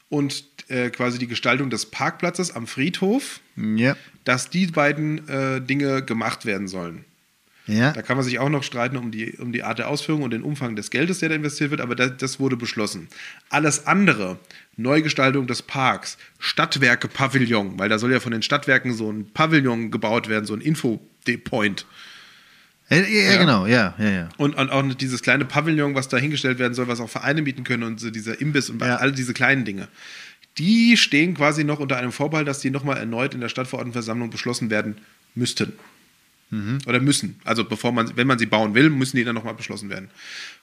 und 0.09 0.43
äh, 0.69 0.89
quasi 0.89 1.19
die 1.19 1.27
Gestaltung 1.27 1.69
des 1.69 1.85
Parkplatzes 1.85 2.55
am 2.55 2.65
Friedhof, 2.67 3.39
Ja. 3.55 3.95
dass 4.23 4.49
die 4.49 4.67
beiden 4.67 5.27
äh, 5.27 5.61
Dinge 5.61 6.03
gemacht 6.03 6.45
werden 6.45 6.67
sollen. 6.67 7.05
Ja. 7.67 7.91
Da 7.91 8.01
kann 8.01 8.17
man 8.17 8.25
sich 8.25 8.39
auch 8.39 8.49
noch 8.49 8.63
streiten 8.63 8.97
um 8.97 9.11
die, 9.11 9.33
um 9.37 9.51
die 9.51 9.61
Art 9.61 9.77
der 9.77 9.89
Ausführung 9.89 10.23
und 10.23 10.31
den 10.31 10.41
Umfang 10.41 10.75
des 10.75 10.89
Geldes, 10.89 11.19
der 11.19 11.29
da 11.29 11.35
investiert 11.35 11.69
wird, 11.69 11.81
aber 11.81 11.95
das, 11.95 12.17
das 12.17 12.39
wurde 12.39 12.57
beschlossen. 12.57 13.07
Alles 13.49 13.85
andere, 13.85 14.39
Neugestaltung 14.75 15.45
des 15.45 15.61
Parks, 15.61 16.17
Stadtwerke-Pavillon, 16.39 17.77
weil 17.77 17.89
da 17.89 17.99
soll 17.99 18.11
ja 18.11 18.19
von 18.19 18.31
den 18.31 18.41
Stadtwerken 18.41 18.93
so 18.93 19.11
ein 19.11 19.29
Pavillon 19.31 19.91
gebaut 19.91 20.29
werden, 20.29 20.45
so 20.45 20.55
ein 20.55 20.61
Info-Point. 20.61 21.85
Ja, 22.89 22.97
ja, 22.97 23.31
ja, 23.31 23.37
genau, 23.37 23.65
ja, 23.67 23.93
ja, 23.99 24.09
ja. 24.09 24.29
Und, 24.37 24.55
und 24.55 24.69
auch 24.71 24.83
dieses 24.95 25.21
kleine 25.21 25.45
Pavillon, 25.45 25.93
was 25.95 26.07
da 26.07 26.17
hingestellt 26.17 26.57
werden 26.59 26.73
soll, 26.73 26.87
was 26.87 26.99
auch 26.99 27.09
Vereine 27.09 27.41
mieten 27.41 27.63
können 27.63 27.83
und 27.83 27.99
so 27.99 28.09
dieser 28.09 28.41
Imbiss 28.41 28.69
und 28.69 28.81
Ja. 28.81 28.95
all 28.97 29.11
diese 29.11 29.33
kleinen 29.33 29.63
Dinge. 29.65 29.87
Die 30.57 30.97
stehen 30.97 31.35
quasi 31.35 31.63
noch 31.63 31.79
unter 31.79 31.97
einem 31.97 32.11
Vorbehalt, 32.11 32.47
dass 32.47 32.59
die 32.59 32.71
nochmal 32.71 32.97
erneut 32.97 33.33
in 33.33 33.41
der 33.41 33.49
Stadtverordnetenversammlung 33.49 34.29
beschlossen 34.29 34.69
werden 34.69 34.97
müssten. 35.35 35.73
Oder 36.87 36.99
müssen. 36.99 37.39
Also 37.45 37.63
bevor 37.63 37.91
man, 37.91 38.17
wenn 38.17 38.25
man 38.25 38.39
sie 38.39 38.47
bauen 38.47 38.73
will, 38.73 38.89
müssen 38.89 39.17
die 39.17 39.23
dann 39.23 39.35
nochmal 39.35 39.53
beschlossen 39.53 39.91
werden. 39.91 40.09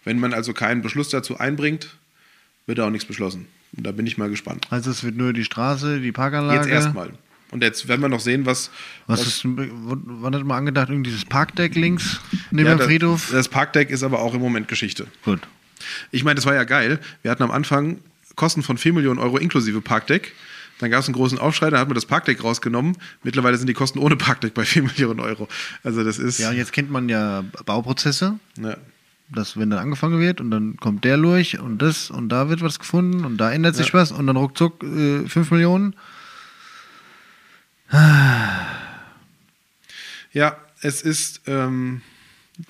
Wenn 0.03 0.19
man 0.19 0.35
also 0.35 0.53
keinen 0.53 0.83
Beschluss 0.83 1.11
dazu 1.11 1.39
einbringt, 1.39 1.97
wird 2.67 2.79
da 2.79 2.87
auch 2.89 2.91
nichts 2.91 3.07
beschlossen. 3.07 3.47
Und 3.77 3.87
da 3.87 3.93
bin 3.93 4.05
ich 4.05 4.19
mal 4.19 4.29
gespannt. 4.29 4.67
Also 4.71 4.91
es 4.91 5.05
wird 5.05 5.17
nur 5.17 5.33
die 5.33 5.45
Straße, 5.45 6.01
die 6.01 6.11
Parkanlage. 6.11 6.59
Jetzt 6.59 6.69
erstmal. 6.69 7.13
Und 7.53 7.63
jetzt 7.63 7.87
werden 7.89 8.01
wir 8.01 8.09
noch 8.09 8.21
sehen, 8.21 8.45
was. 8.45 8.71
Was 9.07 9.25
ist, 9.27 9.43
wann 9.45 10.35
hat 10.35 10.45
man 10.45 10.59
angedacht, 10.59 10.89
irgendwie 10.89 11.11
dieses 11.11 11.25
Parkdeck 11.25 11.75
links 11.77 12.21
neben 12.51 12.67
Ja, 12.67 12.75
dem 12.75 12.79
das, 12.79 12.87
Friedhof? 12.89 13.29
das 13.31 13.49
Parkdeck 13.49 13.91
ist 13.91 14.03
aber 14.03 14.21
auch 14.21 14.35
im 14.35 14.41
Moment 14.41 14.67
Geschichte. 14.69 15.07
Gut. 15.25 15.41
Ich 16.11 16.25
meine, 16.25 16.35
das 16.37 16.47
war 16.47 16.55
ja 16.55 16.65
geil. 16.65 16.99
Wir 17.23 17.31
hatten 17.31 17.43
am 17.45 17.51
Anfang 17.53 17.99
Kosten 18.35 18.63
von 18.63 18.79
4 18.79 18.93
Millionen 18.95 19.19
Euro 19.21 19.39
inklusive 19.39 19.81
Parkdeck. 19.81 20.33
Dann 20.79 20.91
gab 20.91 21.01
es 21.01 21.07
einen 21.07 21.15
großen 21.15 21.39
Aufschrei, 21.39 21.71
da 21.71 21.79
hat 21.79 21.89
man 21.89 21.95
das 21.95 22.05
Parkdeck 22.05 22.43
rausgenommen. 22.45 22.99
Mittlerweile 23.23 23.57
sind 23.57 23.67
die 23.67 23.73
Kosten 23.75 23.99
ohne 23.99 24.17
Parkdeck 24.17 24.53
bei 24.53 24.65
4 24.65 24.83
Millionen 24.83 25.21
Euro. 25.21 25.49
Also 25.85 26.05
das 26.05 26.19
ist. 26.19 26.39
Ja, 26.39 26.51
und 26.51 26.57
jetzt 26.57 26.73
kennt 26.73 26.91
man 26.91 27.09
ja 27.09 27.45
Bauprozesse, 27.65 28.39
ja. 28.61 28.77
dass 29.31 29.57
wenn 29.57 29.71
dann 29.71 29.79
angefangen 29.79 30.19
wird 30.21 30.41
und 30.41 30.51
dann 30.51 30.77
kommt 30.77 31.05
der 31.05 31.17
durch 31.17 31.59
und 31.61 31.79
das 31.81 32.11
und 32.11 32.29
da 32.29 32.49
wird 32.51 32.61
was 32.61 32.79
gefunden 32.79 33.25
und 33.25 33.39
da 33.39 33.53
ändert 33.53 33.77
sich 33.77 33.89
Ja. 33.89 33.95
was 33.95 34.13
und 34.13 34.27
dann 34.27 34.37
ruckzuck 34.37 34.83
äh, 34.83 35.27
5 35.29 35.51
Millionen. 35.53 35.95
Ja, 40.33 40.57
es 40.81 41.03
ist. 41.03 41.43
Ähm, 41.47 42.03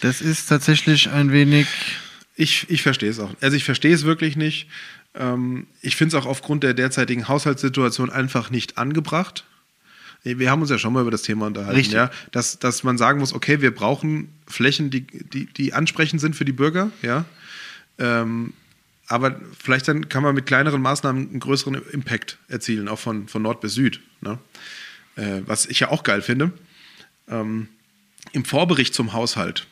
Das 0.01 0.21
ist 0.21 0.47
tatsächlich 0.49 1.11
ein 1.11 1.33
wenig. 1.33 1.67
Ich, 2.35 2.69
ich 2.69 2.83
verstehe 2.83 3.11
es 3.11 3.19
auch. 3.19 3.35
Also 3.41 3.57
ich 3.57 3.65
verstehe 3.65 3.95
es 3.95 4.05
wirklich 4.05 4.37
nicht. 4.37 4.69
Ähm, 5.15 5.67
ich 5.81 5.97
finde 5.97 6.17
es 6.17 6.23
auch 6.23 6.27
aufgrund 6.27 6.63
der 6.63 6.75
derzeitigen 6.75 7.29
Haushaltssituation 7.29 8.11
einfach 8.11 8.51
nicht 8.51 8.77
angebracht. 8.79 9.45
Wir 10.23 10.51
haben 10.51 10.61
uns 10.61 10.71
ja 10.71 10.79
schon 10.79 10.93
mal 10.93 11.03
über 11.03 11.13
das 11.13 11.23
Thema 11.23 11.47
unterhalten, 11.47 11.77
Richtig. 11.77 11.95
ja, 11.95 12.11
dass, 12.33 12.59
dass 12.59 12.83
man 12.83 12.99
sagen 12.99 13.21
muss, 13.21 13.33
okay, 13.33 13.61
wir 13.61 13.73
brauchen 13.73 14.29
Flächen, 14.49 14.91
die, 14.91 15.03
die, 15.03 15.47
die 15.47 15.73
ansprechend 15.73 16.21
sind 16.21 16.35
für 16.35 16.45
die 16.45 16.53
Bürger, 16.53 16.91
ja. 17.01 17.25
Ähm, 17.99 18.53
aber 19.07 19.41
vielleicht 19.57 19.87
dann 19.87 20.09
kann 20.09 20.25
man 20.25 20.35
mit 20.35 20.47
kleineren 20.47 20.83
Maßnahmen 20.83 21.31
einen 21.31 21.39
größeren 21.39 21.81
Impact 21.93 22.39
erzielen, 22.49 22.89
auch 22.89 22.99
von, 22.99 23.29
von 23.29 23.41
Nord 23.41 23.61
bis 23.61 23.75
Süd. 23.75 24.01
Ne? 24.21 24.37
Äh, 25.17 25.43
was 25.47 25.67
ich 25.67 25.81
ja 25.81 25.91
auch 25.91 26.03
geil 26.03 26.23
finde. 26.23 26.53
Ähm, 27.29 27.69
Im 28.33 28.45
Vorbericht 28.45 28.95
zum 28.95 29.13
Haushalt 29.13 29.67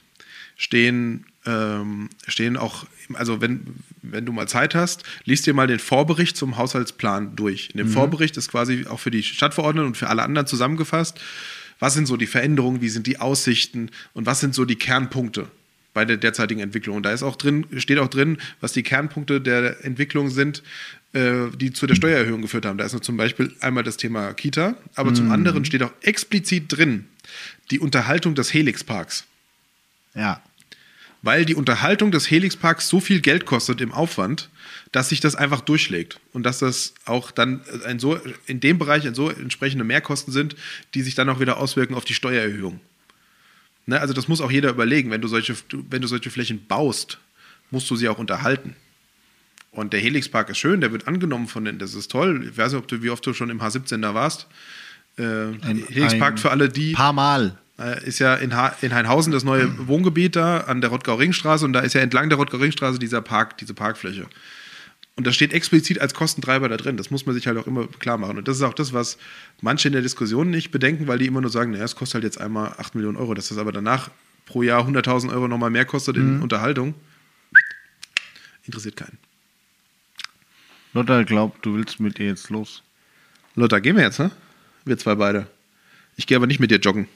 stehen, 0.56 1.26
ähm, 1.46 2.08
stehen 2.26 2.56
auch, 2.56 2.86
also 3.12 3.40
wenn, 3.40 3.76
wenn 4.02 4.24
du 4.24 4.32
mal 4.32 4.48
Zeit 4.48 4.74
hast, 4.74 5.04
liest 5.24 5.46
dir 5.46 5.54
mal 5.54 5.66
den 5.66 5.78
Vorbericht 5.78 6.36
zum 6.36 6.56
Haushaltsplan 6.56 7.36
durch. 7.36 7.70
In 7.72 7.78
dem 7.78 7.88
Vorbericht 7.88 8.36
ist 8.36 8.50
quasi 8.50 8.86
auch 8.86 9.00
für 9.00 9.10
die 9.10 9.22
Stadtverordneten 9.22 9.88
und 9.88 9.96
für 9.96 10.08
alle 10.08 10.22
anderen 10.22 10.46
zusammengefasst, 10.46 11.20
was 11.78 11.94
sind 11.94 12.06
so 12.06 12.16
die 12.16 12.26
Veränderungen, 12.26 12.80
wie 12.80 12.88
sind 12.88 13.06
die 13.06 13.18
Aussichten 13.18 13.90
und 14.14 14.26
was 14.26 14.40
sind 14.40 14.54
so 14.54 14.64
die 14.64 14.76
Kernpunkte 14.76 15.48
bei 15.92 16.04
der 16.04 16.16
derzeitigen 16.16 16.60
Entwicklung. 16.60 16.96
Und 16.96 17.02
da 17.04 17.12
ist 17.12 17.22
auch 17.22 17.36
drin, 17.36 17.66
steht 17.76 17.98
auch 17.98 18.08
drin, 18.08 18.38
was 18.60 18.72
die 18.72 18.82
Kernpunkte 18.82 19.40
der 19.40 19.84
Entwicklung 19.84 20.30
sind, 20.30 20.62
die 21.14 21.72
zu 21.72 21.86
der 21.86 21.94
Steuererhöhung 21.94 22.42
geführt 22.42 22.66
haben. 22.66 22.76
Da 22.76 22.84
ist 22.84 23.04
zum 23.04 23.16
Beispiel 23.16 23.54
einmal 23.60 23.84
das 23.84 23.96
Thema 23.96 24.32
Kita, 24.34 24.76
aber 24.96 25.14
zum 25.14 25.30
anderen 25.30 25.64
steht 25.64 25.82
auch 25.84 25.92
explizit 26.02 26.64
drin 26.68 27.06
die 27.70 27.78
Unterhaltung 27.78 28.34
des 28.34 28.52
Helixparks 28.52 29.24
Ja. 30.14 30.42
weil 31.22 31.44
die 31.46 31.54
Unterhaltung 31.54 32.10
des 32.10 32.30
Helixparks 32.30 32.88
so 32.88 33.00
viel 33.00 33.20
Geld 33.20 33.46
kostet 33.46 33.80
im 33.80 33.92
Aufwand, 33.92 34.50
dass 34.92 35.08
sich 35.08 35.20
das 35.20 35.36
einfach 35.36 35.60
durchschlägt 35.60 36.20
und 36.32 36.42
dass 36.42 36.58
das 36.58 36.94
auch 37.04 37.30
dann 37.30 37.62
ein 37.86 37.98
so 37.98 38.18
in 38.46 38.60
dem 38.60 38.78
Bereich 38.78 39.06
ein 39.06 39.14
so 39.14 39.30
entsprechende 39.30 39.84
Mehrkosten 39.84 40.32
sind, 40.32 40.56
die 40.94 41.02
sich 41.02 41.14
dann 41.14 41.28
auch 41.28 41.40
wieder 41.40 41.56
auswirken 41.58 41.94
auf 41.94 42.04
die 42.04 42.14
Steuererhöhung. 42.14 42.80
Ne, 43.86 44.00
also 44.00 44.14
das 44.14 44.28
muss 44.28 44.40
auch 44.40 44.50
jeder 44.50 44.70
überlegen, 44.70 45.10
wenn 45.10 45.20
du 45.20 45.28
solche 45.28 45.54
wenn 45.90 46.02
du 46.02 46.08
solche 46.08 46.30
Flächen 46.30 46.66
baust, 46.66 47.18
musst 47.70 47.88
du 47.90 47.96
sie 47.96 48.08
auch 48.08 48.18
unterhalten. 48.18 48.76
Und 49.74 49.92
der 49.92 50.00
Helixpark 50.00 50.50
ist 50.50 50.58
schön, 50.58 50.80
der 50.80 50.92
wird 50.92 51.08
angenommen 51.08 51.48
von 51.48 51.64
den, 51.64 51.78
das 51.78 51.94
ist 51.94 52.10
toll. 52.10 52.48
Ich 52.48 52.56
weiß 52.56 52.72
nicht, 52.72 52.80
ob 52.80 52.86
du, 52.86 53.02
wie 53.02 53.10
oft 53.10 53.26
du 53.26 53.32
schon 53.32 53.50
im 53.50 53.60
H17 53.60 54.00
da 54.00 54.14
warst. 54.14 54.46
Äh, 55.18 55.52
Helixpark 55.90 56.34
ein 56.34 56.38
für 56.38 56.50
alle, 56.50 56.68
die 56.68 56.92
Paar 56.92 57.12
Mal. 57.12 57.58
äh, 57.78 58.04
ist 58.06 58.20
ja 58.20 58.34
in, 58.36 58.54
ha 58.54 58.74
in 58.82 58.94
Heinhausen 58.94 59.32
das 59.32 59.42
neue 59.42 59.88
Wohngebiet 59.88 60.36
da 60.36 60.58
an 60.58 60.80
der 60.80 60.90
Rottgau-Ringstraße 60.90 61.64
und 61.64 61.72
da 61.72 61.80
ist 61.80 61.92
ja 61.92 62.00
entlang 62.00 62.28
der 62.28 62.38
Rottgau-Ringstraße 62.38 63.00
dieser 63.00 63.20
Park, 63.20 63.58
diese 63.58 63.74
Parkfläche. 63.74 64.26
Und 65.16 65.26
das 65.26 65.34
steht 65.34 65.52
explizit 65.52 66.00
als 66.00 66.14
Kostentreiber 66.14 66.68
da 66.68 66.76
drin. 66.76 66.96
Das 66.96 67.10
muss 67.10 67.26
man 67.26 67.34
sich 67.34 67.46
halt 67.46 67.58
auch 67.58 67.66
immer 67.66 67.86
klar 67.86 68.18
machen. 68.18 68.38
Und 68.38 68.48
das 68.48 68.56
ist 68.56 68.62
auch 68.62 68.74
das, 68.74 68.92
was 68.92 69.16
manche 69.60 69.88
in 69.88 69.92
der 69.92 70.02
Diskussion 70.02 70.50
nicht 70.50 70.70
bedenken, 70.72 71.06
weil 71.06 71.18
die 71.18 71.26
immer 71.26 71.40
nur 71.40 71.50
sagen, 71.50 71.70
naja, 71.70 71.84
es 71.84 71.94
kostet 71.94 72.14
halt 72.14 72.24
jetzt 72.24 72.40
einmal 72.40 72.74
8 72.78 72.96
Millionen 72.96 73.16
Euro. 73.16 73.34
Dass 73.34 73.48
das 73.48 73.58
aber 73.58 73.70
danach 73.70 74.10
pro 74.46 74.62
Jahr 74.62 74.86
100.000 74.86 75.32
Euro 75.32 75.46
nochmal 75.46 75.70
mehr 75.70 75.84
kostet 75.84 76.16
in 76.16 76.42
Unterhaltung, 76.42 76.94
interessiert 78.64 78.96
keinen. 78.96 79.18
Lotta 80.94 81.24
glaubt, 81.24 81.66
du 81.66 81.74
willst 81.74 82.00
mit 82.00 82.18
ihr 82.18 82.26
jetzt 82.26 82.50
los. 82.50 82.82
Lotta, 83.56 83.80
gehen 83.80 83.96
wir 83.96 84.04
jetzt, 84.04 84.18
ne? 84.18 84.30
Wir 84.84 84.96
zwei 84.96 85.14
beide. 85.16 85.46
Ich 86.16 86.26
gehe 86.26 86.36
aber 86.36 86.46
nicht 86.46 86.60
mit 86.60 86.70
dir 86.70 86.78
joggen. 86.78 87.08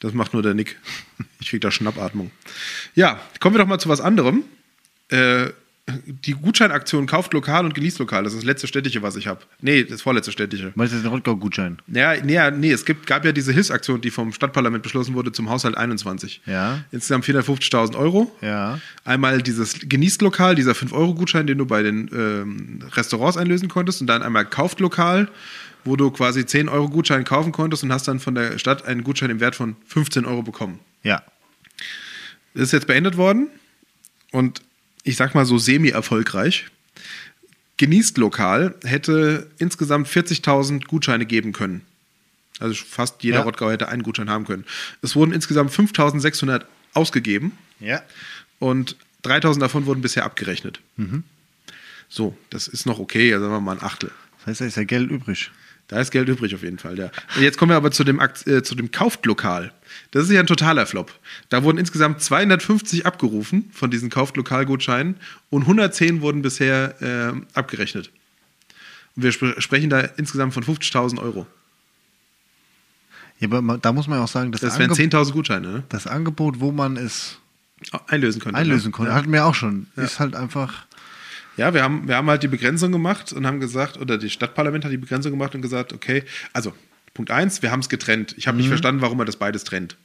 Das 0.00 0.14
macht 0.14 0.32
nur 0.32 0.42
der 0.42 0.54
Nick. 0.54 0.78
Ich 1.40 1.50
krieg 1.50 1.60
da 1.60 1.70
Schnappatmung. 1.70 2.30
Ja, 2.94 3.20
kommen 3.40 3.54
wir 3.54 3.58
doch 3.58 3.68
mal 3.68 3.78
zu 3.78 3.88
was 3.88 4.00
anderem. 4.00 4.44
Äh, 5.08 5.50
die 5.88 6.32
Gutscheinaktion 6.32 7.06
kauft 7.06 7.32
lokal 7.32 7.64
und 7.64 7.72
genießt 7.74 8.00
lokal. 8.00 8.24
Das 8.24 8.32
ist 8.32 8.40
das 8.40 8.44
letzte 8.44 8.66
städtische, 8.66 9.02
was 9.02 9.14
ich 9.14 9.28
habe. 9.28 9.40
Nee, 9.60 9.84
das 9.84 10.02
vorletzte 10.02 10.32
städtische. 10.32 10.72
Meinst 10.74 10.92
du, 10.92 10.96
das 10.96 11.04
ist 11.04 11.06
ein 11.06 11.12
Rottgau-Gutschein? 11.12 11.78
Ja, 11.86 12.14
nee, 12.16 12.38
nee, 12.58 12.72
es 12.72 12.84
gibt, 12.84 13.06
gab 13.06 13.24
ja 13.24 13.30
diese 13.30 13.52
Hilfsaktion, 13.52 14.00
die 14.00 14.10
vom 14.10 14.32
Stadtparlament 14.32 14.82
beschlossen 14.82 15.14
wurde 15.14 15.30
zum 15.30 15.48
Haushalt 15.48 15.76
21. 15.76 16.40
Ja. 16.44 16.84
Insgesamt 16.90 17.24
450.000 17.24 17.96
Euro. 17.96 18.34
Ja. 18.40 18.80
Einmal 19.04 19.42
dieses 19.42 19.78
Genießt-Lokal, 19.88 20.56
dieser 20.56 20.72
5-Euro-Gutschein, 20.72 21.46
den 21.46 21.58
du 21.58 21.66
bei 21.66 21.84
den 21.84 22.10
ähm, 22.12 22.80
Restaurants 22.92 23.36
einlösen 23.36 23.68
konntest. 23.68 24.00
Und 24.00 24.08
dann 24.08 24.22
einmal 24.22 24.44
Kauft-Lokal, 24.44 25.28
wo 25.84 25.94
du 25.94 26.10
quasi 26.10 26.40
10-Euro-Gutschein 26.40 27.22
kaufen 27.22 27.52
konntest 27.52 27.84
und 27.84 27.92
hast 27.92 28.08
dann 28.08 28.18
von 28.18 28.34
der 28.34 28.58
Stadt 28.58 28.84
einen 28.86 29.04
Gutschein 29.04 29.30
im 29.30 29.38
Wert 29.38 29.54
von 29.54 29.76
15 29.86 30.24
Euro 30.26 30.42
bekommen. 30.42 30.80
Ja. 31.04 31.22
Das 32.54 32.64
ist 32.64 32.72
jetzt 32.72 32.88
beendet 32.88 33.16
worden 33.16 33.50
und 34.32 34.62
ich 35.06 35.16
sag 35.16 35.34
mal 35.34 35.44
so 35.46 35.56
semi-erfolgreich. 35.56 36.66
Genießt 37.78 38.18
lokal 38.18 38.74
hätte 38.84 39.48
insgesamt 39.58 40.08
40.000 40.08 40.86
Gutscheine 40.86 41.26
geben 41.26 41.52
können. 41.52 41.82
Also 42.58 42.74
fast 42.74 43.22
jeder 43.22 43.38
Ja. 43.38 43.42
Rottgau 43.42 43.70
hätte 43.70 43.88
einen 43.88 44.02
Gutschein 44.02 44.30
haben 44.30 44.46
können. 44.46 44.64
Es 45.02 45.14
wurden 45.14 45.32
insgesamt 45.32 45.70
5600 45.72 46.66
ausgegeben 46.94 47.52
Ja. 47.80 48.02
und 48.58 48.96
3000 49.22 49.62
davon 49.62 49.86
wurden 49.86 50.00
bisher 50.00 50.24
abgerechnet. 50.24 50.80
Mhm. 50.96 51.22
So, 52.08 52.36
das 52.50 52.66
ist 52.68 52.86
noch 52.86 52.98
okay, 52.98 53.32
also 53.34 53.44
sagen 53.44 53.56
wir 53.56 53.60
mal 53.60 53.76
ein 53.76 53.82
Achtel. 53.82 54.10
Das 54.38 54.46
heißt, 54.46 54.60
da 54.62 54.64
ist 54.66 54.76
ja 54.76 54.84
Geld 54.84 55.10
übrig. 55.10 55.50
Da 55.88 56.00
ist 56.00 56.10
Geld 56.10 56.28
übrig 56.28 56.52
auf 56.54 56.62
jeden 56.62 56.78
Fall, 56.78 56.98
ja. 56.98 57.10
Jetzt 57.40 57.58
kommen 57.58 57.70
wir 57.70 57.76
aber 57.76 57.92
zu 57.92 58.02
dem, 58.02 58.18
Akt, 58.18 58.46
äh, 58.48 58.62
zu 58.64 58.74
dem 58.74 58.90
Kauft-Lokal. 58.90 59.72
Das 60.10 60.24
ist 60.24 60.30
ja 60.32 60.40
ein 60.40 60.46
totaler 60.48 60.84
Flop. 60.86 61.12
Da 61.48 61.62
wurden 61.62 61.78
insgesamt 61.78 62.20
250 62.20 63.06
abgerufen 63.06 63.70
von 63.72 63.90
diesen 63.90 64.10
Kauft-Lokal-Gutscheinen 64.10 65.16
und 65.48 65.62
110 65.62 66.22
wurden 66.22 66.42
bisher 66.42 67.00
äh, 67.00 67.56
abgerechnet. 67.56 68.10
Und 69.14 69.22
wir 69.22 69.30
spre 69.32 69.60
sprechen 69.62 69.88
da 69.88 70.00
insgesamt 70.00 70.54
von 70.54 70.64
50.000 70.64 71.20
Euro. 71.20 71.46
Ja, 73.38 73.48
aber 73.50 73.78
da 73.78 73.92
muss 73.92 74.08
man 74.08 74.18
ja 74.18 74.24
auch 74.24 74.28
sagen, 74.28 74.50
das, 74.52 74.62
Das 74.62 74.78
wären 74.78 74.90
Angeb 74.90 75.12
10.000 75.14 75.32
Gutscheine, 75.32 75.68
ne? 75.68 75.82
das 75.88 76.06
Angebot, 76.06 76.58
wo 76.60 76.72
man 76.72 76.96
es 76.96 77.38
Einlösen 78.08 78.40
konnte. 78.40 78.58
einlösen 78.58 78.92
konnte, 78.92 79.10
Ja. 79.12 79.16
hatten 79.16 79.30
wir 79.32 79.44
auch 79.44 79.54
schon. 79.54 79.86
Ist 79.96 80.18
halt 80.18 80.34
einfach. 80.34 80.85
Ja, 81.56 81.72
wir 81.74 81.82
haben, 81.82 82.06
wir 82.08 82.16
haben 82.16 82.28
halt 82.28 82.42
die 82.42 82.48
Begrenzung 82.48 82.92
gemacht 82.92 83.32
und 83.32 83.46
haben 83.46 83.60
gesagt, 83.60 83.96
oder 83.98 84.18
das 84.18 84.32
Stadtparlament 84.32 84.84
hat 84.84 84.92
die 84.92 84.96
Begrenzung 84.98 85.32
gemacht 85.32 85.54
und 85.54 85.62
gesagt, 85.62 85.92
okay, 85.92 86.22
also 86.52 86.72
Punkt 87.14 87.30
eins, 87.30 87.62
wir 87.62 87.70
haben 87.70 87.80
es 87.80 87.88
getrennt. 87.88 88.34
Ich 88.36 88.46
habe 88.46 88.58
nicht 88.58 88.68
verstanden, 88.68 89.00
warum 89.00 89.16
man 89.16 89.26
das 89.26 89.36
beides 89.36 89.64
trennt. 89.64 89.96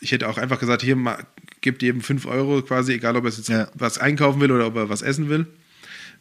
Ich 0.00 0.12
hätte 0.12 0.28
auch 0.28 0.36
einfach 0.38 0.60
gesagt, 0.60 0.82
hier 0.82 0.96
mal, 0.96 1.24
gebt 1.62 1.82
jedem 1.82 2.00
5 2.02 2.26
Euro 2.26 2.60
quasi, 2.62 2.92
egal 2.94 3.16
ob 3.16 3.24
er 3.24 3.30
jetzt 3.30 3.48
Ja. 3.48 3.68
was 3.74 3.98
einkaufen 3.98 4.40
will 4.40 4.50
oder 4.52 4.66
ob 4.66 4.76
er 4.76 4.88
was 4.90 5.02
essen 5.02 5.28
will. 5.30 5.46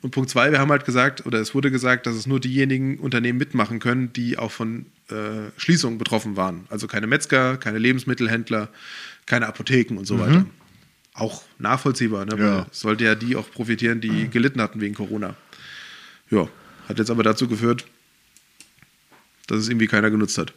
Und 0.02 0.12
Punkt 0.12 0.30
zwei, 0.30 0.50
wir 0.54 0.60
haben 0.60 0.72
halt 0.72 0.86
gesagt, 0.86 1.26
oder 1.26 1.40
es 1.42 1.54
wurde 1.54 1.72
gesagt, 1.72 2.08
dass 2.08 2.16
es 2.16 2.26
nur 2.26 2.40
diejenigen 2.40 2.98
Unternehmen 3.00 3.38
mitmachen 3.38 3.80
können, 3.80 4.14
die 4.14 4.38
auch 4.38 4.52
von 4.52 4.86
äh, 5.10 5.50
Schließungen 5.58 5.98
betroffen 5.98 6.38
waren. 6.38 6.66
Also 6.70 6.88
keine 6.88 7.06
Metzger, 7.08 7.58
keine 7.58 7.80
Lebensmittelhändler, 7.80 8.70
keine 9.26 9.48
Apotheken 9.48 9.98
und 9.98 10.06
so 10.06 10.18
weiter. 10.18 10.46
Auch 11.20 11.44
nachvollziehbar, 11.58 12.26
ne? 12.26 12.38
Ja. 12.38 12.68
Sollte 12.72 13.04
ja 13.04 13.16
die 13.16 13.36
auch 13.36 13.50
profitieren, 13.52 14.02
die 14.02 14.30
gelitten 14.30 14.62
hatten 14.62 14.82
wegen 14.82 14.96
Corona. 14.96 15.36
Ja, 16.30 16.48
hat 16.88 16.98
jetzt 16.98 17.12
aber 17.12 17.24
dazu 17.24 17.48
geführt, 17.48 17.86
dass 19.48 19.60
es 19.60 19.70
irgendwie 19.70 19.88
keiner 19.88 20.10
genutzt 20.10 20.38
hat. 20.38 20.54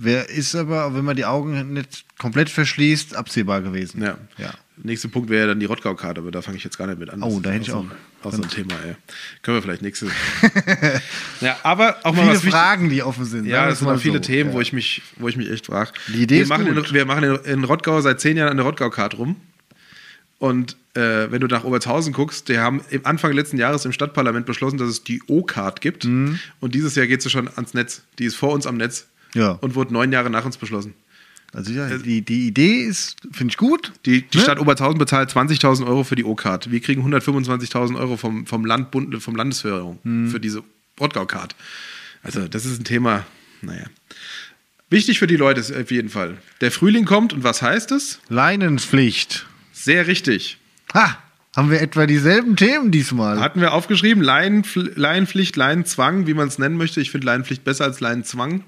Wer 0.00 0.30
ist 0.30 0.54
aber, 0.54 0.94
wenn 0.94 1.04
man 1.04 1.16
die 1.16 1.24
Augen 1.24 1.72
nicht 1.72 2.04
komplett 2.18 2.50
verschließt, 2.50 3.16
absehbar 3.16 3.62
gewesen. 3.62 4.00
Ja. 4.00 4.16
ja. 4.36 4.54
Nächster 4.76 5.08
Punkt 5.08 5.28
wäre 5.28 5.48
dann 5.48 5.58
die 5.58 5.66
Rottgau-Karte, 5.66 6.20
aber 6.20 6.30
da 6.30 6.40
fange 6.40 6.56
ich 6.56 6.62
jetzt 6.62 6.78
gar 6.78 6.86
nicht 6.86 7.00
mit 7.00 7.10
an. 7.10 7.20
Oh, 7.20 7.40
da 7.40 7.50
hätte 7.50 7.62
ich 7.62 7.72
auch. 7.72 7.84
Auch 8.22 8.32
so 8.32 8.40
ein 8.40 8.48
Thema, 8.48 8.74
ey. 8.86 8.94
Können 9.42 9.56
wir 9.56 9.62
vielleicht 9.62 9.82
nächstes. 9.82 10.10
ja, 11.40 11.56
aber 11.64 11.96
auch 12.04 12.14
mal 12.14 12.36
Viele 12.36 12.52
Fragen, 12.52 12.90
die 12.90 13.02
offen 13.02 13.24
sind. 13.24 13.46
Ja, 13.46 13.68
es 13.68 13.80
sind 13.80 13.86
mal 13.86 13.94
noch 13.94 14.00
viele 14.00 14.18
so. 14.18 14.20
Themen, 14.20 14.50
ja. 14.50 14.56
wo, 14.56 14.60
ich 14.60 14.72
mich, 14.72 15.02
wo 15.16 15.26
ich 15.26 15.36
mich 15.36 15.50
echt 15.50 15.66
frage. 15.66 15.90
Die 16.06 16.22
Idee 16.22 16.36
wir 16.36 16.42
ist 16.42 16.48
machen 16.48 16.72
gut. 16.72 16.88
In, 16.88 16.94
wir 16.94 17.04
machen 17.04 17.24
in, 17.24 17.34
in 17.44 17.64
Rottgau 17.64 18.00
seit 18.00 18.20
zehn 18.20 18.36
Jahren 18.36 18.50
an 18.50 18.56
der 18.56 18.66
Rottgau-Card 18.66 19.18
rum. 19.18 19.34
Und 20.38 20.76
äh, 20.94 21.32
wenn 21.32 21.40
du 21.40 21.48
nach 21.48 21.64
Obertshausen 21.64 22.12
guckst, 22.12 22.48
die 22.48 22.60
haben 22.60 22.82
im 22.90 23.04
Anfang 23.04 23.32
letzten 23.32 23.58
Jahres 23.58 23.84
im 23.84 23.90
Stadtparlament 23.90 24.46
beschlossen, 24.46 24.78
dass 24.78 24.88
es 24.88 25.02
die 25.02 25.22
O-Card 25.26 25.80
gibt. 25.80 26.04
Mhm. 26.04 26.38
Und 26.60 26.76
dieses 26.76 26.94
Jahr 26.94 27.08
geht 27.08 27.22
sie 27.22 27.30
schon 27.30 27.48
ans 27.48 27.74
Netz. 27.74 28.02
Die 28.20 28.26
ist 28.26 28.36
vor 28.36 28.52
uns 28.52 28.64
am 28.64 28.76
Netz 28.76 29.08
Ja. 29.34 29.52
und 29.52 29.74
wurde 29.74 29.92
neun 29.92 30.12
Jahre 30.12 30.30
nach 30.30 30.44
uns 30.44 30.56
beschlossen. 30.56 30.94
Also 31.54 31.72
ja, 31.72 31.96
die, 31.96 32.20
die 32.22 32.46
Idee 32.48 32.82
ist, 32.82 33.16
finde 33.32 33.52
ich 33.52 33.56
gut. 33.56 33.92
Die, 34.04 34.22
die 34.22 34.36
Ne? 34.36 34.42
Stadt 34.42 34.60
Obertshausen 34.60 34.98
bezahlt 34.98 35.30
20.000 35.30 35.86
Euro 35.86 36.04
für 36.04 36.14
die 36.14 36.24
O-Card. 36.24 36.70
Wir 36.70 36.80
kriegen 36.80 37.02
125.000 37.14 37.96
Euro 37.98 38.16
vom, 38.18 38.44
vom, 38.46 38.66
Land, 38.66 38.90
Bund, 38.90 39.22
vom 39.22 39.34
Landesförderung 39.34 39.98
Mhm. 40.02 40.28
für 40.30 40.40
diese 40.40 40.62
Rottgau-Card. 41.00 41.54
Also, 42.22 42.48
das 42.48 42.66
ist 42.66 42.80
ein 42.80 42.84
Thema, 42.84 43.24
naja. 43.62 43.86
Wichtig 44.90 45.18
für 45.18 45.26
die 45.26 45.36
Leute 45.36 45.60
ist 45.60 45.72
auf 45.74 45.90
jeden 45.90 46.08
Fall. 46.10 46.36
Der 46.60 46.70
Frühling 46.70 47.04
kommt 47.06 47.32
und 47.32 47.44
was 47.44 47.62
heißt 47.62 47.92
es? 47.92 48.20
Leinenpflicht. 48.28 49.46
Sehr 49.72 50.06
richtig. 50.06 50.58
Ha! 50.94 51.18
Haben 51.56 51.70
wir 51.70 51.80
etwa 51.80 52.06
dieselben 52.06 52.56
Themen 52.56 52.90
diesmal? 52.90 53.40
Hatten 53.40 53.60
wir 53.60 53.72
aufgeschrieben, 53.72 54.22
Laienpflicht, 54.22 55.56
Laienzwang, 55.56 56.26
wie 56.26 56.34
man 56.34 56.48
es 56.48 56.58
nennen 56.58 56.76
möchte. 56.76 57.00
Ich 57.00 57.10
finde 57.10 57.26
Laienpflicht 57.26 57.64
besser 57.64 57.84
als 57.84 58.00
Laienzwang. 58.00 58.64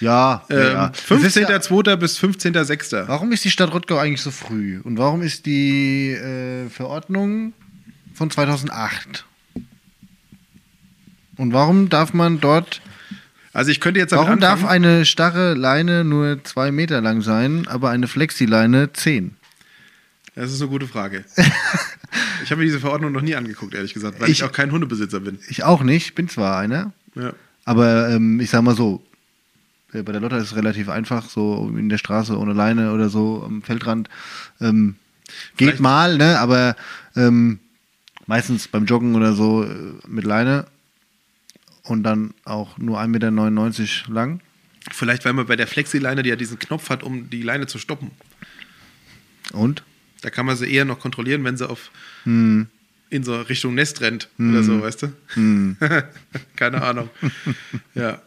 Ja, 0.00 0.44
Ähm, 0.50 0.58
ja. 0.58 0.92
Es 0.92 1.10
ist 1.22 1.36
ja- 1.36 1.48
15.02. 1.48 1.96
bis 1.96 2.18
15.06. 2.18 3.06
Warum 3.08 3.32
ist 3.32 3.44
die 3.44 3.50
Stadt 3.50 3.72
Rottgau 3.72 3.98
eigentlich 3.98 4.22
so 4.22 4.30
früh? 4.30 4.80
Und 4.82 4.98
warum 4.98 5.22
ist 5.22 5.46
die 5.46 6.10
äh, 6.12 6.68
Verordnung 6.70 7.52
von 8.14 8.30
2008? 8.30 9.24
Und 11.36 11.52
warum 11.52 11.88
darf 11.88 12.12
man 12.12 12.40
dort, 12.40 12.80
Also 13.52 13.70
ich 13.70 13.80
könnte 13.80 13.98
jetzt 14.00 14.12
warum 14.12 14.40
darf 14.40 14.60
anfangen. 14.62 14.84
eine 14.84 15.04
starre 15.06 15.54
Leine 15.54 16.04
nur 16.04 16.42
zwei 16.44 16.70
Meter 16.70 17.00
lang 17.00 17.22
sein, 17.22 17.66
aber 17.68 17.90
eine 17.90 18.08
Flexileine 18.08 18.92
zehn? 18.92 19.36
Das 20.34 20.52
ist 20.52 20.60
eine 20.60 20.70
gute 20.70 20.86
Frage. 20.86 21.24
ich 22.44 22.50
habe 22.50 22.60
mir 22.60 22.66
diese 22.66 22.80
Verordnung 22.80 23.12
noch 23.12 23.22
nie 23.22 23.34
angeguckt, 23.34 23.74
ehrlich 23.74 23.94
gesagt, 23.94 24.20
weil 24.20 24.28
ich, 24.30 24.38
Ich- 24.40 24.44
auch 24.44 24.52
kein 24.52 24.70
Hundebesitzer 24.70 25.20
bin. 25.20 25.38
Ich 25.48 25.64
auch 25.64 25.82
nicht, 25.82 26.14
bin 26.14 26.28
zwar 26.28 26.58
einer, 26.58 26.92
Ja. 27.14 27.32
aber 27.64 28.10
ähm, 28.10 28.38
ich 28.40 28.50
sag 28.50 28.62
mal 28.62 28.76
so, 28.76 29.02
bei 29.92 30.12
der 30.12 30.20
Lotta 30.20 30.36
ist 30.38 30.44
es 30.52 30.56
relativ 30.56 30.88
einfach, 30.88 31.28
so 31.28 31.72
in 31.76 31.88
der 31.88 31.98
Straße 31.98 32.36
ohne 32.38 32.52
Leine 32.52 32.92
oder 32.92 33.08
so 33.08 33.42
am 33.44 33.62
Feldrand. 33.62 34.08
Ähm, 34.60 34.96
geht 35.56 35.68
Vielleicht- 35.68 35.80
mal, 35.80 36.16
ne? 36.16 36.38
Aber 36.38 36.76
ähm, 37.16 37.58
meistens 38.26 38.68
beim 38.68 38.84
Joggen 38.86 39.14
oder 39.14 39.32
so 39.34 39.64
äh, 39.64 39.68
mit 40.06 40.24
Leine 40.24 40.66
und 41.84 42.02
dann 42.04 42.34
auch 42.44 42.78
nur 42.78 43.00
1,99 43.00 43.08
Meter 43.08 44.12
lang. 44.12 44.40
Vielleicht, 44.92 45.24
weil 45.24 45.32
man 45.32 45.46
bei 45.46 45.56
der 45.56 45.66
Flexileine, 45.66 46.22
die 46.22 46.30
ja 46.30 46.36
diesen 46.36 46.58
Knopf 46.58 46.88
hat, 46.90 47.02
um 47.02 47.28
die 47.30 47.42
Leine 47.42 47.66
zu 47.66 47.78
stoppen. 47.78 48.10
Und? 49.52 49.82
Da 50.22 50.30
kann 50.30 50.46
man 50.46 50.56
sie 50.56 50.70
eher 50.70 50.84
noch 50.84 50.98
kontrollieren, 51.00 51.44
wenn 51.44 51.56
sie 51.56 51.68
auf 51.68 51.90
Hm. 52.24 52.66
in 53.08 53.24
so 53.24 53.40
Richtung 53.40 53.74
Nest 53.74 54.00
rennt 54.02 54.28
oder 54.38 54.62
so, 54.62 54.80
weißt 54.82 55.02
du? 55.02 55.12
Hm. 55.34 55.76
Keine 56.56 56.82
Ahnung. 56.82 57.08
ja. 57.94 58.20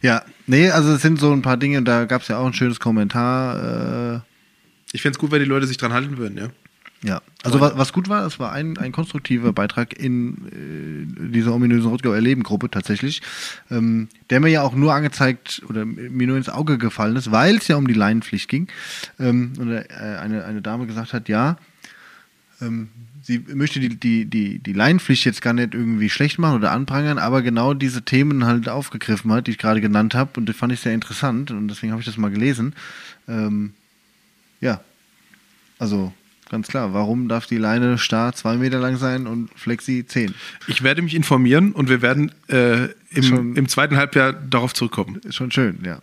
Ja, 0.00 0.24
nee, 0.52 0.70
also 0.70 0.92
es 0.92 1.02
sind 1.02 1.18
so 1.18 1.32
ein 1.32 1.42
paar 1.42 1.56
Dinge, 1.56 1.82
da 1.82 2.04
gab 2.04 2.22
es 2.22 2.28
ja 2.28 2.38
auch 2.38 2.46
ein 2.46 2.54
schönes 2.54 2.78
Kommentar. 2.78 4.16
Äh, 4.16 4.20
Ich 4.92 5.02
fände 5.02 5.16
es 5.16 5.18
gut, 5.18 5.32
wenn 5.32 5.40
die 5.40 5.48
Leute 5.48 5.66
sich 5.66 5.78
dran 5.78 5.92
halten 5.92 6.18
würden, 6.18 6.38
ja. 6.38 6.48
Ja, 7.04 7.20
also 7.42 7.58
was, 7.58 7.76
was 7.76 7.92
gut 7.92 8.08
war, 8.08 8.24
es 8.24 8.38
war 8.38 8.52
ein, 8.52 8.78
ein 8.78 8.92
konstruktiver 8.92 9.52
Beitrag 9.52 9.92
in 9.98 11.16
äh, 11.26 11.32
dieser 11.32 11.52
ominösen 11.52 11.90
Rottgau 11.90 12.12
Erleben-Gruppe 12.12 12.70
tatsächlich, 12.70 13.22
ähm, 13.72 14.08
der 14.30 14.38
mir 14.38 14.50
ja 14.50 14.62
auch 14.62 14.76
nur 14.76 14.94
angezeigt 14.94 15.62
oder 15.68 15.84
mir 15.84 16.28
nur 16.28 16.36
ins 16.36 16.48
Auge 16.48 16.78
gefallen 16.78 17.16
ist, 17.16 17.32
weil 17.32 17.56
es 17.56 17.66
ja 17.66 17.74
um 17.74 17.88
die 17.88 17.94
Leinenpflicht 17.94 18.48
ging. 18.48 18.68
Ähm, 19.18 19.54
und 19.58 19.72
äh, 19.72 19.84
eine, 20.20 20.44
eine 20.44 20.62
Dame 20.62 20.86
gesagt 20.86 21.12
hat, 21.12 21.28
ja, 21.28 21.56
ähm, 22.62 22.88
sie 23.22 23.38
möchte 23.54 23.78
die, 23.80 23.90
die, 23.90 24.24
die, 24.24 24.58
die 24.58 24.72
Leinenpflicht 24.72 25.24
jetzt 25.24 25.42
gar 25.42 25.52
nicht 25.52 25.74
irgendwie 25.74 26.10
schlecht 26.10 26.38
machen 26.38 26.56
oder 26.56 26.72
anprangern, 26.72 27.18
aber 27.18 27.42
genau 27.42 27.74
diese 27.74 28.02
Themen 28.02 28.44
halt 28.46 28.68
aufgegriffen 28.68 29.30
hat, 29.32 29.46
die 29.46 29.52
ich 29.52 29.58
gerade 29.58 29.80
genannt 29.80 30.14
habe. 30.14 30.30
Und 30.40 30.48
das 30.48 30.56
fand 30.56 30.72
ich 30.72 30.80
sehr 30.80 30.94
interessant 30.94 31.50
und 31.50 31.68
deswegen 31.68 31.92
habe 31.92 32.00
ich 32.00 32.06
das 32.06 32.16
mal 32.16 32.30
gelesen. 32.30 32.74
Ähm, 33.28 33.72
ja, 34.60 34.80
also 35.78 36.12
ganz 36.50 36.68
klar, 36.68 36.92
warum 36.92 37.28
darf 37.28 37.46
die 37.46 37.56
Leine 37.58 37.96
starr 37.96 38.34
zwei 38.34 38.56
Meter 38.56 38.78
lang 38.78 38.96
sein 38.96 39.26
und 39.26 39.48
Flexi 39.56 40.04
zehn? 40.06 40.34
Ich 40.66 40.82
werde 40.82 41.00
mich 41.00 41.14
informieren 41.14 41.72
und 41.72 41.88
wir 41.88 42.02
werden 42.02 42.30
äh, 42.48 42.88
im, 43.10 43.22
Schon- 43.22 43.56
im 43.56 43.68
zweiten 43.68 43.96
Halbjahr 43.96 44.32
darauf 44.32 44.74
zurückkommen. 44.74 45.20
Schon 45.30 45.50
schön, 45.50 45.78
ja. 45.84 46.02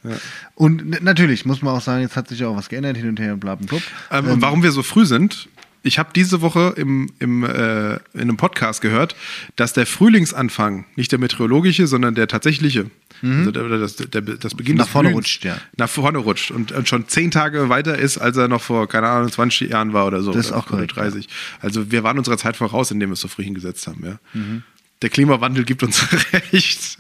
Und 0.56 0.82
n- 0.82 1.04
natürlich 1.04 1.46
muss 1.46 1.62
man 1.62 1.76
auch 1.76 1.82
sagen, 1.82 2.02
jetzt 2.02 2.16
hat 2.16 2.30
sich 2.30 2.40
ja 2.40 2.48
auch 2.48 2.56
was 2.56 2.70
geändert 2.70 2.98
hin 2.98 3.10
und 3.10 3.20
her 3.20 3.34
und 3.34 3.40
bla 3.42 3.56
bla 3.56 3.68
blub. 3.68 3.84
Ähm, 4.10 4.28
und 4.28 4.42
warum 4.42 4.64
wir 4.64 4.72
so 4.72 4.82
früh 4.84 5.06
sind, 5.06 5.50
ich 5.84 6.00
habe 6.00 6.10
diese 6.14 6.42
Woche 6.42 6.74
im, 6.76 7.10
im, 7.20 7.44
äh, 7.44 7.94
in 7.94 8.00
einem 8.14 8.38
Podcast 8.38 8.82
gehört, 8.82 9.16
dass 9.56 9.74
der 9.74 9.86
Frühlingsanfang, 9.86 10.86
nicht 10.96 11.12
der 11.12 11.20
meteorologische, 11.20 11.88
sondern 11.88 12.16
der 12.16 12.28
tatsächliche, 12.28 12.92
also 13.22 13.52
der, 13.52 13.64
das, 13.80 13.96
der, 13.96 14.22
das 14.22 14.56
Beginn 14.56 14.76
Mhm. 14.76 14.80
Nach 14.80 14.88
vorne 14.88 15.10
Blühens, 15.10 15.26
rutscht, 15.26 15.46
ja. 15.46 15.58
Nach 15.78 15.90
vorne 15.90 16.20
rutscht 16.20 16.52
und, 16.52 16.72
und 16.72 16.88
schon 16.88 17.08
zehn 17.08 17.32
Tage 17.32 17.70
weiter 17.70 17.98
ist, 17.98 18.18
als 18.18 18.38
er 18.38 18.48
noch 18.48 18.62
vor, 18.62 18.88
keine 18.88 19.08
Ahnung, 19.08 19.32
20 19.32 19.72
Jahren 19.72 19.94
war 19.94 20.06
oder 20.08 20.22
so. 20.22 20.32
Das 20.32 20.48
ist 20.48 20.52
auch 20.52 20.68
korrekt, 20.68 20.94
Oder 20.94 21.04
30. 21.04 21.28
Also 21.62 21.92
wir 21.92 22.04
waren 22.04 22.18
unserer 22.18 22.38
Zeit 22.38 22.56
voraus, 22.58 22.92
indem 22.92 23.10
wir 23.10 23.14
es 23.14 23.22
so 23.22 23.28
früh 23.28 23.44
hingesetzt 23.44 23.88
haben. 23.88 24.06
Ja. 24.06 24.20
Mhm. 24.34 24.64
Der 25.02 25.10
Klimawandel 25.10 25.64
gibt 25.66 25.84
uns 25.84 26.06
recht. 26.34 26.98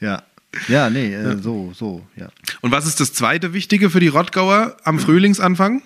Ja. 0.00 0.22
Ja, 0.68 0.88
nee, 0.90 1.12
äh, 1.12 1.36
so, 1.38 1.72
so, 1.74 2.06
ja. 2.16 2.28
Und 2.60 2.70
was 2.70 2.86
ist 2.86 3.00
das 3.00 3.12
zweite 3.12 3.52
Wichtige 3.52 3.90
für 3.90 3.98
die 4.00 4.08
Rottgauer 4.08 4.76
am 4.84 5.00
Frühlingsanfang? 5.00 5.82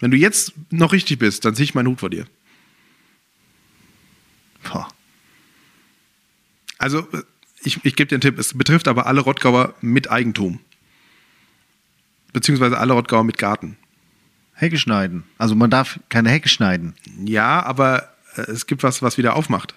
Wenn 0.00 0.10
du 0.10 0.16
jetzt 0.16 0.54
noch 0.70 0.92
richtig 0.92 1.18
bist, 1.18 1.44
dann 1.44 1.54
ziehe 1.54 1.64
ich 1.64 1.74
meinen 1.74 1.88
Hut 1.88 2.00
vor 2.00 2.10
dir. 2.10 2.26
Boah. 4.64 4.88
Also, 6.78 7.00
äh, 7.12 7.22
ich, 7.62 7.84
ich 7.84 7.94
gebe 7.94 8.08
dir 8.08 8.16
einen 8.16 8.22
Tipp, 8.22 8.38
es 8.38 8.56
betrifft 8.56 8.88
aber 8.88 9.06
alle 9.06 9.20
Rottgauer 9.20 9.74
mit 9.82 10.10
Eigentum. 10.10 10.60
Beziehungsweise 12.32 12.78
alle 12.78 12.94
Rottgauer 12.94 13.24
mit 13.24 13.38
Garten. 13.38 13.76
Hecke 14.54 14.78
schneiden. 14.78 15.24
Also 15.38 15.54
man 15.54 15.70
darf 15.70 16.00
keine 16.08 16.30
Hecke 16.30 16.48
schneiden. 16.48 16.94
Ja, 17.24 17.62
aber 17.62 18.10
äh, 18.36 18.42
es 18.42 18.66
gibt 18.66 18.82
was, 18.82 19.02
was 19.02 19.18
wieder 19.18 19.36
aufmacht. 19.36 19.74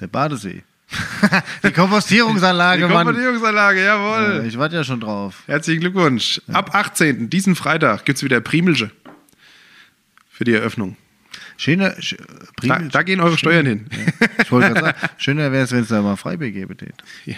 Der 0.00 0.06
Badesee. 0.06 0.62
Die 1.64 1.70
Kompostierungsanlage, 1.70 2.86
Die 2.86 2.92
Mann. 2.92 3.06
Kompostierungsanlage, 3.06 3.84
jawohl. 3.84 4.38
Ja, 4.38 4.42
ich 4.42 4.58
warte 4.58 4.76
ja 4.76 4.84
schon 4.84 5.00
drauf. 5.00 5.42
Herzlichen 5.46 5.80
Glückwunsch. 5.80 6.40
Ab 6.52 6.74
18. 6.74 7.30
diesen 7.30 7.54
Freitag 7.54 8.04
gibt 8.04 8.16
es 8.16 8.24
wieder 8.24 8.40
Primelsche 8.40 8.90
für 10.40 10.44
die 10.44 10.54
Eröffnung. 10.54 10.96
Schöner, 11.58 12.00
sch 12.00 12.16
Da, 12.62 12.78
da 12.78 13.02
gehen 13.02 13.20
eure 13.20 13.36
Steuern 13.36 13.66
hin. 13.66 13.86
Ich 14.42 14.50
wollte 14.50 14.72
gerade 14.72 14.80
sagen, 14.86 15.14
schöner 15.18 15.52
wäre 15.52 15.64
es, 15.64 15.70
wenn 15.70 15.82
es 15.82 15.88
da 15.88 16.00
mal 16.00 16.16
Freibier 16.16 16.50
gäbe. 16.50 16.74
Ja, 17.26 17.36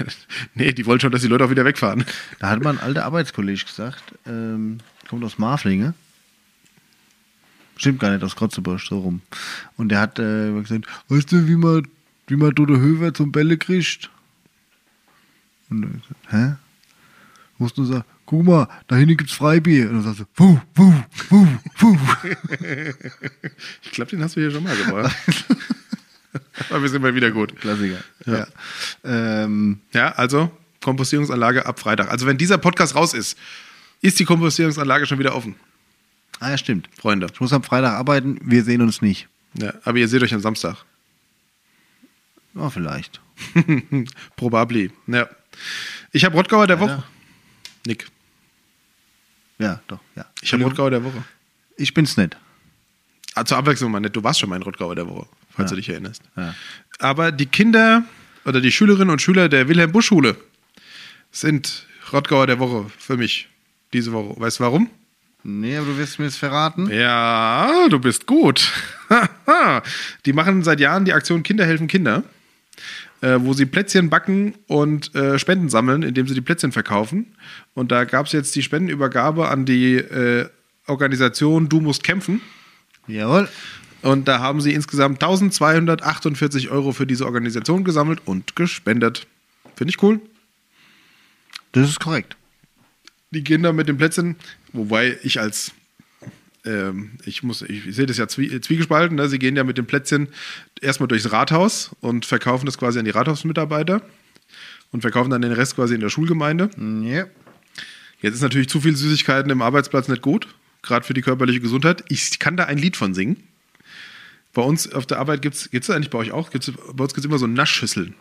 nee, 0.54 0.70
die 0.70 0.86
wollen 0.86 1.00
schon, 1.00 1.10
dass 1.10 1.22
die 1.22 1.26
Leute 1.26 1.44
auch 1.44 1.50
wieder 1.50 1.64
wegfahren. 1.64 2.04
Da 2.38 2.48
hat 2.48 2.62
mal 2.62 2.70
ein 2.70 2.78
alter 2.78 3.04
Arbeitskollege 3.04 3.64
gesagt, 3.64 4.04
ähm, 4.24 4.78
kommt 5.08 5.24
aus 5.24 5.36
Marflinge. 5.36 5.94
Stimmt 7.76 7.98
gar 7.98 8.12
nicht, 8.12 8.22
aus 8.22 8.36
Krotzebusch, 8.36 8.88
so 8.88 9.00
rum. 9.00 9.20
Und 9.76 9.88
der 9.88 9.98
hat 9.98 10.20
äh, 10.20 10.52
gesagt, 10.60 10.86
weißt 11.08 11.32
du, 11.32 11.48
wie 11.48 11.56
man, 11.56 11.88
wie 12.28 12.36
man 12.36 12.54
Dodo 12.54 12.76
Höver 12.76 13.12
zum 13.12 13.32
Bälle 13.32 13.58
kriegt? 13.58 14.10
Und 15.70 15.82
er 15.82 15.88
gesagt, 15.88 16.30
hä? 16.30 16.52
Musst 17.58 17.76
du 17.76 17.84
sagen, 17.84 18.04
guck 18.26 18.44
mal, 18.44 18.68
da 18.88 18.96
hinten 18.96 19.16
gibt's 19.16 19.34
Freibier. 19.34 19.88
Und 19.90 19.94
dann 19.94 20.02
sagst 20.14 20.20
du, 20.20 20.24
wuh, 20.36 20.58
wuh, 20.74 20.94
wuh, 21.30 21.46
wuh. 21.78 21.98
Ich 23.82 23.90
glaube, 23.92 24.10
den 24.10 24.22
hast 24.22 24.36
du 24.36 24.40
hier 24.40 24.50
schon 24.50 24.64
mal 24.64 24.76
gebracht. 24.76 25.16
Aber 26.70 26.82
wir 26.82 26.88
sind 26.88 27.02
mal 27.02 27.14
wieder 27.14 27.30
gut. 27.30 27.58
Klassiker. 27.60 27.98
Ja. 28.26 28.46
Ja. 29.04 29.44
Ähm, 29.44 29.80
Ja, 29.92 30.12
also 30.12 30.50
Kompostierungsanlage 30.80 31.66
ab 31.66 31.78
Freitag. 31.78 32.10
Also 32.10 32.26
wenn 32.26 32.38
dieser 32.38 32.58
Podcast 32.58 32.94
raus 32.94 33.14
ist, 33.14 33.36
ist 34.00 34.18
die 34.18 34.24
Kompostierungsanlage 34.24 35.06
schon 35.06 35.18
wieder 35.18 35.34
offen, 35.36 35.54
ah 36.40 36.50
ja, 36.50 36.58
stimmt. 36.58 36.88
Freunde. 36.98 37.28
Ich 37.32 37.40
muss 37.40 37.52
am 37.52 37.62
Freitag 37.62 37.92
arbeiten, 37.92 38.38
wir 38.42 38.64
sehen 38.64 38.82
uns 38.82 39.00
nicht. 39.00 39.28
Ja, 39.54 39.74
aber 39.84 39.98
ihr 39.98 40.08
seht 40.08 40.22
euch 40.22 40.34
am 40.34 40.40
Samstag. 40.40 40.76
Ja, 42.54 42.68
vielleicht. 42.70 43.20
Probably. 44.36 44.90
Ja. 45.06 45.28
Ich 46.10 46.24
habe 46.24 46.36
Rottgauer 46.36 46.66
der 46.66 46.80
Woche. 46.80 47.04
Nick. 47.86 48.06
Ja, 49.58 49.80
doch, 49.86 50.00
ja. 50.16 50.24
Ich 50.40 50.52
habe 50.52 50.64
Rottgauer 50.64 50.90
der 50.90 51.04
Woche. 51.04 51.22
Ich 51.76 51.94
bin's 51.94 52.16
nicht. 52.16 52.36
Ah, 53.34 53.44
zur 53.44 53.56
Abwechslung 53.58 53.90
mal 53.90 54.00
nicht. 54.00 54.14
Du 54.16 54.22
warst 54.22 54.40
schon 54.40 54.48
mal 54.50 54.56
in 54.56 54.62
Rottgauer 54.62 54.94
der 54.94 55.08
Woche, 55.08 55.26
falls 55.50 55.70
Ja. 55.70 55.74
du 55.76 55.80
dich 55.80 55.88
erinnerst. 55.88 56.22
Ja. 56.36 56.54
Aber 56.98 57.32
die 57.32 57.46
Kinder 57.46 58.04
oder 58.44 58.60
die 58.60 58.72
Schülerinnen 58.72 59.10
und 59.10 59.22
Schüler 59.22 59.48
der 59.48 59.68
Wilhelm 59.68 59.92
Busch 59.92 60.06
Schule 60.06 60.36
sind 61.30 61.86
Rottgauer 62.12 62.46
der 62.46 62.58
Woche 62.58 62.90
für 62.98 63.16
mich 63.16 63.48
diese 63.92 64.12
Woche. 64.12 64.38
Weißt 64.40 64.58
du 64.58 64.64
warum? 64.64 64.90
Nee, 65.44 65.76
aber 65.76 65.86
du 65.86 65.96
wirst 65.98 66.18
mir 66.18 66.26
jetzt 66.26 66.36
verraten. 66.38 66.88
Ja, 66.90 67.88
du 67.88 67.98
bist 67.98 68.26
gut. 68.26 68.70
die 70.26 70.32
machen 70.32 70.62
seit 70.62 70.78
Jahren 70.80 71.04
die 71.04 71.12
Aktion 71.12 71.42
Kinder 71.42 71.64
helfen 71.66 71.88
Kinder, 71.88 72.22
äh, 73.22 73.38
wo 73.40 73.54
sie 73.54 73.66
Plätzchen 73.66 74.10
backen 74.10 74.54
und 74.66 75.14
äh, 75.14 75.38
Spenden 75.38 75.68
sammeln, 75.68 76.02
indem 76.02 76.28
sie 76.28 76.34
die 76.34 76.40
Plätzchen 76.40 76.72
verkaufen. 76.72 77.34
Und 77.72 77.92
da 77.92 78.04
gab 78.04 78.26
es 78.26 78.32
jetzt 78.32 78.54
die 78.54 78.62
Spendenübergabe 78.62 79.48
an 79.48 79.64
die 79.64 79.94
äh, 79.96 80.48
Organisation 80.86 81.68
Du 81.68 81.80
musst 81.80 82.04
kämpfen. 82.04 82.42
Jawohl. 83.06 83.48
Und 84.02 84.26
da 84.26 84.40
haben 84.40 84.60
sie 84.60 84.74
insgesamt 84.74 85.22
1248 85.22 86.70
Euro 86.70 86.92
für 86.92 87.06
diese 87.06 87.24
Organisation 87.24 87.84
gesammelt 87.84 88.20
und 88.24 88.56
gespendet. 88.56 89.28
Finde 89.76 89.90
ich 89.90 90.02
cool. 90.02 90.20
Das 91.70 91.88
ist 91.88 92.00
korrekt. 92.00 92.36
Die 93.30 93.44
Kinder 93.44 93.72
mit 93.72 93.88
den 93.88 93.96
Plätzchen, 93.96 94.36
wobei 94.72 95.16
ich 95.22 95.40
als 95.40 95.72
ähm, 96.64 97.12
ich 97.24 97.42
muss, 97.42 97.62
ich, 97.62 97.94
sehe 97.94 98.06
das 98.06 98.18
ja 98.18 98.28
zwie, 98.28 98.60
zwiegespalten, 98.60 99.16
ne? 99.16 99.28
sie 99.28 99.38
gehen 99.38 99.56
ja 99.56 99.64
mit 99.64 99.78
den 99.78 99.86
Plätzchen 99.86 100.28
erstmal 100.80 101.08
durchs 101.08 101.32
Rathaus 101.32 101.90
und 102.00 102.26
verkaufen 102.26 102.66
das 102.66 102.78
quasi 102.78 102.98
an 102.98 103.04
die 103.04 103.10
Rathausmitarbeiter 103.10 104.02
und 104.92 105.00
verkaufen 105.00 105.30
dann 105.30 105.42
den 105.42 105.52
Rest 105.52 105.76
quasi 105.76 105.94
in 105.94 106.00
der 106.00 106.10
Schulgemeinde. 106.10 106.70
Ja. 107.02 107.26
Jetzt 108.20 108.36
ist 108.36 108.42
natürlich 108.42 108.68
zu 108.68 108.80
viel 108.80 108.96
Süßigkeiten 108.96 109.50
im 109.50 109.62
Arbeitsplatz 109.62 110.06
nicht 110.08 110.22
gut, 110.22 110.46
gerade 110.82 111.04
für 111.04 111.14
die 111.14 111.22
körperliche 111.22 111.60
Gesundheit. 111.60 112.04
Ich 112.08 112.38
kann 112.38 112.56
da 112.56 112.64
ein 112.64 112.78
Lied 112.78 112.96
von 112.96 113.14
singen. 113.14 113.42
Bei 114.54 114.62
uns 114.62 114.92
auf 114.92 115.06
der 115.06 115.18
Arbeit 115.18 115.40
gibt 115.40 115.54
es, 115.54 115.70
gibt 115.70 115.84
es 115.84 115.90
eigentlich 115.90 116.10
bei 116.10 116.18
euch 116.18 116.30
auch, 116.30 116.50
gibt's, 116.50 116.70
bei 116.70 117.04
uns 117.04 117.14
gibt 117.14 117.20
es 117.20 117.24
immer 117.24 117.38
so 117.38 117.46
Naschschüsseln, 117.46 118.14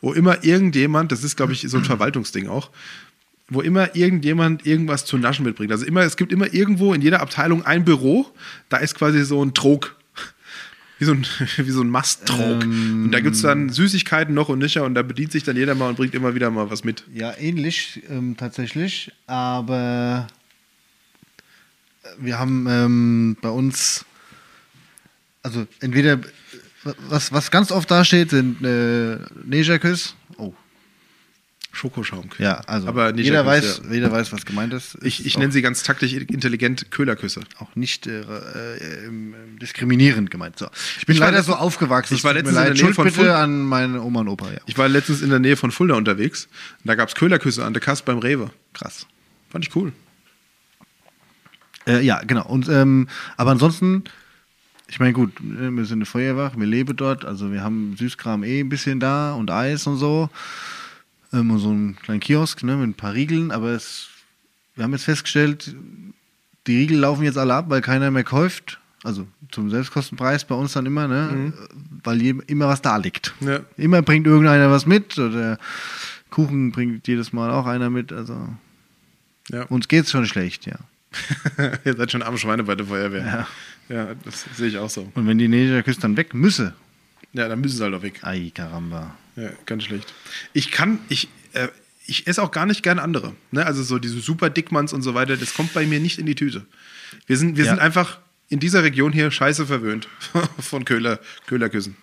wo 0.00 0.12
immer 0.12 0.44
irgendjemand, 0.44 1.10
das 1.10 1.24
ist 1.24 1.36
glaube 1.36 1.52
ich 1.52 1.62
so 1.68 1.76
ein 1.76 1.84
Verwaltungsding 1.84 2.48
auch, 2.48 2.70
wo 3.52 3.60
immer 3.60 3.94
irgendjemand 3.94 4.66
irgendwas 4.66 5.04
zu 5.04 5.18
naschen 5.18 5.44
mitbringt. 5.44 5.72
Also 5.72 5.84
immer, 5.84 6.02
es 6.02 6.16
gibt 6.16 6.32
immer 6.32 6.52
irgendwo 6.52 6.94
in 6.94 7.02
jeder 7.02 7.20
Abteilung 7.20 7.64
ein 7.64 7.84
Büro, 7.84 8.26
da 8.68 8.78
ist 8.78 8.94
quasi 8.94 9.24
so 9.24 9.44
ein 9.44 9.54
Trog. 9.54 9.96
Wie 10.98 11.04
so 11.04 11.12
ein, 11.12 11.26
wie 11.56 11.70
so 11.70 11.82
ein 11.82 11.90
Masttrog. 11.90 12.62
und 12.62 13.10
da 13.10 13.18
gibt 13.18 13.34
es 13.34 13.42
dann 13.42 13.70
Süßigkeiten 13.70 14.34
noch 14.34 14.48
und 14.48 14.60
nücher 14.60 14.84
und 14.84 14.94
da 14.94 15.02
bedient 15.02 15.32
sich 15.32 15.42
dann 15.42 15.56
jeder 15.56 15.74
mal 15.74 15.88
und 15.88 15.96
bringt 15.96 16.14
immer 16.14 16.36
wieder 16.36 16.50
mal 16.50 16.70
was 16.70 16.84
mit. 16.84 17.02
Ja, 17.12 17.34
ähnlich 17.36 18.02
ähm, 18.08 18.36
tatsächlich, 18.36 19.10
aber 19.26 20.28
wir 22.18 22.38
haben 22.38 22.66
ähm, 22.68 23.36
bei 23.40 23.48
uns, 23.48 24.04
also 25.42 25.66
entweder, 25.80 26.20
was, 27.08 27.32
was 27.32 27.50
ganz 27.50 27.70
oft 27.72 27.90
da 27.90 28.04
steht, 28.04 28.30
sind 28.30 28.62
äh, 28.64 29.18
Negerküss. 29.44 30.14
Oh, 31.72 31.74
Schokoschaum. 31.74 32.28
ja, 32.38 32.60
also 32.66 32.86
Aber 32.86 33.14
jeder, 33.16 33.46
weiß, 33.46 33.82
jeder 33.90 34.12
weiß, 34.12 34.30
was 34.32 34.44
gemeint 34.44 34.74
ist. 34.74 34.96
Ich, 35.02 35.20
Ist 35.20 35.26
ich 35.26 35.38
nenne 35.38 35.52
sie 35.52 35.62
ganz 35.62 35.82
taktisch 35.82 36.12
intelligent 36.12 36.90
Köhlerküsse. 36.90 37.40
auch 37.58 37.74
nicht 37.74 38.06
äh, 38.06 38.20
äh, 38.20 39.06
ähm, 39.06 39.34
diskriminierend 39.60 40.30
gemeint. 40.30 40.58
So. 40.58 40.66
Ich 40.98 41.06
bin 41.06 41.14
Ich 41.14 41.20
leider 41.20 41.38
letztens- 41.38 41.56
so 41.56 41.62
aufgewachsen. 41.62 42.14
ich 42.14 42.24
war 42.24 42.34
letztens 42.34 42.54
mir 42.54 42.60
in 42.60 42.64
der 42.66 42.74
Nähe 42.74 42.80
Schuld 42.82 42.94
von 42.94 43.04
bitte 43.06 43.34
an 43.36 43.62
meine 43.64 44.02
Oma 44.02 44.20
und 44.20 44.28
Opa. 44.28 44.52
Ja. 44.52 44.58
Ich 44.66 44.76
war 44.76 44.86
letztens 44.88 45.22
in 45.22 45.30
der 45.30 45.38
Nähe 45.38 45.56
von 45.56 45.70
Fulda 45.70 45.94
unterwegs. 45.94 46.44
Und 46.84 46.88
da 46.88 46.94
gab 46.94 47.08
es 47.08 47.14
Köhlerküsse 47.14 47.64
an 47.64 47.72
der 47.72 47.80
Kasse 47.80 48.02
beim 48.04 48.18
Rewe. 48.18 48.50
Krass. 48.74 49.06
Fand 49.50 49.66
ich 49.66 49.74
cool. 49.74 49.92
Äh, 51.86 52.00
ja, 52.04 52.20
genau. 52.20 52.46
Und 52.46 52.68
ähm, 52.68 53.08
aber 53.36 53.50
ansonsten, 53.52 54.04
ich 54.88 55.00
meine, 55.00 55.14
gut, 55.14 55.32
äh, 55.40 55.70
wir 55.70 55.84
sind 55.86 55.98
eine 55.98 56.06
Feuerwache, 56.06 56.58
wir 56.60 56.66
leben 56.66 56.94
dort, 56.96 57.24
also 57.24 57.50
wir 57.50 57.62
haben 57.62 57.96
Süßkram 57.98 58.44
eh 58.44 58.60
ein 58.60 58.68
bisschen 58.68 59.00
da 59.00 59.32
und 59.32 59.50
Eis 59.50 59.86
und 59.86 59.96
so. 59.96 60.30
Ähm, 61.32 61.50
und 61.50 61.58
so 61.58 61.70
einen 61.70 61.96
kleinen 61.96 62.20
Kiosk 62.20 62.62
ne, 62.62 62.76
mit 62.76 62.88
ein 62.90 62.94
paar 62.94 63.14
Riegeln, 63.14 63.50
aber 63.50 63.70
es, 63.70 64.08
wir 64.74 64.84
haben 64.84 64.92
jetzt 64.92 65.04
festgestellt, 65.04 65.74
die 66.66 66.76
Riegel 66.76 66.98
laufen 66.98 67.24
jetzt 67.24 67.38
alle 67.38 67.54
ab, 67.54 67.66
weil 67.68 67.80
keiner 67.80 68.10
mehr 68.10 68.24
kauft. 68.24 68.78
Also 69.04 69.26
zum 69.50 69.68
Selbstkostenpreis 69.68 70.44
bei 70.44 70.54
uns 70.54 70.74
dann 70.74 70.86
immer, 70.86 71.08
ne? 71.08 71.52
Weil 72.04 72.22
je, 72.22 72.34
immer 72.46 72.68
was 72.68 72.82
da 72.82 72.96
liegt. 72.98 73.34
Ja. 73.40 73.58
Immer 73.76 74.00
bringt 74.02 74.28
irgendeiner 74.28 74.70
was 74.70 74.86
mit 74.86 75.18
oder 75.18 75.58
Kuchen 76.30 76.70
bringt 76.70 77.08
jedes 77.08 77.32
Mal 77.32 77.50
auch 77.50 77.66
einer 77.66 77.90
mit. 77.90 78.12
Also 78.12 78.36
Ja. 79.48 79.64
uns 79.64 79.88
geht's 79.88 80.12
schon 80.12 80.24
schlecht, 80.26 80.66
ja. 80.66 80.76
Ihr 81.84 81.96
seid 81.96 82.12
schon 82.12 82.22
arme 82.22 82.38
Schweine 82.38 82.62
bei 82.62 82.76
der 82.76 82.86
Feuerwehr. 82.86 83.46
Ja, 83.88 84.14
das 84.24 84.46
sehe 84.54 84.68
ich 84.68 84.78
auch 84.78 84.88
so. 84.88 85.10
Und 85.14 85.26
wenn 85.26 85.36
die 85.36 85.48
Negerküsse 85.48 86.00
dann 86.00 86.16
weg 86.16 86.32
müsse, 86.32 86.72
Ja, 87.32 87.48
dann 87.48 87.60
müssen 87.60 87.76
sie 87.78 87.82
halt 87.82 87.94
auch 87.94 88.02
weg. 88.02 88.20
ai 88.22 88.52
caramba. 88.54 89.16
Ja, 89.36 89.50
ganz 89.66 89.84
schlecht. 89.84 90.12
Ich 90.52 90.70
kann, 90.70 90.98
ich, 91.08 91.28
äh, 91.54 91.68
ich 92.06 92.26
esse 92.26 92.42
auch 92.42 92.50
gar 92.50 92.66
nicht 92.66 92.82
gern 92.82 92.98
andere. 92.98 93.32
Ne? 93.50 93.64
Also 93.64 93.82
so 93.82 93.98
diese 93.98 94.20
super 94.20 94.50
Dickmanns 94.50 94.92
und 94.92 95.02
so 95.02 95.14
weiter, 95.14 95.36
das 95.36 95.54
kommt 95.54 95.72
bei 95.74 95.86
mir 95.86 96.00
nicht 96.00 96.18
in 96.18 96.26
die 96.26 96.34
Tüte. 96.34 96.66
Wir 97.26 97.36
sind, 97.36 97.56
wir 97.56 97.64
Ja. 97.64 97.70
sind 97.72 97.80
einfach 97.80 98.18
in 98.48 98.60
dieser 98.60 98.82
Region 98.82 99.12
hier 99.12 99.30
scheiße 99.30 99.66
verwöhnt 99.66 100.08
von 100.60 100.84
Köhler, 100.84 101.18
Köhlerküssen. 101.46 101.96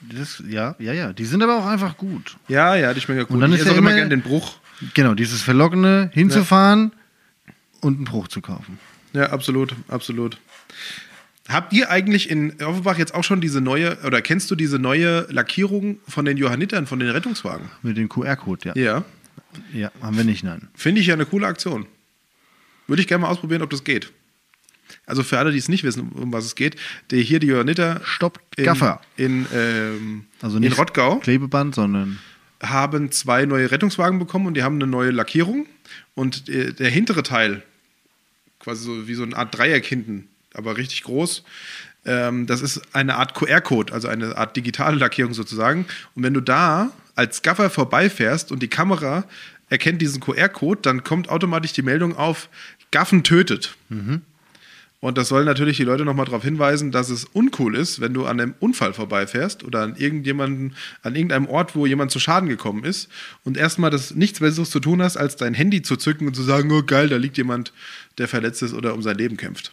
Das, 0.00 0.42
ja, 0.48 0.74
ja, 0.80 0.92
ja. 0.92 1.12
Die 1.12 1.24
sind 1.24 1.42
aber 1.44 1.58
auch 1.58 1.66
einfach 1.66 1.96
gut. 1.96 2.36
Ja, 2.48 2.74
ja, 2.74 2.92
die 2.92 3.00
schmecken 3.00 3.20
gut. 3.26 3.30
Und 3.30 3.40
dann 3.40 3.52
ich 3.52 3.60
ist 3.60 3.66
ja 3.66 3.72
auch 3.72 3.76
immer 3.76 3.90
immer- 3.90 3.98
gern 3.98 4.10
den 4.10 4.22
Bruch. 4.22 4.56
Genau, 4.94 5.14
dieses 5.14 5.42
Verlockene, 5.42 6.10
hinzufahren 6.12 6.90
und 7.80 7.96
einen 7.98 8.04
Bruch 8.04 8.26
zu 8.26 8.40
kaufen. 8.40 8.80
Ja, 9.12 9.26
absolut, 9.30 9.76
absolut. 9.86 10.38
Habt 11.52 11.72
ihr 11.72 11.90
eigentlich 11.90 12.30
in 12.30 12.60
Offenbach 12.62 12.98
jetzt 12.98 13.14
auch 13.14 13.24
schon 13.24 13.40
diese 13.40 13.60
neue, 13.60 13.98
oder 14.04 14.22
kennst 14.22 14.50
du 14.50 14.54
diese 14.54 14.78
neue 14.78 15.26
Lackierung 15.30 15.98
von 16.08 16.24
den 16.24 16.36
Johannitern, 16.36 16.86
von 16.86 16.98
den 16.98 17.10
Rettungswagen? 17.10 17.68
Mit 17.82 17.96
dem 17.96 18.08
QR-Code, 18.08 18.70
ja. 18.70 18.76
Ja. 18.76 19.04
Ja, 19.72 19.90
haben 20.00 20.16
wir 20.16 20.24
nicht, 20.24 20.44
nein. 20.44 20.68
Finde 20.74 21.00
ich 21.02 21.08
ja 21.08 21.14
eine 21.14 21.26
coole 21.26 21.46
Aktion. 21.46 21.86
Würde 22.86 23.02
ich 23.02 23.08
gerne 23.08 23.22
mal 23.22 23.28
ausprobieren, 23.28 23.62
ob 23.62 23.70
das 23.70 23.84
geht. 23.84 24.10
Also 25.06 25.22
für 25.22 25.38
alle, 25.38 25.52
die 25.52 25.58
es 25.58 25.68
nicht 25.68 25.84
wissen, 25.84 26.10
um 26.12 26.32
was 26.32 26.44
es 26.44 26.54
geht, 26.54 26.76
der 27.10 27.20
hier 27.20 27.38
die 27.38 27.48
Johanniter 27.48 28.00
Stopp, 28.04 28.40
in, 28.56 28.64
Gaffer. 28.64 29.00
in, 29.16 29.46
ähm, 29.54 30.24
Also 30.40 30.56
in 30.56 30.62
nicht 30.62 30.78
Rottgau 30.78 31.16
Klebeband, 31.16 31.74
sondern 31.74 32.18
haben 32.62 33.10
zwei 33.10 33.44
neue 33.44 33.70
Rettungswagen 33.70 34.18
bekommen 34.18 34.46
und 34.46 34.54
die 34.54 34.62
haben 34.62 34.76
eine 34.76 34.86
neue 34.86 35.10
Lackierung. 35.10 35.66
Und 36.14 36.48
äh, 36.48 36.72
der 36.72 36.88
hintere 36.90 37.22
Teil, 37.22 37.62
quasi 38.58 38.84
so 38.84 39.08
wie 39.08 39.14
so 39.14 39.22
eine 39.22 39.36
Art 39.36 39.56
Dreieck 39.56 39.84
hinten, 39.84 40.28
aber 40.54 40.76
richtig 40.76 41.02
groß, 41.04 41.44
ähm, 42.04 42.46
das 42.46 42.62
ist 42.62 42.82
eine 42.94 43.16
Art 43.16 43.34
QR-Code, 43.34 43.92
also 43.92 44.08
eine 44.08 44.36
Art 44.36 44.56
digitale 44.56 44.96
Lackierung 44.96 45.34
sozusagen. 45.34 45.86
Und 46.14 46.22
wenn 46.22 46.34
du 46.34 46.40
da 46.40 46.92
als 47.14 47.42
Gaffer 47.42 47.70
vorbeifährst 47.70 48.52
und 48.52 48.62
die 48.62 48.68
Kamera 48.68 49.24
erkennt 49.68 50.02
diesen 50.02 50.20
QR-Code, 50.20 50.80
dann 50.82 51.04
kommt 51.04 51.28
automatisch 51.28 51.72
die 51.72 51.82
Meldung 51.82 52.16
auf, 52.16 52.48
Gaffen 52.90 53.22
tötet. 53.22 53.76
Und 55.00 55.18
das 55.18 55.28
soll 55.28 55.44
natürlich 55.44 55.78
die 55.78 55.82
Leute 55.82 56.04
nochmal 56.04 56.26
darauf 56.26 56.44
hinweisen, 56.44 56.92
dass 56.92 57.08
es 57.08 57.24
uncool 57.24 57.74
ist, 57.74 58.00
wenn 58.00 58.14
du 58.14 58.24
an 58.24 58.40
einem 58.40 58.54
Unfall 58.60 58.92
vorbeifährst 58.92 59.64
oder 59.64 59.80
an 59.82 59.96
irgendjemanden, 59.96 60.76
an 61.02 61.16
irgendeinem 61.16 61.48
Ort, 61.48 61.74
wo 61.74 61.86
jemand 61.86 62.12
zu 62.12 62.20
Schaden 62.20 62.48
gekommen 62.48 62.84
ist 62.84 63.08
und 63.42 63.56
erstmal 63.56 63.90
das 63.90 64.14
nichts 64.14 64.38
Besseres 64.38 64.70
zu 64.70 64.78
tun 64.78 65.02
hast, 65.02 65.16
als 65.16 65.34
dein 65.34 65.54
Handy 65.54 65.82
zu 65.82 65.96
zücken 65.96 66.28
und 66.28 66.36
zu 66.36 66.42
sagen, 66.42 66.70
oh 66.70 66.84
geil, 66.84 67.08
da 67.08 67.16
liegt 67.16 67.36
jemand, 67.36 67.72
der 68.18 68.28
verletzt 68.28 68.62
ist 68.62 68.74
oder 68.74 68.94
um 68.94 69.02
sein 69.02 69.16
Leben 69.16 69.36
kämpft. 69.36 69.72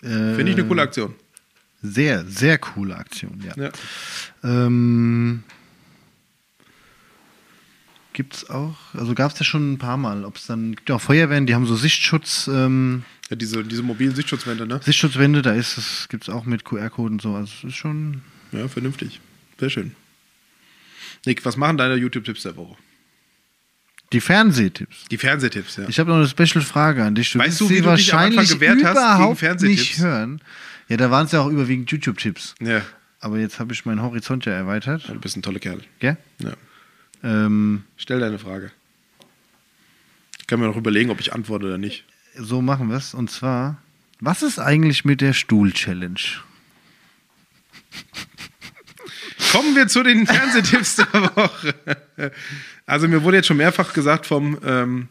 Finde 0.00 0.50
ich 0.50 0.56
eine 0.56 0.66
coole 0.66 0.82
Aktion. 0.82 1.14
Sehr, 1.82 2.24
sehr 2.26 2.58
coole 2.58 2.96
Aktion, 2.96 3.42
ja. 3.44 3.54
Ja. 3.62 3.70
Ähm, 4.42 5.44
Gibt 8.12 8.34
es 8.34 8.50
auch, 8.50 8.76
also 8.94 9.14
gab 9.14 9.32
es 9.32 9.38
ja 9.38 9.44
schon 9.44 9.74
ein 9.74 9.78
paar 9.78 9.96
Mal, 9.96 10.24
ob 10.24 10.36
es 10.36 10.46
dann, 10.46 10.74
gibt 10.74 10.88
ja 10.88 10.96
auch 10.96 11.00
Feuerwehren, 11.00 11.46
die 11.46 11.54
haben 11.54 11.66
so 11.66 11.76
Sichtschutz, 11.76 12.48
ähm, 12.52 13.04
ja 13.30 13.36
diese, 13.36 13.62
diese 13.62 13.82
mobilen 13.84 14.12
Sichtschutzwände, 14.16 14.66
ne? 14.66 14.80
Sichtschutzwände, 14.82 15.40
da 15.40 15.52
ist 15.52 15.78
es, 15.78 16.08
gibt 16.08 16.24
es 16.24 16.28
auch 16.28 16.44
mit 16.44 16.64
QR-Code 16.64 17.12
und 17.12 17.22
so, 17.22 17.36
also 17.36 17.52
es 17.58 17.64
ist 17.64 17.76
schon, 17.76 18.22
Ja, 18.50 18.66
vernünftig. 18.66 19.20
Sehr 19.60 19.70
schön. 19.70 19.94
Nick, 21.26 21.44
was 21.44 21.56
machen 21.56 21.76
deine 21.76 21.94
YouTube-Tipps 21.94 22.42
der 22.42 22.56
Woche? 22.56 22.76
Die 24.12 24.20
Fernsehtipps. 24.20 25.04
Die 25.10 25.18
Fernsehtipps, 25.18 25.76
ja. 25.76 25.88
Ich 25.88 25.98
habe 25.98 26.10
noch 26.10 26.16
eine 26.16 26.28
Special-Frage 26.28 27.04
an 27.04 27.14
dich. 27.14 27.32
Du 27.32 27.38
Weißt 27.38 27.60
du, 27.60 27.66
sie 27.66 27.76
wie 27.76 27.80
du 27.82 27.94
dich 27.94 28.12
am 28.12 28.18
Anfang 28.20 28.36
wahrscheinlich 28.36 28.50
hast 28.50 28.60
gegen 28.60 28.80
überhaupt 28.80 29.62
nicht 29.62 29.98
hören. 29.98 30.40
Ja, 30.88 30.96
da 30.96 31.10
waren 31.10 31.26
es 31.26 31.32
ja 31.32 31.40
auch 31.40 31.48
überwiegend 31.48 31.90
YouTube-Tipps. 31.90 32.54
ja. 32.60 32.82
Aber 33.20 33.38
jetzt 33.40 33.58
habe 33.58 33.72
ich 33.74 33.84
meinen 33.84 34.00
Horizont 34.00 34.44
ja 34.44 34.52
erweitert. 34.52 35.08
Du 35.08 35.18
bist 35.18 35.36
ein 35.36 35.42
toller 35.42 35.58
Kerl. 35.58 35.80
Gell? 35.98 36.16
Ja. 36.38 36.52
Ähm, 37.24 37.82
Stell 37.96 38.20
deine 38.20 38.38
Frage. 38.38 38.70
Ich 40.38 40.46
kann 40.46 40.60
mir 40.60 40.66
noch 40.66 40.76
überlegen, 40.76 41.10
ob 41.10 41.18
ich 41.18 41.32
antworte 41.32 41.66
oder 41.66 41.78
nicht. 41.78 42.04
so 42.36 42.62
machen 42.62 42.88
wir 42.90 42.96
es. 42.96 43.14
Und 43.14 43.28
zwar, 43.28 43.82
was 44.20 44.42
ist 44.44 44.60
eigentlich 44.60 45.04
mit 45.04 45.20
der 45.20 45.32
Stuhl-Challenge? 45.32 46.20
Kommen 49.52 49.74
wir 49.76 49.88
zu 49.88 50.02
den 50.02 50.26
Fernsehtipps 50.28 50.96
der 50.96 51.06
Woche. 51.36 51.74
Also 52.86 53.08
mir 53.08 53.22
wurde 53.22 53.38
jetzt 53.38 53.46
schon 53.46 53.56
mehrfach 53.56 53.92
gesagt 53.92 54.26
vom, 54.26 54.58
ähm, 54.64 55.08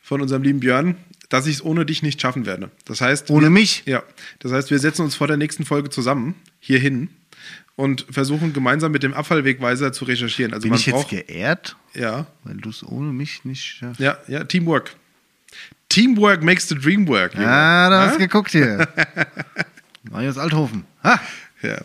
von 0.00 0.20
unserem 0.20 0.42
lieben 0.42 0.60
Björn, 0.60 0.96
dass 1.28 1.46
ich 1.46 1.56
es 1.56 1.64
ohne 1.64 1.86
dich 1.86 2.02
nicht 2.02 2.20
schaffen 2.20 2.46
werde. 2.46 2.70
Das 2.84 3.00
heißt, 3.00 3.30
Ohne 3.30 3.46
wir, 3.46 3.50
mich? 3.50 3.82
Ja. 3.86 4.02
Das 4.40 4.52
heißt, 4.52 4.70
wir 4.70 4.78
setzen 4.78 5.02
uns 5.02 5.14
vor 5.14 5.28
der 5.28 5.36
nächsten 5.36 5.64
Folge 5.64 5.90
zusammen 5.90 6.34
hierhin 6.58 7.08
und 7.76 8.04
versuchen 8.10 8.52
gemeinsam 8.52 8.92
mit 8.92 9.02
dem 9.02 9.14
Abfallwegweiser 9.14 9.92
zu 9.92 10.04
recherchieren. 10.04 10.52
Also 10.52 10.62
Bin 10.64 10.70
man 10.70 10.78
ich 10.80 10.86
jetzt 10.86 10.94
braucht, 10.94 11.10
geehrt, 11.10 11.76
ja, 11.94 12.26
weil 12.44 12.56
du 12.56 12.68
es 12.70 12.82
ohne 12.84 13.12
mich 13.12 13.44
nicht 13.44 13.64
schaffst? 13.64 14.00
ja, 14.00 14.18
ja, 14.26 14.44
Teamwork. 14.44 14.96
Teamwork 15.88 16.42
makes 16.42 16.68
the 16.68 16.74
dream 16.76 17.06
work. 17.08 17.34
Junge. 17.34 17.48
Ah, 17.48 17.90
da 17.90 18.00
hast 18.02 18.06
Ja? 18.12 18.18
du 18.18 18.18
geguckt 18.18 18.50
hier. 18.52 18.88
Marius 20.10 20.38
Althofen. 20.38 20.84
Ha, 21.02 21.20
Ja. 21.62 21.78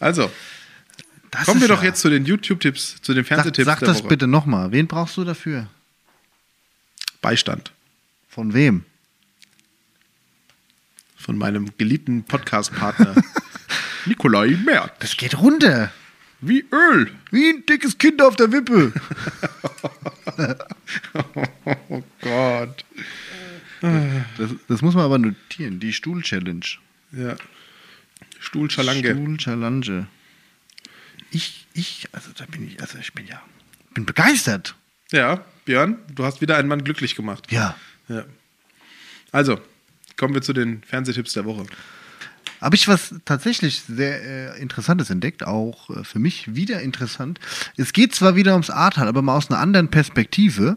Also, 0.00 0.30
das 1.32 1.44
kommen 1.46 1.60
wir 1.60 1.66
doch 1.68 1.82
ja- 1.82 1.88
jetzt 1.88 2.00
zu 2.00 2.08
den 2.10 2.24
YouTube-Tipps, 2.24 3.02
zu 3.02 3.12
den 3.14 3.24
Sag, 3.24 3.28
Fernsehtipps 3.28 3.66
sag 3.66 3.78
der 3.80 3.88
das 3.88 3.98
Woche. 4.00 4.08
bitte 4.08 4.26
nochmal. 4.28 4.70
Wen 4.72 4.86
brauchst 4.86 5.16
du 5.16 5.24
dafür? 5.24 5.66
Beistand 7.20 7.72
Von 8.28 8.54
wem? 8.54 8.84
von 11.16 11.38
meinem 11.38 11.70
geliebten 11.78 12.24
Podcast-Partner 12.24 13.14
Nikolai 14.06 14.58
Merz. 14.64 14.90
Das 14.98 15.16
geht 15.16 15.38
runter. 15.38 15.92
Wie 16.40 16.64
Öl. 16.72 17.12
Wie 17.30 17.50
ein 17.50 17.64
dickes 17.64 17.96
Kind 17.98 18.20
auf 18.20 18.34
der 18.36 18.50
Wippe. 18.52 18.92
Oh 21.88 22.02
Gott. 22.20 22.84
Das, 23.80 24.50
das 24.68 24.82
muss 24.82 24.94
man 24.94 25.04
aber 25.04 25.18
notieren. 25.18 25.78
Die 25.80 25.92
Stuhl-Challenge. 25.92 26.64
Ja. 27.12 27.36
Stuhlschalange. 28.40 29.12
Stuhl-Challenge. 29.12 30.06
Ich, 31.32 31.66
ich, 31.72 32.08
also 32.12 32.30
da 32.36 32.44
bin 32.46 32.68
ich, 32.68 32.80
also 32.80 32.98
ich 32.98 33.12
bin 33.12 33.26
ja, 33.26 33.42
bin 33.94 34.06
begeistert. 34.06 34.76
Ja, 35.10 35.44
Björn, 35.64 35.98
du 36.14 36.24
hast 36.24 36.40
wieder 36.40 36.56
einen 36.56 36.68
Mann 36.68 36.84
glücklich 36.84 37.14
gemacht. 37.14 37.50
Ja. 37.50 37.76
Ja. 38.08 38.24
Also, 39.30 39.58
kommen 40.16 40.34
wir 40.34 40.42
zu 40.42 40.52
den 40.52 40.82
Fernsehtipps 40.84 41.32
der 41.32 41.44
Woche. 41.44 41.64
Habe 42.60 42.76
ich 42.76 42.86
was 42.86 43.14
tatsächlich 43.24 43.82
sehr 43.82 44.54
äh, 44.56 44.60
Interessantes 44.60 45.10
entdeckt, 45.10 45.44
auch 45.44 45.90
äh, 45.90 46.04
für 46.04 46.18
mich 46.18 46.54
wieder 46.54 46.80
interessant. 46.80 47.40
Es 47.76 47.92
geht 47.92 48.14
zwar 48.14 48.36
wieder 48.36 48.52
ums 48.52 48.70
Ahrtal, 48.70 49.08
aber 49.08 49.22
mal 49.22 49.36
aus 49.36 49.50
einer 49.50 49.58
anderen 49.58 49.88
Perspektive. 49.88 50.76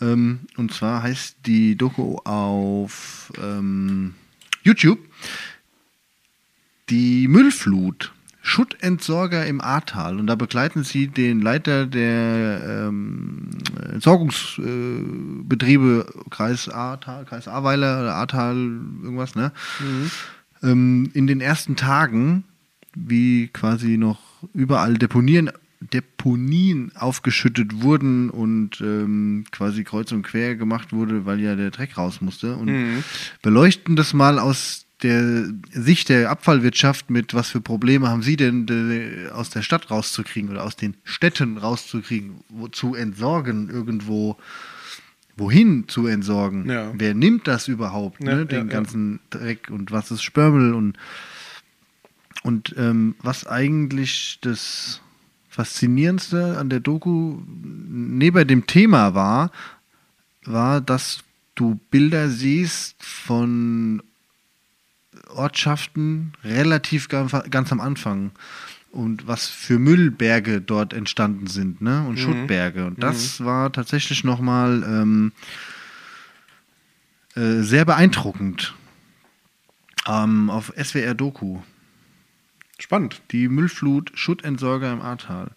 Ähm, 0.00 0.40
und 0.56 0.72
zwar 0.72 1.02
heißt 1.02 1.38
die 1.46 1.76
Doku 1.76 2.18
auf 2.18 3.32
ähm, 3.38 4.14
YouTube 4.62 4.98
die 6.88 7.28
Müllflut. 7.28 8.12
Schuttentsorger 8.46 9.44
im 9.44 9.60
Ahrtal. 9.60 10.20
Und 10.20 10.28
da 10.28 10.36
begleiten 10.36 10.84
sie 10.84 11.08
den 11.08 11.40
Leiter 11.40 11.84
der 11.84 12.86
ähm, 12.86 13.50
Entsorgungsbetriebe, 13.92 16.06
äh, 16.08 16.12
Kreis 16.30 16.68
Ahrtal, 16.68 17.24
Kreis 17.24 17.48
Ahrweiler 17.48 18.02
oder 18.02 18.14
Ahrtal, 18.14 18.54
irgendwas, 18.54 19.34
ne? 19.34 19.50
ähm, 20.62 21.10
in 21.12 21.26
den 21.26 21.40
ersten 21.40 21.74
Tagen, 21.74 22.44
wie 22.94 23.48
quasi 23.48 23.96
noch 23.96 24.20
überall 24.54 24.94
Deponieren, 24.94 25.50
Deponien 25.80 26.92
aufgeschüttet 26.94 27.82
wurden 27.82 28.30
und 28.30 28.80
ähm, 28.80 29.44
quasi 29.50 29.82
kreuz 29.82 30.12
und 30.12 30.22
quer 30.22 30.54
gemacht 30.54 30.92
wurde, 30.92 31.26
weil 31.26 31.40
ja 31.40 31.56
der 31.56 31.72
Dreck 31.72 31.98
raus 31.98 32.20
musste. 32.20 32.54
Und 32.54 32.68
beleuchten 33.42 33.96
das 33.96 34.14
mal 34.14 34.38
aus 34.38 34.85
der 35.02 35.46
Sicht 35.72 36.08
der 36.08 36.30
Abfallwirtschaft 36.30 37.10
mit, 37.10 37.34
was 37.34 37.50
für 37.50 37.60
Probleme 37.60 38.08
haben 38.08 38.22
Sie 38.22 38.36
denn 38.36 38.66
äh, 38.68 39.30
aus 39.30 39.50
der 39.50 39.62
Stadt 39.62 39.90
rauszukriegen 39.90 40.50
oder 40.50 40.64
aus 40.64 40.76
den 40.76 40.94
Städten 41.04 41.58
rauszukriegen, 41.58 42.40
wo, 42.48 42.68
zu 42.68 42.94
entsorgen 42.94 43.68
irgendwo, 43.68 44.36
wohin 45.36 45.86
zu 45.88 46.06
entsorgen. 46.06 46.68
Ja. 46.70 46.92
Wer 46.94 47.14
nimmt 47.14 47.46
das 47.46 47.68
überhaupt, 47.68 48.22
Ja, 48.22 48.36
ne? 48.36 48.46
den 48.46 48.68
ja, 48.68 48.72
ganzen 48.72 49.20
Dreck 49.30 49.68
und 49.70 49.92
was 49.92 50.10
ist 50.10 50.22
Spörmel 50.22 50.72
und 50.74 50.96
und 52.42 52.74
ähm, 52.78 53.16
was 53.22 53.46
eigentlich 53.46 54.38
das 54.40 55.00
Faszinierendste 55.48 56.58
an 56.58 56.68
der 56.70 56.80
Doku 56.80 57.38
neben 57.46 58.46
dem 58.46 58.66
Thema 58.66 59.14
war, 59.14 59.50
war, 60.44 60.80
dass 60.80 61.24
du 61.54 61.80
Bilder 61.90 62.28
siehst 62.28 63.02
von 63.02 64.02
Ortschaften 65.36 66.32
relativ 66.42 67.08
ganz, 67.08 67.72
am 67.72 67.80
Anfang 67.80 68.32
und 68.90 69.26
was 69.26 69.46
für 69.46 69.78
Müllberge 69.78 70.60
dort 70.60 70.92
entstanden 70.92 71.46
sind, 71.46 71.80
ne? 71.80 72.04
Und 72.08 72.18
Schuttberge. 72.18 72.86
Und 72.86 73.02
das 73.02 73.44
war 73.44 73.72
tatsächlich 73.72 74.24
nochmal 74.24 74.82
ähm, 74.86 75.32
äh, 77.34 77.62
sehr 77.62 77.84
beeindruckend. 77.84 78.74
Ähm, 80.06 80.50
auf 80.50 80.72
SWR 80.82 81.14
Doku. 81.14 81.60
Spannend. 82.78 83.22
Die 83.30 83.48
Müllflut 83.48 84.12
Schuttentsorger 84.14 84.92
im 84.92 85.00
Ahrtal. 85.00 85.50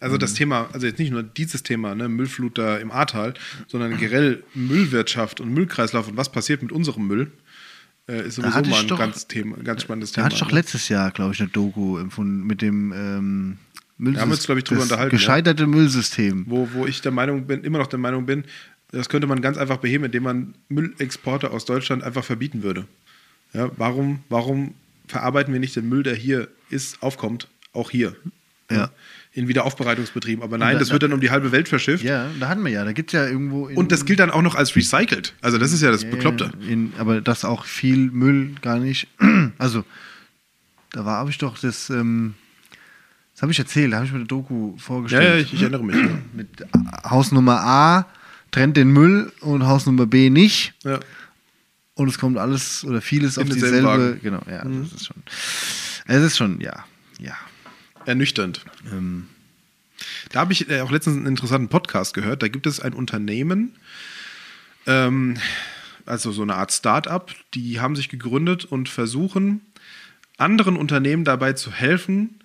Also 0.00 0.18
das 0.18 0.34
Thema, 0.34 0.68
also 0.72 0.86
jetzt 0.86 0.98
nicht 0.98 1.12
nur 1.12 1.22
dieses 1.22 1.62
Thema, 1.62 1.94
ne, 1.94 2.08
Müllflut 2.08 2.58
da 2.58 2.76
im 2.78 2.90
Ahrtal, 2.90 3.34
sondern 3.68 3.96
generell 3.96 4.42
Müllwirtschaft 4.54 5.40
und 5.40 5.54
Müllkreislauf 5.54 6.08
und 6.08 6.16
was 6.16 6.32
passiert 6.32 6.62
mit 6.62 6.72
unserem 6.72 7.06
Müll, 7.06 7.30
äh, 8.08 8.26
ist 8.26 8.36
sowieso 8.36 8.60
mal 8.62 8.80
ein 8.80 8.88
doch- 8.88 8.98
ganz, 8.98 9.26
Thema, 9.26 9.56
ganz 9.58 9.82
spannendes 9.82 10.12
Da 10.12 10.16
Thema. 10.16 10.24
hatte 10.26 10.34
ich 10.34 10.40
doch 10.40 10.48
ne? 10.48 10.54
letztes 10.54 10.88
Jahr, 10.88 11.10
glaube 11.10 11.34
ich, 11.34 11.40
eine 11.40 11.48
Doku 11.50 11.98
empfunden 11.98 12.46
mit 12.46 12.62
dem 12.62 12.92
ähm, 12.92 13.58
Müllsystem. 13.98 14.14
Da 14.14 14.20
haben 14.22 14.28
wir 14.30 14.34
uns, 14.34 14.46
glaub 14.46 14.58
ich, 14.58 14.64
drüber 14.64 14.82
unterhalten, 14.82 15.14
ja. 15.14 15.18
Gescheiterte 15.18 15.66
Müllsystem. 15.66 16.44
wo, 16.48 16.68
wo 16.72 16.86
ich 16.86 17.00
der 17.02 17.12
Meinung 17.12 17.46
bin, 17.46 17.62
immer 17.64 17.78
noch 17.78 17.86
der 17.86 17.98
Meinung 17.98 18.26
bin, 18.26 18.44
das 18.92 19.08
könnte 19.08 19.26
man 19.26 19.40
ganz 19.40 19.56
einfach 19.56 19.76
beheben, 19.76 20.04
indem 20.04 20.24
man 20.24 20.54
Müllexporte 20.68 21.50
aus 21.52 21.64
Deutschland 21.64 22.02
einfach 22.02 22.24
verbieten 22.24 22.62
würde. 22.62 22.86
Ja, 23.52 23.70
warum, 23.76 24.20
warum 24.28 24.74
verarbeiten 25.06 25.52
wir 25.52 25.60
nicht 25.60 25.76
den 25.76 25.88
Müll, 25.88 26.02
der 26.02 26.14
hier 26.14 26.48
ist, 26.70 27.02
aufkommt, 27.02 27.48
auch 27.72 27.90
hier? 27.90 28.16
Ja. 28.76 28.90
In 29.32 29.46
Wiederaufbereitungsbetrieben. 29.46 30.42
Aber 30.42 30.58
nein, 30.58 30.74
da- 30.74 30.80
das 30.80 30.90
wird 30.90 31.02
dann 31.04 31.12
um 31.12 31.20
die 31.20 31.30
halbe 31.30 31.52
Welt 31.52 31.68
verschifft. 31.68 32.02
Ja, 32.02 32.26
da 32.40 32.48
hatten 32.48 32.64
wir 32.64 32.72
ja. 32.72 32.84
Da 32.84 32.92
gibt 32.92 33.10
es 33.10 33.12
ja 33.14 33.26
irgendwo. 33.26 33.68
Und 33.68 33.92
das 33.92 34.04
gilt 34.04 34.18
dann 34.18 34.30
auch 34.30 34.42
noch 34.42 34.56
als 34.56 34.74
recycelt. 34.74 35.34
Also 35.40 35.56
das 35.58 35.72
ist 35.72 35.82
ja 35.82 35.90
das 35.92 36.02
Ja, 36.02 36.10
Bekloppte. 36.10 36.50
In, 36.68 36.92
aber 36.98 37.20
dass 37.20 37.44
auch 37.44 37.64
viel 37.64 38.10
Müll 38.10 38.54
gar 38.62 38.78
nicht. 38.78 39.06
Also, 39.58 39.84
da 40.92 41.04
war, 41.04 41.18
habe 41.18 41.30
ich 41.30 41.38
doch 41.38 41.58
das. 41.58 41.90
Ähm, 41.90 42.34
das 43.34 43.42
habe 43.42 43.52
ich 43.52 43.58
erzählt, 43.58 43.92
da 43.92 43.96
habe 43.98 44.06
ich 44.06 44.12
mir 44.12 44.18
eine 44.18 44.26
Doku 44.26 44.72
Ja, 44.76 44.82
vorgestellt. 44.82 45.24
ja, 45.24 45.36
ich, 45.36 45.54
ich 45.54 45.62
erinnere 45.62 45.84
mich. 45.84 45.96
Ja. 45.96 46.08
Mit 46.32 46.48
Hausnummer 47.08 47.60
A 47.60 48.06
trennt 48.50 48.76
den 48.76 48.90
Müll 48.90 49.32
und 49.40 49.64
Hausnummer 49.66 50.06
B 50.06 50.28
nicht. 50.28 50.74
Ja. 50.82 50.98
Und 51.94 52.08
es 52.08 52.18
kommt 52.18 52.36
alles 52.38 52.84
oder 52.84 53.00
vieles 53.00 53.36
In 53.36 53.44
auf 53.44 53.48
dieselbe. 53.50 54.16
Mhm. 54.16 54.20
Genau, 54.22 54.40
ja, 54.50 54.64
das 54.64 54.92
ist 54.92 55.06
schon. 55.06 55.16
Es 56.06 56.22
ist 56.22 56.36
schon, 56.36 56.60
ja, 56.60 56.84
ja. 57.20 57.34
Ernüchternd. 58.06 58.64
Ähm, 58.92 59.28
Da 60.30 60.40
habe 60.40 60.52
ich 60.52 60.70
äh, 60.70 60.80
auch 60.80 60.90
letztens 60.90 61.16
einen 61.16 61.26
interessanten 61.26 61.68
Podcast 61.68 62.14
gehört. 62.14 62.42
Da 62.42 62.48
gibt 62.48 62.66
es 62.66 62.80
ein 62.80 62.92
Unternehmen, 62.94 63.76
ähm, 64.86 65.36
also 66.06 66.32
so 66.32 66.42
eine 66.42 66.54
Art 66.54 66.72
Start-up, 66.72 67.32
die 67.54 67.80
haben 67.80 67.96
sich 67.96 68.08
gegründet 68.08 68.64
und 68.64 68.88
versuchen, 68.88 69.60
anderen 70.38 70.76
Unternehmen 70.76 71.24
dabei 71.24 71.52
zu 71.52 71.70
helfen, 71.70 72.40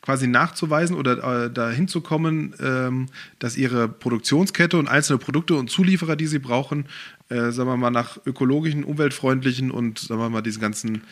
quasi 0.00 0.26
nachzuweisen 0.26 0.96
oder 0.96 1.44
äh, 1.44 1.50
dahin 1.52 1.88
zu 1.88 2.00
kommen, 2.00 2.54
ähm, 2.60 3.06
dass 3.38 3.56
ihre 3.56 3.88
Produktionskette 3.88 4.78
und 4.78 4.88
einzelne 4.88 5.18
Produkte 5.18 5.56
und 5.56 5.68
Zulieferer, 5.68 6.16
die 6.16 6.26
sie 6.26 6.38
brauchen, 6.38 6.86
äh, 7.28 7.50
sagen 7.50 7.68
wir 7.68 7.76
mal, 7.76 7.90
nach 7.90 8.18
ökologischen, 8.24 8.84
umweltfreundlichen 8.84 9.70
und 9.70 9.98
sagen 9.98 10.20
wir 10.20 10.30
mal, 10.30 10.42
diesen 10.42 10.62
ganzen 10.62 11.02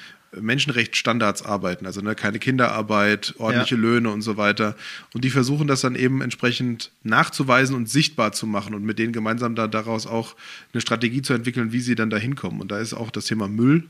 Menschenrechtsstandards 0.41 1.43
arbeiten. 1.45 1.87
Also 1.87 2.01
ne, 2.01 2.15
keine 2.15 2.39
Kinderarbeit, 2.39 3.35
ordentliche 3.39 3.75
Ja. 3.77 3.81
Löhne 3.81 4.11
und 4.11 4.23
so 4.23 4.37
weiter. 4.37 4.77
Und 5.13 5.25
die 5.25 5.31
versuchen 5.31 5.67
das 5.67 5.81
dann 5.81 5.95
eben 5.95 6.21
entsprechend 6.23 6.91
nachzuweisen 7.03 7.77
und 7.77 7.89
sichtbar 7.89 8.33
zu 8.33 8.47
machen 8.47 8.75
und 8.75 8.85
mit 8.85 8.99
denen 8.99 9.13
gemeinsam 9.13 9.55
da 9.55 9.67
daraus 9.67 10.07
auch 10.07 10.37
eine 10.73 10.81
Strategie 10.81 11.23
zu 11.23 11.35
entwickeln, 11.35 11.73
wie 11.73 11.81
sie 11.81 11.95
dann 11.95 12.11
da 12.11 12.17
hinkommen. 12.17 12.61
Und 12.61 12.71
da 12.71 12.79
ist 12.79 12.95
auch 12.95 13.11
das 13.11 13.27
Thema 13.27 13.49
Müll 13.49 13.85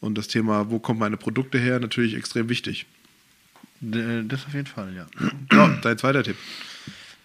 und 0.00 0.16
das 0.18 0.28
Thema, 0.28 0.70
wo 0.70 0.78
kommen 0.78 0.98
meine 0.98 1.16
Produkte 1.16 1.58
her, 1.58 1.78
natürlich 1.80 2.14
extrem 2.14 2.48
wichtig. 2.48 2.86
Das 3.80 4.46
auf 4.46 4.54
jeden 4.54 4.66
Fall, 4.66 4.94
ja. 4.94 5.06
So, 5.52 5.68
dein 5.82 5.98
zweiter 5.98 6.22
Tipp. 6.22 6.36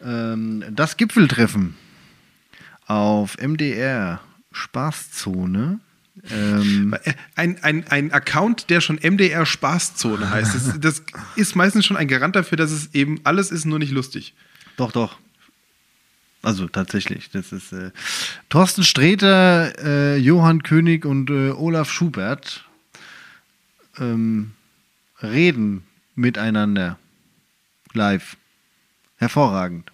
Ähm, 0.03 0.63
das 0.71 0.97
Gipfeltreffen 0.97 1.75
auf 2.87 3.37
MDR 3.37 4.21
Spaßzone. 4.51 5.79
Ähm, 6.31 6.95
Ein, 7.35 7.63
ein, 7.63 7.87
ein 7.87 8.11
Account, 8.11 8.69
der 8.69 8.81
schon 8.81 8.99
MDR 9.01 9.45
Spaßzone 9.45 10.29
heißt, 10.31 10.55
das, 10.55 10.79
das 10.79 11.03
ist 11.35 11.55
meistens 11.55 11.85
schon 11.85 11.97
ein 11.97 12.07
Garant 12.07 12.35
dafür, 12.35 12.57
dass 12.57 12.71
es 12.71 12.93
eben 12.93 13.19
alles 13.23 13.51
ist, 13.51 13.65
nur 13.65 13.79
nicht 13.79 13.91
lustig. 13.91 14.33
doch, 14.77 14.91
doch. 14.91 15.17
Also 16.43 16.67
tatsächlich, 16.67 17.29
das 17.31 17.51
ist 17.51 17.73
äh, 17.73 17.91
Thorsten 18.49 18.83
Sträter, 18.83 19.73
äh, 19.83 20.17
Johann 20.17 20.63
König 20.63 21.03
und 21.05 21.29
äh, 21.29 21.49
Olaf 21.49 21.91
Schubert 21.91 22.65
ähm, 23.97 24.51
reden 25.21 25.83
miteinander 26.15 26.97
live. 27.93 28.37
Hervorragend. 29.17 29.91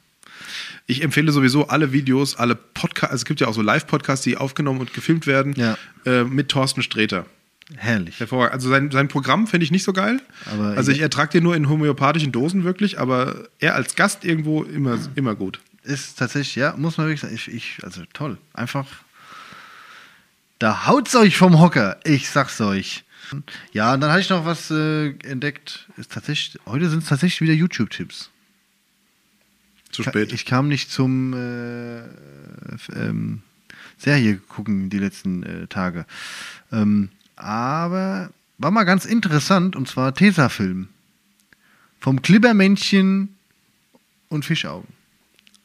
Ich 0.85 1.01
empfehle 1.01 1.31
sowieso 1.31 1.67
alle 1.69 1.93
Videos, 1.93 2.35
alle 2.35 2.55
Podcasts, 2.55 3.11
also 3.11 3.21
es 3.21 3.25
gibt 3.25 3.39
ja 3.39 3.47
auch 3.47 3.53
so 3.53 3.61
Live-Podcasts, 3.61 4.23
die 4.23 4.35
aufgenommen 4.37 4.81
und 4.81 4.93
gefilmt 4.93 5.27
werden, 5.27 5.53
Ja. 5.55 5.77
äh, 6.05 6.23
mit 6.25 6.49
Thorsten 6.49 6.81
Sträter. 6.83 7.25
Herrlich. 7.77 8.19
Hervorragend. 8.19 8.53
Also 8.55 8.69
sein, 8.69 8.91
sein 8.91 9.07
Programm 9.07 9.47
finde 9.47 9.63
ich 9.63 9.71
nicht 9.71 9.83
so 9.85 9.93
geil. 9.93 10.21
Aber- 10.51 10.75
also 10.75 10.91
ich 10.91 10.99
ertrage 10.99 11.31
den 11.31 11.43
nur 11.43 11.55
in 11.55 11.69
homöopathischen 11.69 12.33
Dosen 12.33 12.65
wirklich, 12.65 12.99
aber 12.99 13.47
er 13.59 13.75
als 13.75 13.95
Gast 13.95 14.25
irgendwo 14.25 14.63
immer, 14.63 14.99
immer 15.15 15.35
gut. 15.35 15.59
Ist 15.83 16.19
tatsächlich, 16.19 16.55
ja, 16.55 16.75
muss 16.77 16.97
man 16.97 17.07
wirklich 17.07 17.21
sagen. 17.21 17.33
Ich, 17.35 17.47
ich, 17.47 17.77
also 17.83 18.01
toll. 18.13 18.37
Einfach. 18.53 18.85
Da 20.59 20.87
haut's 20.87 21.15
euch 21.15 21.37
vom 21.37 21.59
Hocker. 21.59 21.97
Ich 22.03 22.29
sag's 22.29 22.59
euch. 22.61 23.03
Ja, 23.71 23.93
und 23.93 24.01
dann 24.01 24.11
hatte 24.11 24.21
ich 24.21 24.29
noch 24.29 24.45
was 24.45 24.69
äh, 24.69 25.09
entdeckt. 25.23 25.87
Ist 25.97 26.11
tatsächlich, 26.11 26.61
heute 26.65 26.89
sind 26.89 27.03
es 27.03 27.09
tatsächlich 27.09 27.41
wieder 27.41 27.53
YouTube-Tipps. 27.53 28.29
Zu 29.93 30.03
spät. 30.03 30.33
Ich 30.33 30.45
kam 30.45 30.67
nicht 30.67 30.91
zum 30.91 31.33
äh, 31.33 31.99
ähm, 32.93 33.43
Serie 33.97 34.37
gucken 34.37 34.89
die 34.89 34.99
letzten 34.99 35.43
äh, 35.43 35.67
Tage. 35.67 36.05
Ähm, 36.71 37.09
aber 37.35 38.31
war 38.57 38.71
mal 38.71 38.83
ganz 38.83 39.05
interessant 39.05 39.75
und 39.75 39.87
zwar 39.87 40.13
Tesafilm. 40.13 40.89
Vom 41.99 42.21
Klibbermännchen 42.21 43.35
und 44.29 44.43
Fischaugen. 44.43 44.89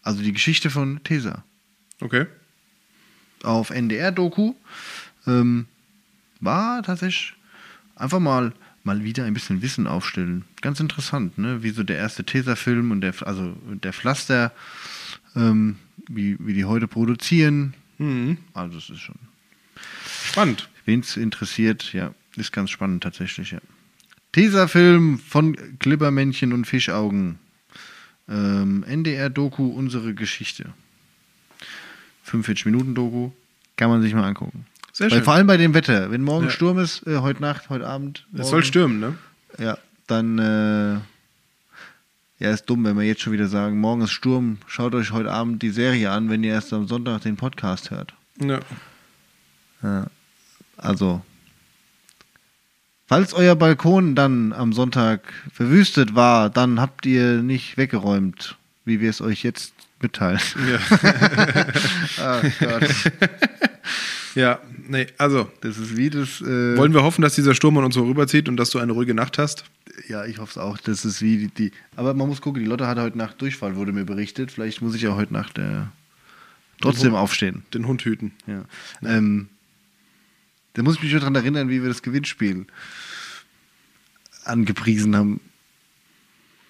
Also 0.02 0.22
die 0.22 0.32
Geschichte 0.32 0.70
von 0.70 1.02
Tesa. 1.02 1.44
okay. 2.00 2.26
Auf 3.42 3.70
NDR-Doku. 3.70 4.54
Ähm, 5.26 5.66
war 6.40 6.82
tatsächlich 6.82 7.34
einfach 7.96 8.20
mal, 8.20 8.52
mal 8.88 9.04
wieder 9.04 9.24
ein 9.24 9.34
bisschen 9.34 9.60
Wissen 9.60 9.86
aufstellen. 9.86 10.44
Ganz 10.62 10.80
interessant, 10.80 11.36
ne? 11.36 11.62
Wie 11.62 11.70
so 11.70 11.82
der 11.82 11.98
erste 11.98 12.24
Tesa-Film 12.24 12.90
und 12.90 13.02
der, 13.02 13.14
also 13.26 13.54
der 13.64 13.92
Pflaster, 13.92 14.50
ähm, 15.36 15.76
wie, 16.08 16.36
wie 16.40 16.54
die 16.54 16.64
heute 16.64 16.88
produzieren. 16.88 17.74
Mhm. 17.98 18.38
Also 18.54 18.78
es 18.78 18.88
ist 18.88 19.00
schon. 19.00 19.16
Spannend. 20.24 20.70
Wen 20.86 21.00
es 21.00 21.18
interessiert, 21.18 21.92
ja, 21.92 22.14
ist 22.36 22.50
ganz 22.50 22.70
spannend 22.70 23.02
tatsächlich, 23.02 23.50
ja. 23.50 23.60
Tesa-Film 24.32 25.18
von 25.18 25.56
Klippermännchen 25.78 26.54
und 26.54 26.64
Fischaugen. 26.64 27.38
Ähm, 28.26 28.84
NDR-Doku, 28.84 29.68
unsere 29.68 30.14
Geschichte. 30.14 30.72
45 32.22 32.66
Minuten 32.66 32.94
Doku, 32.94 33.32
kann 33.76 33.90
man 33.90 34.00
sich 34.00 34.14
mal 34.14 34.24
angucken. 34.24 34.66
Sehr 34.98 35.12
Weil 35.12 35.18
schön. 35.18 35.24
vor 35.26 35.34
allem 35.34 35.46
bei 35.46 35.56
dem 35.56 35.74
Wetter, 35.74 36.10
wenn 36.10 36.22
morgen 36.22 36.46
Ja. 36.46 36.50
Sturm 36.50 36.76
ist, 36.80 37.06
äh, 37.06 37.18
heute 37.18 37.40
Nacht, 37.40 37.70
heute 37.70 37.86
Abend. 37.86 38.26
Es 38.32 38.38
morgen, 38.38 38.50
soll 38.50 38.64
stürmen, 38.64 38.98
ne? 38.98 39.14
Ja, 39.56 39.78
dann, 40.08 40.40
äh, 40.40 40.94
ja, 42.44 42.50
ist 42.50 42.64
dumm, 42.64 42.82
wenn 42.84 42.96
wir 42.98 43.04
jetzt 43.04 43.20
schon 43.20 43.32
wieder 43.32 43.46
sagen, 43.46 43.78
morgen 43.78 44.02
ist 44.02 44.10
Sturm, 44.10 44.58
schaut 44.66 44.96
euch 44.96 45.12
heute 45.12 45.30
Abend 45.30 45.62
die 45.62 45.70
Serie 45.70 46.10
an, 46.10 46.30
wenn 46.30 46.42
ihr 46.42 46.52
erst 46.52 46.72
am 46.72 46.88
Sonntag 46.88 47.20
den 47.20 47.36
Podcast 47.36 47.92
hört. 47.92 48.12
Ja. 48.40 48.58
Ja. 49.84 50.06
Also, 50.76 51.22
falls 53.06 53.34
euer 53.34 53.54
Balkon 53.54 54.16
dann 54.16 54.52
am 54.52 54.72
Sonntag 54.72 55.20
verwüstet 55.52 56.16
war, 56.16 56.50
dann 56.50 56.80
habt 56.80 57.06
ihr 57.06 57.34
nicht 57.34 57.76
weggeräumt, 57.76 58.56
wie 58.84 59.00
wir 59.00 59.10
es 59.10 59.20
euch 59.20 59.44
jetzt 59.44 59.74
mitteilen. 60.02 60.40
Ja. 60.68 60.78
Ach 62.20 62.42
Gott. 62.58 63.12
ja, 64.38 64.60
nee, 64.88 65.06
also. 65.18 65.50
Das 65.60 65.78
ist 65.78 65.96
wie 65.96 66.10
das. 66.10 66.40
Äh, 66.40 66.76
Wollen 66.76 66.94
wir 66.94 67.02
hoffen, 67.02 67.22
dass 67.22 67.34
dieser 67.34 67.54
Sturm 67.54 67.76
an 67.78 67.84
uns 67.84 67.96
vorüberzieht 67.96 68.48
und 68.48 68.56
dass 68.56 68.70
du 68.70 68.78
eine 68.78 68.92
ruhige 68.92 69.14
Nacht 69.14 69.38
hast? 69.38 69.64
ja, 70.06 70.24
ich 70.24 70.38
hoffe 70.38 70.52
es 70.52 70.58
auch. 70.58 70.78
Das 70.78 71.04
ist 71.04 71.22
wie 71.22 71.38
die, 71.38 71.48
die. 71.48 71.72
Aber 71.96 72.14
man 72.14 72.28
muss 72.28 72.40
gucken, 72.40 72.62
die 72.62 72.68
Lotte 72.68 72.86
hatte 72.86 73.02
heute 73.02 73.18
Nacht 73.18 73.40
Durchfall, 73.40 73.76
wurde 73.76 73.92
mir 73.92 74.04
berichtet. 74.04 74.52
Vielleicht 74.52 74.82
muss 74.82 74.94
ich 74.94 75.02
ja 75.02 75.14
heute 75.16 75.32
Nacht 75.32 75.58
äh, 75.58 75.82
trotzdem 76.80 77.14
aufstehen. 77.14 77.64
Den 77.74 77.86
Hund 77.86 78.02
hüten. 78.02 78.32
Ja. 78.46 78.64
Ähm, 79.02 79.48
da 80.74 80.82
muss 80.82 80.96
ich 80.96 81.02
mich 81.02 81.10
schon 81.10 81.20
daran 81.20 81.34
erinnern, 81.34 81.68
wie 81.68 81.82
wir 81.82 81.88
das 81.88 82.02
Gewinnspiel 82.02 82.66
angepriesen 84.44 85.16
haben. 85.16 85.40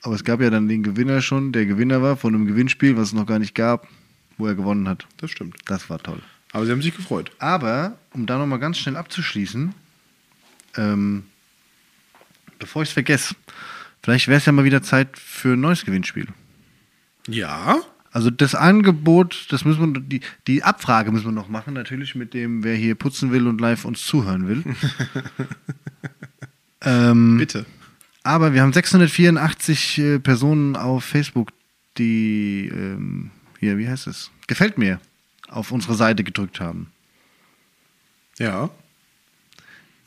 Aber 0.02 0.14
es 0.14 0.24
gab 0.24 0.40
ja 0.40 0.50
dann 0.50 0.68
den 0.68 0.82
Gewinner 0.82 1.20
schon. 1.20 1.52
Der 1.52 1.66
Gewinner 1.66 2.00
war 2.02 2.16
von 2.16 2.34
einem 2.34 2.46
Gewinnspiel, 2.46 2.96
was 2.96 3.08
es 3.08 3.14
noch 3.14 3.26
gar 3.26 3.38
nicht 3.38 3.54
gab, 3.54 3.88
wo 4.38 4.46
er 4.46 4.54
gewonnen 4.54 4.88
hat. 4.88 5.06
Das 5.18 5.30
stimmt. 5.30 5.56
Das 5.66 5.90
war 5.90 5.98
toll. 5.98 6.22
Aber 6.53 6.64
sie 6.66 6.72
haben 6.72 6.82
sich 6.82 6.96
gefreut. 6.96 7.30
Aber, 7.38 7.99
um 8.12 8.26
da 8.26 8.38
nochmal 8.38 8.59
ganz 8.59 8.78
schnell 8.78 8.96
abzuschließen, 8.96 9.74
ähm, 10.76 11.24
bevor 12.59 12.82
ich 12.82 12.88
es 12.88 12.92
vergesse, 12.92 13.34
vielleicht 14.03 14.28
wäre 14.28 14.38
es 14.38 14.46
ja 14.46 14.53
mal 14.53 14.64
wieder 14.64 14.82
Zeit 14.82 15.18
für 15.18 15.55
ein 15.55 15.61
neues 15.61 15.84
Gewinnspiel. 15.84 16.28
Ja. 17.28 17.80
Also 18.11 18.30
das 18.30 18.55
Angebot, 18.55 19.46
das 19.51 19.64
müssen 19.64 19.94
wir, 19.94 20.01
die, 20.01 20.20
die 20.46 20.62
Abfrage 20.62 21.12
müssen 21.12 21.26
wir 21.26 21.32
noch 21.32 21.49
machen, 21.49 21.74
natürlich 21.74 22.14
mit 22.14 22.32
dem, 22.32 22.64
wer 22.64 22.74
hier 22.74 22.94
putzen 22.94 23.32
will 23.32 23.46
und 23.46 23.61
live 23.61 23.84
uns 23.84 24.05
zuhören 24.05 24.49
will. 24.49 24.64
ähm, 26.80 27.36
Bitte. 27.36 27.66
aber 28.22 28.55
wir 28.55 28.62
haben 28.62 28.72
684 28.72 29.99
äh, 29.99 30.18
Personen 30.20 30.74
auf 30.74 31.05
Facebook, 31.05 31.51
die 31.99 32.70
ähm, 32.72 33.30
hier, 33.61 33.76
wie 33.76 33.88
heißt 33.88 34.07
es? 34.07 34.30
Gefällt 34.46 34.78
mir, 34.78 35.01
auf 35.49 35.72
unsere 35.72 35.94
Seite 35.94 36.24
gedrückt 36.24 36.61
haben. 36.61 36.92
Ja. 38.38 38.70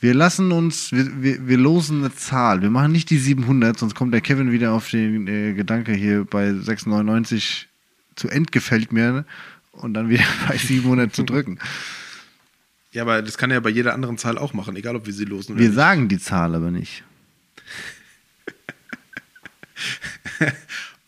Wir 0.00 0.14
lassen 0.14 0.50
uns, 0.50 0.90
wir, 0.90 1.22
wir, 1.22 1.46
wir 1.46 1.58
losen 1.58 1.98
eine 2.04 2.14
Zahl. 2.14 2.62
Wir 2.62 2.70
machen 2.70 2.90
nicht 2.92 3.10
die 3.10 3.18
700, 3.18 3.78
sonst 3.78 3.94
kommt 3.94 4.12
der 4.12 4.20
Kevin 4.20 4.50
wieder 4.50 4.72
auf 4.72 4.90
den 4.90 5.28
äh, 5.28 5.52
Gedanke 5.52 5.92
hier 5.92 6.24
bei 6.24 6.52
699 6.52 7.68
zu 8.16 8.28
entgefällt 8.28 8.92
mir 8.92 9.24
und 9.72 9.94
dann 9.94 10.08
wieder 10.08 10.24
bei 10.48 10.56
700 10.56 11.14
zu 11.14 11.22
drücken. 11.24 11.58
Ja, 12.90 13.02
aber 13.02 13.22
das 13.22 13.38
kann 13.38 13.50
er 13.50 13.54
ja 13.54 13.60
bei 13.60 13.70
jeder 13.70 13.94
anderen 13.94 14.18
Zahl 14.18 14.38
auch 14.38 14.52
machen, 14.54 14.76
egal 14.76 14.96
ob 14.96 15.06
wir 15.06 15.12
sie 15.14 15.24
losen 15.24 15.52
oder 15.52 15.60
Wir 15.60 15.68
nicht. 15.68 15.76
sagen 15.76 16.08
die 16.08 16.18
Zahl 16.18 16.54
aber 16.54 16.70
nicht. 16.70 17.04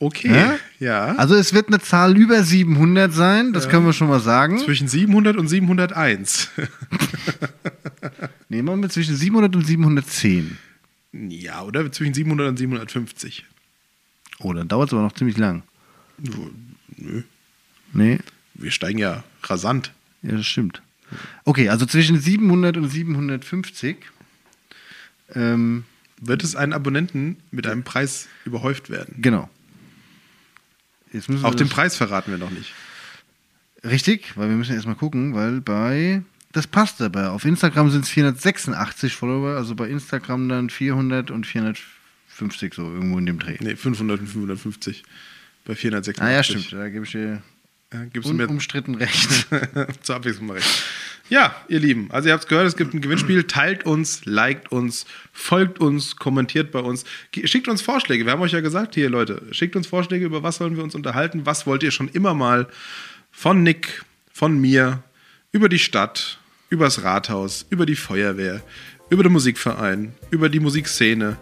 Okay. 0.00 0.28
Hä? 0.28 0.58
Ja. 0.80 1.14
Also 1.16 1.34
es 1.34 1.52
wird 1.54 1.68
eine 1.68 1.80
Zahl 1.80 2.16
über 2.18 2.42
700 2.42 3.12
sein, 3.12 3.52
das 3.52 3.68
können 3.68 3.86
wir 3.86 3.92
schon 3.92 4.08
mal 4.08 4.20
sagen. 4.20 4.58
Zwischen 4.58 4.88
700 4.88 5.36
und 5.36 5.48
701. 5.48 6.50
Nehmen 8.48 8.68
wir 8.68 8.76
mal 8.76 8.90
zwischen 8.90 9.16
700 9.16 9.54
und 9.56 9.66
710. 9.66 10.58
ja, 11.12 11.62
oder 11.62 11.90
zwischen 11.92 12.14
700 12.14 12.48
und 12.48 12.56
750. 12.58 13.44
Oh, 14.40 14.52
dann 14.52 14.68
dauert 14.68 14.88
es 14.88 14.92
aber 14.92 15.02
noch 15.02 15.12
ziemlich 15.12 15.38
lang. 15.38 15.62
Nö. 16.96 17.22
Nee, 17.92 18.18
Wir 18.54 18.70
steigen 18.70 18.98
ja 18.98 19.22
rasant. 19.44 19.92
ja, 20.22 20.32
das 20.32 20.46
stimmt. 20.46 20.82
Okay, 21.44 21.68
also 21.68 21.86
zwischen 21.86 22.18
700 22.18 22.76
und 22.76 22.88
750. 22.88 23.96
Ähm, 25.34 25.84
Wird 26.20 26.42
es 26.44 26.56
einen 26.56 26.72
Abonnenten 26.72 27.36
mit 27.50 27.66
einem 27.66 27.84
Preis 27.84 28.28
überhäuft 28.44 28.90
werden? 28.90 29.16
genau. 29.20 29.48
Auch 31.42 31.54
den 31.54 31.68
Preis 31.68 31.96
verraten 31.96 32.30
wir 32.30 32.38
noch 32.38 32.50
nicht. 32.50 32.72
Richtig, 33.84 34.36
weil 34.36 34.48
wir 34.48 34.56
müssen 34.56 34.74
erstmal 34.74 34.96
gucken, 34.96 35.34
weil 35.34 35.60
bei. 35.60 36.22
Das 36.52 36.66
passt 36.66 37.02
aber. 37.02 37.32
Auf 37.32 37.44
Instagram 37.44 37.90
sind 37.90 38.04
es 38.04 38.10
486 38.10 39.14
Follower, 39.14 39.56
also 39.56 39.74
bei 39.74 39.88
Instagram 39.88 40.48
dann 40.48 40.70
400 40.70 41.30
und 41.30 41.46
450 41.46 42.74
so 42.74 42.82
irgendwo 42.82 43.18
in 43.18 43.26
dem 43.26 43.38
Dreh. 43.38 43.56
Nee, 43.60 43.76
500 43.76 44.20
und 44.20 44.26
550. 44.26 45.02
Bei 45.64 45.74
486. 45.74 46.22
Ah 46.22 46.30
ja, 46.30 46.42
stimmt. 46.42 46.72
Da 46.72 46.88
gebe 46.88 47.04
ich 47.04 47.10
dir 47.10 47.42
Ja, 47.92 48.04
gibst 48.06 48.28
du 48.28 48.34
mir 48.34 48.44
unumstritten 48.44 48.96
recht. 48.96 49.46
zur 50.02 50.16
Abwechslung 50.16 50.46
mal 50.46 50.54
recht. 50.54 50.84
Ja, 51.30 51.56
ihr 51.68 51.80
Lieben, 51.80 52.10
also 52.10 52.28
ihr 52.28 52.34
habt 52.34 52.44
es 52.44 52.48
gehört, 52.48 52.66
es 52.66 52.76
gibt 52.76 52.92
ein 52.92 53.00
Gewinnspiel. 53.00 53.44
Teilt 53.44 53.86
uns, 53.86 54.26
liked 54.26 54.70
uns, 54.70 55.06
folgt 55.32 55.78
uns, 55.78 56.16
kommentiert 56.16 56.70
bei 56.70 56.80
uns. 56.80 57.04
Schickt 57.44 57.66
uns 57.66 57.80
Vorschläge. 57.80 58.26
Wir 58.26 58.32
haben 58.32 58.42
euch 58.42 58.52
ja 58.52 58.60
gesagt, 58.60 58.94
hier 58.94 59.08
Leute, 59.08 59.42
schickt 59.52 59.74
uns 59.74 59.86
Vorschläge, 59.86 60.26
über 60.26 60.42
was 60.42 60.56
sollen 60.56 60.76
wir 60.76 60.84
uns 60.84 60.94
unterhalten. 60.94 61.46
Was 61.46 61.66
wollt 61.66 61.82
ihr 61.82 61.92
schon 61.92 62.08
immer 62.08 62.34
mal 62.34 62.68
von 63.30 63.62
Nick, 63.62 64.04
von 64.30 64.60
mir, 64.60 65.02
über 65.50 65.68
die 65.68 65.78
Stadt, 65.78 66.38
übers 66.68 67.04
Rathaus, 67.04 67.64
über 67.70 67.86
die 67.86 67.96
Feuerwehr, 67.96 68.60
über 69.08 69.22
den 69.22 69.32
Musikverein, 69.32 70.12
über 70.30 70.50
die 70.50 70.60
Musikszene, 70.60 71.36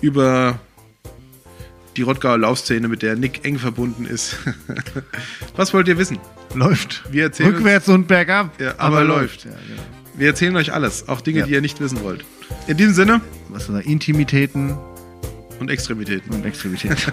über 0.00 0.60
die 1.96 2.02
Rottgauer 2.02 2.38
Laufszene, 2.38 2.88
mit 2.88 3.02
der 3.02 3.16
Nick 3.16 3.44
eng 3.44 3.58
verbunden 3.58 4.06
ist. 4.06 4.36
was 5.56 5.74
wollt 5.74 5.88
ihr 5.88 5.98
wissen? 5.98 6.18
läuft. 6.54 7.02
Wir 7.10 7.24
erzählen 7.24 7.52
Rückwärts 7.54 7.88
und 7.88 8.06
bergab. 8.06 8.60
Ja, 8.60 8.74
aber 8.78 9.02
läuft. 9.02 9.44
Ja, 9.44 9.50
genau. 9.50 9.82
Wir 10.16 10.28
erzählen 10.28 10.54
euch 10.56 10.72
alles, 10.72 11.08
auch 11.08 11.20
Dinge, 11.20 11.40
Ja. 11.40 11.46
die 11.46 11.52
ihr 11.52 11.60
nicht 11.60 11.80
wissen 11.80 12.02
wollt. 12.04 12.24
In 12.68 12.76
diesem 12.76 12.94
Sinne 12.94 13.20
Was 13.48 13.66
sind 13.66 13.74
da? 13.74 13.80
Intimitäten 13.80 14.78
und 15.58 15.70
Extremitäten. 15.70 16.32
und 16.32 16.46
Extremitäten. 16.46 16.96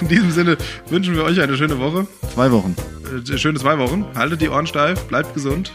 In 0.00 0.08
diesem 0.08 0.32
Sinne 0.32 0.58
wünschen 0.90 1.14
wir 1.14 1.22
euch 1.24 1.40
eine 1.40 1.56
schöne 1.56 1.78
Woche, 1.78 2.06
Zwei 2.34 2.50
Wochen. 2.50 2.74
äh, 3.32 3.38
schöne 3.38 3.58
zwei 3.60 3.78
Wochen. 3.78 4.04
Haltet 4.16 4.40
die 4.42 4.48
Ohren 4.48 4.66
steif, 4.66 5.00
bleibt 5.04 5.32
gesund. 5.34 5.72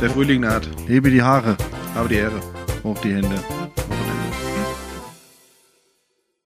Der 0.00 0.10
Frühling 0.10 0.40
naht. 0.40 0.68
Hebe 0.88 1.10
die 1.10 1.22
Haare, 1.22 1.56
Aber 1.94 2.08
die 2.08 2.16
Ehre. 2.16 2.40
hoch 2.82 2.98
die 3.02 3.14
Hände. 3.14 3.36